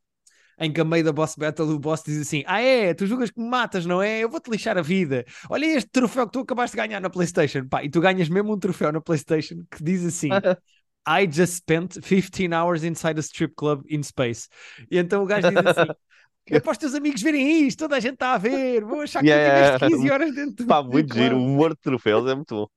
em 0.59 0.71
que 0.71 0.81
a 0.81 0.85
meio 0.85 1.03
da 1.03 1.11
boss 1.11 1.35
battle 1.35 1.69
o 1.69 1.79
boss 1.79 2.03
diz 2.03 2.19
assim: 2.21 2.43
Ah, 2.47 2.61
é, 2.61 2.93
tu 2.93 3.05
julgas 3.05 3.31
que 3.31 3.39
me 3.39 3.47
matas, 3.49 3.85
não 3.85 4.01
é? 4.01 4.19
Eu 4.19 4.29
vou-te 4.29 4.49
lixar 4.49 4.77
a 4.77 4.81
vida. 4.81 5.25
Olha 5.49 5.65
este 5.65 5.89
troféu 5.89 6.25
que 6.27 6.33
tu 6.33 6.39
acabaste 6.39 6.75
de 6.77 6.81
ganhar 6.83 6.99
na 6.99 7.09
PlayStation. 7.09 7.67
Pá, 7.67 7.83
e 7.83 7.89
tu 7.89 7.99
ganhas 8.01 8.29
mesmo 8.29 8.53
um 8.53 8.59
troféu 8.59 8.91
na 8.91 9.01
PlayStation 9.01 9.55
que 9.71 9.83
diz 9.83 10.05
assim. 10.05 10.43
I 11.05 11.27
just 11.29 11.55
spent 11.55 11.97
15 12.01 12.53
hours 12.53 12.83
inside 12.83 13.17
a 13.19 13.21
strip 13.23 13.55
club 13.55 13.83
in 13.89 14.03
space. 14.03 14.47
E 14.89 14.97
então 14.97 15.23
o 15.23 15.25
gajo 15.25 15.47
diz 15.49 15.63
assim: 15.63 15.93
É 16.51 16.59
para 16.59 16.71
os 16.73 16.77
teus 16.77 16.93
amigos 16.95 17.21
verem 17.21 17.67
isto, 17.67 17.79
toda 17.79 17.95
a 17.97 17.99
gente 17.99 18.13
está 18.15 18.33
a 18.33 18.37
ver. 18.37 18.83
Vou 18.85 19.01
achar 19.01 19.23
que 19.23 19.29
Yeah, 19.29 19.37
tu 19.39 19.41
tiveste 19.41 19.79
15 19.79 20.09
horas 20.09 20.33
dentro 20.35 20.65
do 20.65 20.67
Pá, 20.67 20.83
muito 20.83 21.13
club." 21.13 21.15
giro. 21.15 21.37
O 21.37 21.45
humor 21.45 21.71
de 21.75 21.81
troféus 21.81 22.29
é 22.29 22.35
muito 22.35 22.55
bom. 22.55 22.67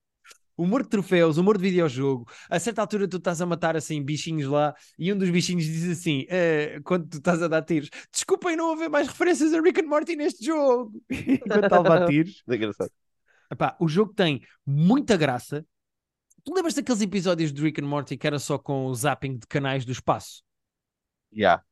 Humor 0.57 0.83
de 0.83 0.89
troféus, 0.89 1.37
humor 1.37 1.59
de 1.59 1.63
videojogo. 1.63 2.27
A 2.49 2.59
certa 2.59 2.81
altura 2.81 3.07
tu 3.07 3.19
estás 3.19 3.41
a 3.41 3.47
matar 3.47 3.77
assim 3.77 4.03
bichinhos 4.03 4.49
lá 4.49 4.75
e 4.99 5.13
um 5.13 5.19
dos 5.19 5.29
bichinhos 5.29 5.65
diz 5.65 5.99
assim, 5.99 6.25
eh, 6.29 6.81
quando 6.83 7.09
tu 7.09 7.19
estás 7.19 7.43
a 7.43 7.49
dar 7.49 7.63
tiros, 7.63 7.91
desculpem 8.11 8.57
não 8.57 8.73
haver 8.73 8.89
mais 8.89 9.07
referências 9.07 9.53
a 9.53 9.61
Rick 9.61 9.81
and 9.81 9.87
Morty 9.87 10.17
neste 10.17 10.45
jogo. 10.45 10.93
Enquanto 11.11 11.65
está 11.65 11.77
a 11.77 11.81
levar 11.81 12.07
tiros. 12.07 12.43
É 12.49 12.55
engraçado. 12.57 12.91
Epá, 13.51 13.77
o 13.79 13.87
jogo 13.87 14.15
tem 14.15 14.43
muita 14.65 15.17
graça. 15.17 15.65
Tu 16.43 16.55
lembras 16.55 16.75
daqueles 16.75 17.01
episódios 17.01 17.53
de 17.53 17.63
Rick 17.63 17.81
and 17.81 17.87
Morty 17.87 18.17
que 18.17 18.27
era 18.27 18.39
só 18.39 18.57
com 18.57 18.87
o 18.87 18.95
zapping 18.95 19.39
de 19.39 19.47
canais 19.47 19.85
do 19.85 19.93
espaço? 19.93 20.43
Yeah. 21.33 21.63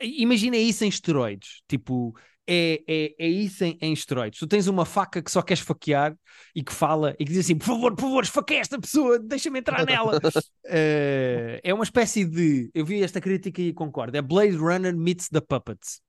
Imagina 0.00 0.56
isso 0.56 0.84
em 0.84 0.88
esteroides. 0.88 1.62
Tipo, 1.68 2.14
é, 2.52 2.82
é, 2.88 3.14
é 3.16 3.28
isso 3.28 3.62
em, 3.64 3.78
em 3.80 3.92
esteroides. 3.92 4.40
Tu 4.40 4.46
tens 4.48 4.66
uma 4.66 4.84
faca 4.84 5.22
que 5.22 5.30
só 5.30 5.40
queres 5.40 5.62
faquear 5.62 6.16
e 6.52 6.64
que 6.64 6.72
fala 6.72 7.14
e 7.16 7.24
que 7.24 7.30
diz 7.32 7.44
assim: 7.44 7.56
por 7.56 7.66
favor, 7.66 7.94
por 7.94 8.02
favor, 8.02 8.24
esfaqueia 8.24 8.60
esta 8.60 8.80
pessoa, 8.80 9.20
deixa-me 9.20 9.60
entrar 9.60 9.86
nela. 9.86 10.18
Eh, 10.72 11.60
é 11.64 11.74
uma 11.74 11.84
espécie 11.84 12.24
de. 12.24 12.70
Eu 12.74 12.84
vi 12.84 13.02
esta 13.02 13.20
crítica 13.20 13.60
e 13.60 13.72
concordo. 13.72 14.16
É 14.16 14.22
Blade 14.22 14.56
Runner 14.56 14.96
meets 14.96 15.28
the 15.28 15.40
Puppets. 15.40 16.00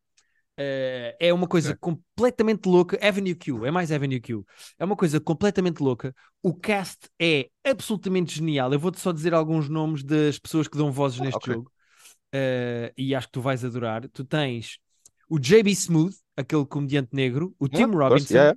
Eh, 0.57 1.15
é 1.19 1.33
uma 1.33 1.47
coisa 1.47 1.75
completamente 1.77 2.67
louca. 2.67 2.99
Avenue 3.01 3.35
Q, 3.35 3.65
é 3.65 3.71
mais 3.71 3.91
Avenue 3.91 4.19
Q. 4.19 4.43
É 4.77 4.85
uma 4.85 4.95
coisa 4.95 5.19
completamente 5.19 5.79
louca. 5.79 6.13
O 6.43 6.53
cast 6.53 7.07
é 7.19 7.49
absolutamente 7.63 8.35
genial. 8.35 8.71
Eu 8.73 8.79
vou-te 8.79 8.99
só 8.99 9.11
dizer 9.11 9.33
alguns 9.33 9.69
nomes 9.69 10.03
das 10.03 10.37
pessoas 10.37 10.67
que 10.67 10.77
dão 10.77 10.91
vozes 10.91 11.19
Ah, 11.21 11.23
neste 11.23 11.37
ok. 11.37 11.53
jogo. 11.53 11.71
Eh, 12.33 12.93
e 12.97 13.15
acho 13.15 13.27
que 13.27 13.33
tu 13.33 13.41
vais 13.41 13.63
adorar. 13.65 14.07
Tu 14.09 14.23
tens 14.23 14.77
o 15.31 15.39
JB 15.39 15.71
Smooth, 15.71 16.13
aquele 16.41 16.65
comediante 16.65 17.09
negro, 17.13 17.55
o 17.59 17.67
Tim 17.67 17.83
Ah, 17.83 17.97
Robinson, 18.09 18.33
yeah, 18.35 18.53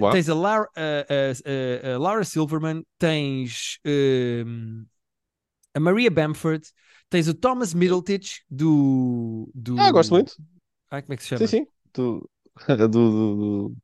Uau. 0.00 0.12
tens 0.12 0.28
a 0.28 0.34
Lara, 0.34 0.68
a- 0.76 1.06
a- 1.10 2.18
a- 2.20 2.24
Silverman, 2.24 2.84
tens 2.98 3.78
ehm, 3.84 4.84
a 5.74 5.80
Maria 5.80 6.10
Bamford, 6.10 6.64
tens 7.10 7.28
o 7.28 7.34
Thomas 7.34 7.74
Middletich 7.74 8.42
do, 8.50 9.50
do... 9.54 9.76
Ah, 9.78 9.90
gosto 9.92 10.14
muito. 10.14 10.34
Ai, 10.90 11.02
como 11.02 11.14
é 11.14 11.16
que 11.16 11.22
se 11.22 11.28
chama? 11.30 11.46
Sim, 11.46 11.46
sim. 11.46 11.66
Do, 11.94 12.28
do, 12.78 12.88
do, 12.88 13.76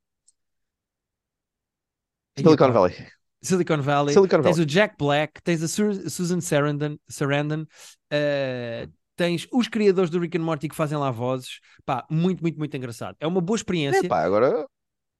Silicon. 2.36 2.72
Valley. 2.72 2.94
Silicon 3.42 3.80
Valley, 3.82 4.14
Silicon 4.14 4.42
tens 4.42 4.56
Valley. 4.56 4.62
o 4.64 4.66
Jack 4.66 4.96
Black, 4.98 5.42
tens 5.42 5.62
a 5.62 5.68
Su- 5.68 6.10
Susan 6.10 6.40
Sarandon, 6.40 6.98
Sarandon 7.08 7.66
eh, 8.10 8.86
tens 9.20 9.46
os 9.52 9.68
criadores 9.68 10.08
do 10.08 10.18
Rick 10.18 10.38
and 10.38 10.42
Morty 10.42 10.66
que 10.66 10.74
fazem 10.74 10.96
lá 10.96 11.10
vozes, 11.10 11.60
pá, 11.84 12.06
muito, 12.10 12.40
muito, 12.40 12.56
muito 12.58 12.74
engraçado. 12.74 13.16
É 13.20 13.26
uma 13.26 13.42
boa 13.42 13.54
experiência. 13.54 14.06
Epá, 14.06 14.22
agora. 14.24 14.64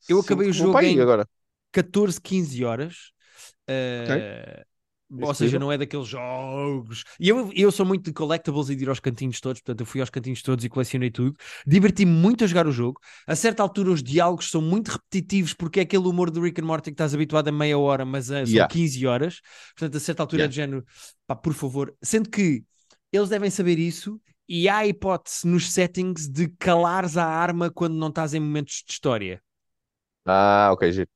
Eu 0.08 0.20
acabei 0.20 0.48
o 0.48 0.52
jogo 0.54 0.80
em- 0.80 0.98
agora. 0.98 1.26
14, 1.70 2.18
15 2.18 2.64
horas. 2.64 3.12
eh, 3.68 4.64
Ou 5.20 5.34
seja, 5.34 5.58
não 5.58 5.70
é 5.70 5.76
daqueles 5.76 6.06
jogos. 6.06 7.04
E 7.18 7.28
eu, 7.28 7.50
eu 7.54 7.70
sou 7.70 7.84
muito 7.84 8.04
de 8.06 8.12
collectibles 8.14 8.70
e 8.70 8.74
de 8.76 8.84
ir 8.84 8.88
aos 8.88 9.00
cantinhos 9.00 9.38
todos, 9.38 9.60
portanto, 9.60 9.80
eu 9.80 9.86
fui 9.86 10.00
aos 10.00 10.08
cantinhos 10.08 10.40
todos 10.40 10.64
e 10.64 10.68
colecionei 10.70 11.10
tudo. 11.10 11.36
Diverti-me 11.66 12.10
muito 12.10 12.42
a 12.44 12.46
jogar 12.46 12.66
o 12.66 12.72
jogo. 12.72 12.98
A 13.26 13.36
certa 13.36 13.62
altura, 13.62 13.90
os 13.90 14.02
diálogos 14.02 14.50
são 14.50 14.62
muito 14.62 14.88
repetitivos, 14.88 15.52
porque 15.52 15.80
é 15.80 15.82
aquele 15.82 16.04
humor 16.08 16.30
do 16.30 16.40
Rick 16.40 16.60
and 16.62 16.64
Morty 16.64 16.90
que 16.90 16.94
estás 16.94 17.12
habituado 17.12 17.48
a 17.48 17.52
meia 17.52 17.76
hora, 17.78 18.04
mas 18.06 18.30
eh, 18.30 18.46
são 18.46 18.54
Yeah. 18.54 18.72
15 18.72 19.06
horas. 19.06 19.40
Portanto, 19.76 19.96
a 19.96 20.00
certa 20.00 20.22
altura 20.22 20.42
é 20.42 20.44
Yeah. 20.44 20.50
de 20.50 20.56
género, 20.56 20.84
pá, 21.26 21.34
por 21.36 21.52
favor. 21.54 21.92
Sendo 22.00 22.30
que 22.30 22.62
eles 23.12 23.29
devem 23.29 23.51
saber 23.51 23.79
isso. 23.79 24.20
E 24.49 24.68
há 24.68 24.79
a 24.79 24.87
hipótese 24.87 25.46
nos 25.46 25.73
settings 25.73 26.29
de 26.29 26.49
calares 26.59 27.16
a 27.16 27.25
arma 27.25 27.70
quando 27.70 27.94
não 27.96 28.09
estás 28.09 28.35
em 28.35 28.40
momentos 28.40 28.83
de 28.87 28.92
história. 28.92 29.42
Ah, 30.25 30.70
ok, 30.73 30.90
giro. 30.92 31.11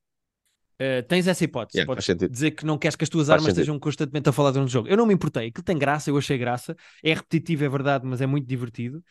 Uh, 0.81 1.01
tens 1.07 1.25
essa 1.27 1.43
hipótese. 1.45 1.79
Yeah, 1.79 1.85
Podes 1.85 2.05
dizer 2.29 2.51
que 2.51 2.65
não 2.65 2.77
queres 2.77 2.97
que 2.97 3.03
as 3.05 3.09
tuas 3.09 3.29
Faz 3.29 3.41
armas 3.41 3.45
sentido. 3.45 3.53
estejam 3.53 3.79
constantemente 3.79 4.27
a 4.27 4.33
falar 4.33 4.51
durante 4.51 4.67
o 4.69 4.71
jogo. 4.71 4.89
Eu 4.89 4.97
não 4.97 5.05
me 5.05 5.13
importei. 5.13 5.47
Aquilo 5.47 5.63
tem 5.63 5.77
graça, 5.77 6.09
eu 6.09 6.17
achei 6.17 6.37
graça. 6.37 6.75
É 7.01 7.13
repetitivo, 7.13 7.63
é 7.63 7.69
verdade, 7.69 8.05
mas 8.05 8.19
é 8.21 8.25
muito 8.25 8.45
divertido. 8.47 9.01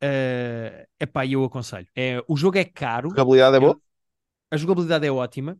É 0.00 0.86
epá, 1.00 1.26
e 1.26 1.34
eu 1.34 1.44
aconselho. 1.44 1.88
É, 1.96 2.22
o 2.28 2.36
jogo 2.36 2.58
é 2.58 2.64
caro, 2.64 3.10
A 3.14 3.20
jogabilidade 3.20 3.56
é 3.56 3.60
boa? 3.60 3.80
a 4.50 4.56
jogabilidade 4.56 5.06
é 5.06 5.10
ótima. 5.12 5.58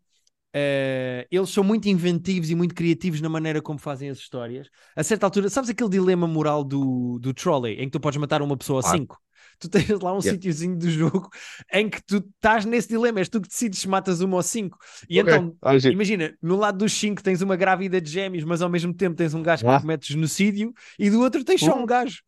Uh, 0.55 1.23
eles 1.31 1.51
são 1.51 1.63
muito 1.63 1.89
inventivos 1.89 2.51
e 2.51 2.55
muito 2.57 2.75
criativos 2.75 3.21
na 3.21 3.29
maneira 3.29 3.63
como 3.63 3.79
fazem 3.79 4.11
as 4.11 4.19
histórias. 4.19 4.69
A 4.97 5.03
certa 5.05 5.27
altura, 5.27 5.49
sabes 5.49 5.71
aquele 5.71 5.91
dilema 5.91 6.27
moral 6.27 6.65
do, 6.65 7.19
do 7.21 7.33
trolley 7.33 7.75
em 7.81 7.85
que 7.85 7.91
tu 7.93 8.01
podes 8.01 8.19
matar 8.21 8.43
uma 8.43 8.57
pessoa 8.57 8.81
a 8.81 8.83
Claro. 8.83 8.99
cinco? 8.99 9.19
Tu 9.61 9.69
tens 9.69 9.89
lá 10.01 10.13
um 10.13 10.21
Yeah. 10.21 10.31
sítiozinho 10.33 10.77
do 10.77 10.91
jogo 10.91 11.29
em 11.73 11.89
que 11.89 12.03
tu 12.03 12.17
estás 12.17 12.65
nesse 12.65 12.89
dilema, 12.89 13.21
és 13.21 13.29
tu 13.29 13.41
que 13.41 13.49
decides 13.49 13.79
se 13.79 13.89
matas 13.89 14.21
uma 14.23 14.37
ou 14.37 14.43
cinco. 14.43 14.79
E 15.09 15.21
Ok. 15.21 15.33
então 15.33 15.55
Ah. 15.63 15.75
Imagina, 15.91 16.35
no 16.43 16.57
lado 16.57 16.79
dos 16.79 16.93
5 16.95 17.23
tens 17.23 17.43
uma 17.43 17.57
grávida 17.57 18.01
de 18.01 18.11
gêmeos, 18.11 18.43
mas 18.45 18.63
ao 18.63 18.69
mesmo 18.71 18.93
tempo 18.95 19.17
tens 19.17 19.35
um 19.35 19.43
gajo 19.43 19.63
que 19.63 19.71
Ah. 19.71 19.81
comete 19.81 20.13
genocídio, 20.13 20.73
e 20.99 21.11
do 21.11 21.21
outro 21.21 21.45
tens 21.45 21.61
só 21.61 21.75
um 21.77 21.81
Uhum. 21.81 21.87
gajo. 21.87 22.23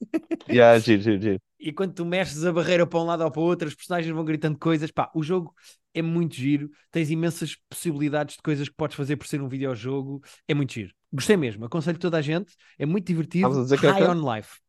Yeah, 0.48 0.78
giro, 0.78 1.02
giro, 1.02 1.20
giro. 1.20 1.40
E 1.58 1.72
quando 1.72 1.92
tu 1.92 2.04
mexes 2.04 2.44
a 2.44 2.52
barreira 2.52 2.86
para 2.86 3.00
um 3.00 3.04
lado 3.04 3.24
ou 3.24 3.30
para 3.30 3.40
o 3.40 3.44
outro, 3.44 3.66
as 3.66 3.74
personagens 3.74 4.14
vão 4.14 4.24
gritando 4.24 4.58
coisas. 4.58 4.90
Pá, 4.90 5.10
o 5.14 5.22
jogo 5.22 5.54
é 5.92 6.00
muito 6.00 6.34
giro, 6.34 6.70
tens 6.90 7.10
imensas 7.10 7.56
possibilidades 7.68 8.36
de 8.36 8.42
coisas 8.42 8.68
que 8.68 8.74
podes 8.76 8.96
fazer 8.96 9.16
por 9.16 9.26
ser 9.26 9.42
um 9.42 9.48
videojogo. 9.48 10.22
É 10.46 10.54
muito 10.54 10.72
giro. 10.72 10.94
Gostei 11.12 11.36
mesmo, 11.36 11.64
aconselho 11.64 11.98
toda 11.98 12.18
a 12.18 12.22
gente. 12.22 12.54
É 12.78 12.86
muito 12.86 13.06
divertido. 13.06 13.66
Era 13.72 13.92
High 13.92 14.02
caro? 14.02 14.18
on 14.18 14.34
Life. 14.34 14.60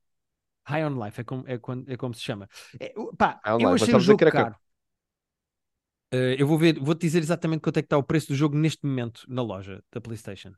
High 0.66 0.86
on 0.86 1.04
Life 1.04 1.22
é 1.22 1.24
como, 1.24 1.44
é 1.48 1.58
como, 1.58 1.86
é 1.88 1.98
como 1.98 2.14
se 2.14 2.22
chama. 2.22 2.48
É, 2.80 2.94
pá, 3.18 3.40
High 3.46 3.64
eu 3.64 3.74
achei 3.74 3.94
o 3.96 4.00
jogo 4.00 4.20
caro. 4.32 4.56
Eh, 6.12 6.36
eu 6.40 6.48
vou 6.48 6.58
ver, 6.58 6.80
vou-te 6.80 7.02
dizer 7.02 7.20
exatamente 7.20 7.62
quanto 7.62 7.78
é 7.78 7.82
que 7.82 7.86
está 7.86 7.98
o 7.98 8.04
preço 8.04 8.30
do 8.30 8.36
jogo 8.36 8.58
neste 8.58 8.86
momento 8.86 9.24
na 9.28 9.42
loja 9.44 9.84
da 9.92 10.02
PlayStation. 10.02 10.54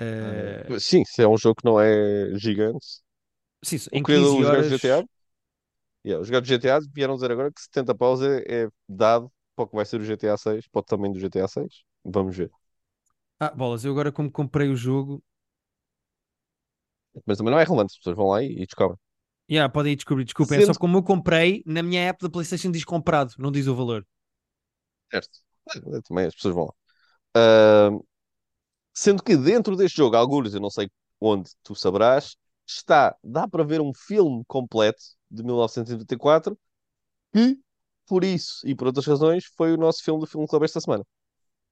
Uh, 0.00 0.78
Sim, 0.78 1.04
se 1.04 1.22
é 1.22 1.28
um 1.28 1.36
jogo 1.36 1.56
que 1.56 1.64
não 1.64 1.80
é 1.80 2.36
gigante. 2.36 3.00
Sim, 3.64 3.78
O 3.90 4.00
em 4.00 4.02
criador 4.02 4.34
15 4.34 4.36
dos 4.36 4.48
gajos 4.48 4.68
horas. 4.70 4.82
GTA, 4.82 5.02
yeah, 6.06 6.20
os 6.22 6.30
do 6.30 6.44
GTA 6.44 6.80
vieram 6.94 7.14
dizer 7.16 7.32
agora 7.32 7.52
que 7.52 7.62
70 7.62 7.94
paus 7.96 8.22
é, 8.22 8.64
é 8.66 8.70
dado 8.88 9.32
para 9.56 9.64
o 9.66 9.68
que 9.68 9.76
vai 9.76 9.86
ser 9.86 10.00
o 10.00 10.04
GTA 10.04 10.36
6, 10.38 10.68
para 10.68 10.80
o 10.80 10.84
tamanho 10.84 11.14
do 11.14 11.20
GTA 11.20 11.48
6. 11.48 11.84
Vamos 12.04 12.36
ver. 12.36 12.52
Ah, 13.40 13.50
bolas, 13.54 13.84
eu 13.84 13.92
agora 13.92 14.10
como 14.12 14.30
comprei 14.30 14.68
o 14.68 14.74
jogo. 14.76 15.22
Mas 17.26 17.38
também 17.38 17.52
não 17.52 17.58
é 17.60 17.64
relevante, 17.64 17.92
as 17.92 17.98
pessoas 17.98 18.16
vão 18.16 18.28
lá 18.28 18.42
e, 18.42 18.52
e 18.52 18.66
descobrem. 18.66 18.98
Yeah, 19.50 19.68
podem 19.68 19.92
ir 19.92 19.96
descobrir, 19.96 20.24
desculpem. 20.24 20.58
É 20.58 20.60
só 20.62 20.72
Sendo 20.72 20.78
como 20.78 20.98
eu 20.98 21.02
comprei, 21.02 21.62
na 21.66 21.82
minha 21.82 22.02
app 22.08 22.22
da 22.22 22.30
PlayStation 22.30 22.70
diz 22.70 22.84
comprado, 22.84 23.34
não 23.38 23.52
diz 23.52 23.66
o 23.66 23.74
valor. 23.74 24.06
certo. 25.10 25.38
É, 25.96 26.00
Também 26.02 26.26
as 26.26 26.34
pessoas 26.34 26.54
vão 26.54 26.64
lá. 26.66 26.74
Ah, 27.36 27.90
sendo 28.94 29.22
que 29.22 29.36
dentro 29.36 29.76
deste 29.76 29.96
jogo, 29.98 30.16
alguns, 30.16 30.54
eu 30.54 30.60
não 30.60 30.70
sei 30.70 30.88
onde 31.20 31.50
tu 31.62 31.74
saberás, 31.74 32.36
está, 32.66 33.16
dá 33.22 33.48
para 33.48 33.64
ver 33.64 33.80
um 33.80 33.92
filme 33.94 34.44
completo 34.46 35.02
de 35.30 35.42
1994 35.42 36.58
que, 37.32 37.58
por 38.06 38.24
isso 38.24 38.66
e 38.66 38.74
por 38.74 38.86
outras 38.88 39.06
razões, 39.06 39.44
foi 39.56 39.72
o 39.74 39.76
nosso 39.76 40.02
filme 40.04 40.20
do 40.20 40.26
Filme 40.26 40.46
Club 40.48 40.64
esta 40.64 40.80
semana. 40.80 41.04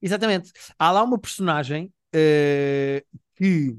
Exatamente. 0.00 0.52
Há 0.78 0.90
lá 0.90 1.02
uma 1.02 1.18
personagem 1.18 1.92
eh, 2.12 3.04
que 3.36 3.76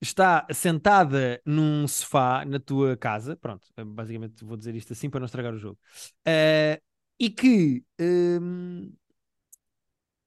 está 0.00 0.46
sentada 0.52 1.40
num 1.46 1.88
sofá 1.88 2.44
na 2.44 2.60
tua 2.60 2.96
casa. 2.96 3.36
Pronto, 3.36 3.66
basicamente 3.86 4.44
vou 4.44 4.56
dizer 4.56 4.74
isto 4.74 4.92
assim 4.92 5.10
para 5.10 5.20
não 5.20 5.26
estragar 5.26 5.54
o 5.54 5.58
jogo. 5.58 5.78
Eh, 6.26 6.80
e 7.18 7.30
que 7.30 7.84
ehm, 7.98 8.90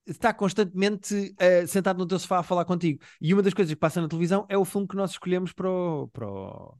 está 0.07 0.33
constantemente 0.33 1.35
eh, 1.37 1.67
sentado 1.67 1.97
no 1.97 2.07
teu 2.07 2.17
sofá 2.19 2.39
a 2.39 2.43
falar 2.43 2.65
contigo. 2.65 3.03
E 3.21 3.33
uma 3.33 3.43
das 3.43 3.53
coisas 3.53 3.73
que 3.73 3.79
passa 3.79 4.01
na 4.01 4.07
televisão 4.07 4.45
é 4.49 4.57
o 4.57 4.65
filme 4.65 4.87
que 4.87 4.95
nós 4.95 5.11
escolhemos 5.11 5.53
para 5.53 5.69
o, 5.69 6.07
para 6.07 6.27
o, 6.27 6.77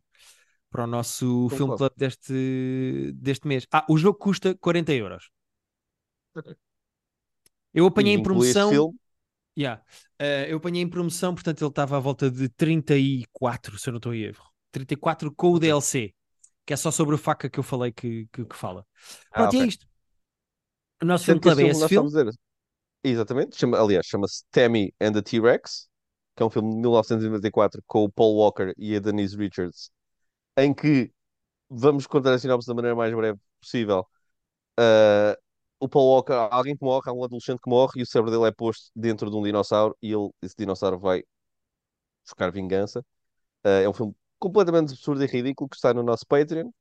para 0.69 0.83
o 0.83 0.87
nosso 0.87 1.47
Filme 1.49 1.57
filme 1.57 1.77
Club. 1.77 1.91
deste, 1.97 3.11
deste 3.15 3.47
mês. 3.47 3.67
Ah, 3.71 3.85
o 3.89 3.97
jogo 3.97 4.17
custa 4.17 4.55
40 4.55 4.93
euros. 4.93 5.29
Eu 7.73 7.85
apanhei 7.85 8.13
em 8.13 8.23
promoção. 8.23 8.69
filme. 8.69 8.95
Yeah. 9.57 9.83
Eh, 10.19 10.51
eu 10.51 10.57
apanhei 10.57 10.83
em 10.83 10.89
promoção, 10.89 11.33
portanto 11.33 11.61
ele 11.61 11.69
estava 11.69 11.97
à 11.97 11.99
volta 11.99 12.29
de 12.29 12.47
34, 12.49 13.77
se 13.79 13.89
eu 13.89 13.91
não 13.91 13.97
estou 13.97 14.13
em 14.13 14.21
erro. 14.21 14.45
34 14.71 15.33
com 15.33 15.53
o. 15.53 15.59
DLC, 15.59 16.13
que 16.65 16.73
é 16.73 16.77
só 16.77 16.91
sobre 16.91 17.15
o 17.15 17.17
faca 17.17 17.49
que 17.49 17.59
eu 17.59 17.63
falei 17.63 17.91
que, 17.91 18.27
que, 18.31 18.45
que 18.45 18.55
fala. 18.55 18.85
Ah, 19.31 19.41
Pronto, 19.41 19.53
e 19.55 19.57
é 19.57 19.59
ok. 19.59 19.67
isto. 19.69 19.87
O 21.01 21.05
nosso 21.05 21.25
filme 21.25 21.39
que 21.39 21.49
este 21.49 21.57
club 21.57 21.69
é 21.69 21.73
filme 21.73 21.85
esse 21.85 21.87
filme. 21.87 22.37
Exatamente, 23.09 23.55
chama, 23.57 23.77
aliás, 23.79 24.05
chama-se 24.05 24.43
Tammy 24.51 24.93
and 24.99 25.13
the 25.13 25.21
T-Rex, 25.21 25.87
que 26.35 26.43
é 26.43 26.45
um 26.45 26.49
filme 26.49 26.69
de 26.69 26.75
1994 26.77 27.81
com 27.87 28.03
o 28.03 28.11
Paul 28.11 28.35
Walker 28.35 28.73
e 28.77 28.95
a 28.95 28.99
Denise 28.99 29.37
Richards, 29.37 29.89
em 30.57 30.73
que 30.73 31.11
vamos 31.69 32.07
contar 32.07 32.33
a 32.33 32.39
sinopse 32.39 32.67
da 32.67 32.75
maneira 32.75 32.95
mais 32.95 33.13
breve 33.15 33.39
possível. 33.61 34.07
Ah, 34.77 35.37
o 35.79 35.89
Paul 35.89 36.07
Walker, 36.15 36.33
alguém 36.51 36.75
que 36.77 36.83
morre, 36.85 37.09
há 37.09 37.13
um 37.13 37.23
adolescente 37.23 37.61
que 37.61 37.69
morre 37.69 37.99
e 38.01 38.03
o 38.03 38.07
cérebro 38.07 38.31
dele 38.31 38.47
é 38.47 38.51
posto 38.51 38.91
dentro 38.95 39.29
de 39.31 39.37
um 39.37 39.43
dinossauro 39.43 39.97
e 40.01 40.13
ele, 40.13 40.29
esse 40.41 40.55
dinossauro 40.57 40.99
vai 40.99 41.23
buscar 42.23 42.51
vingança. 42.51 43.03
Ah, 43.63 43.69
é 43.83 43.89
um 43.89 43.93
filme 43.93 44.15
completamente 44.39 44.93
absurdo 44.93 45.23
e 45.23 45.27
ridículo 45.27 45.69
que 45.69 45.75
está 45.77 45.93
no 45.93 46.03
nosso 46.03 46.25
Patreon. 46.27 46.71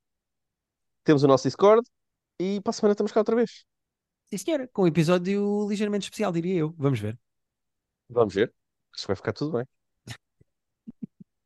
Temos 1.04 1.22
o 1.22 1.28
nosso 1.28 1.44
Discord 1.48 1.88
e 2.40 2.60
para 2.62 2.70
a 2.70 2.74
semana 2.74 2.92
estamos 2.92 3.12
cá 3.12 3.20
outra 3.20 3.36
vez. 3.36 3.64
Sim, 4.26 4.38
senhora, 4.38 4.68
com 4.68 4.82
um 4.82 4.86
episódio 4.86 5.68
ligeiramente 5.68 6.04
especial, 6.04 6.32
diria 6.32 6.54
eu. 6.56 6.74
Vamos 6.78 7.00
ver. 7.00 7.18
Vamos 8.08 8.34
ver. 8.34 8.52
Que 8.92 9.06
vai 9.06 9.16
ficar 9.16 9.32
tudo 9.32 9.58
bem. 9.58 9.66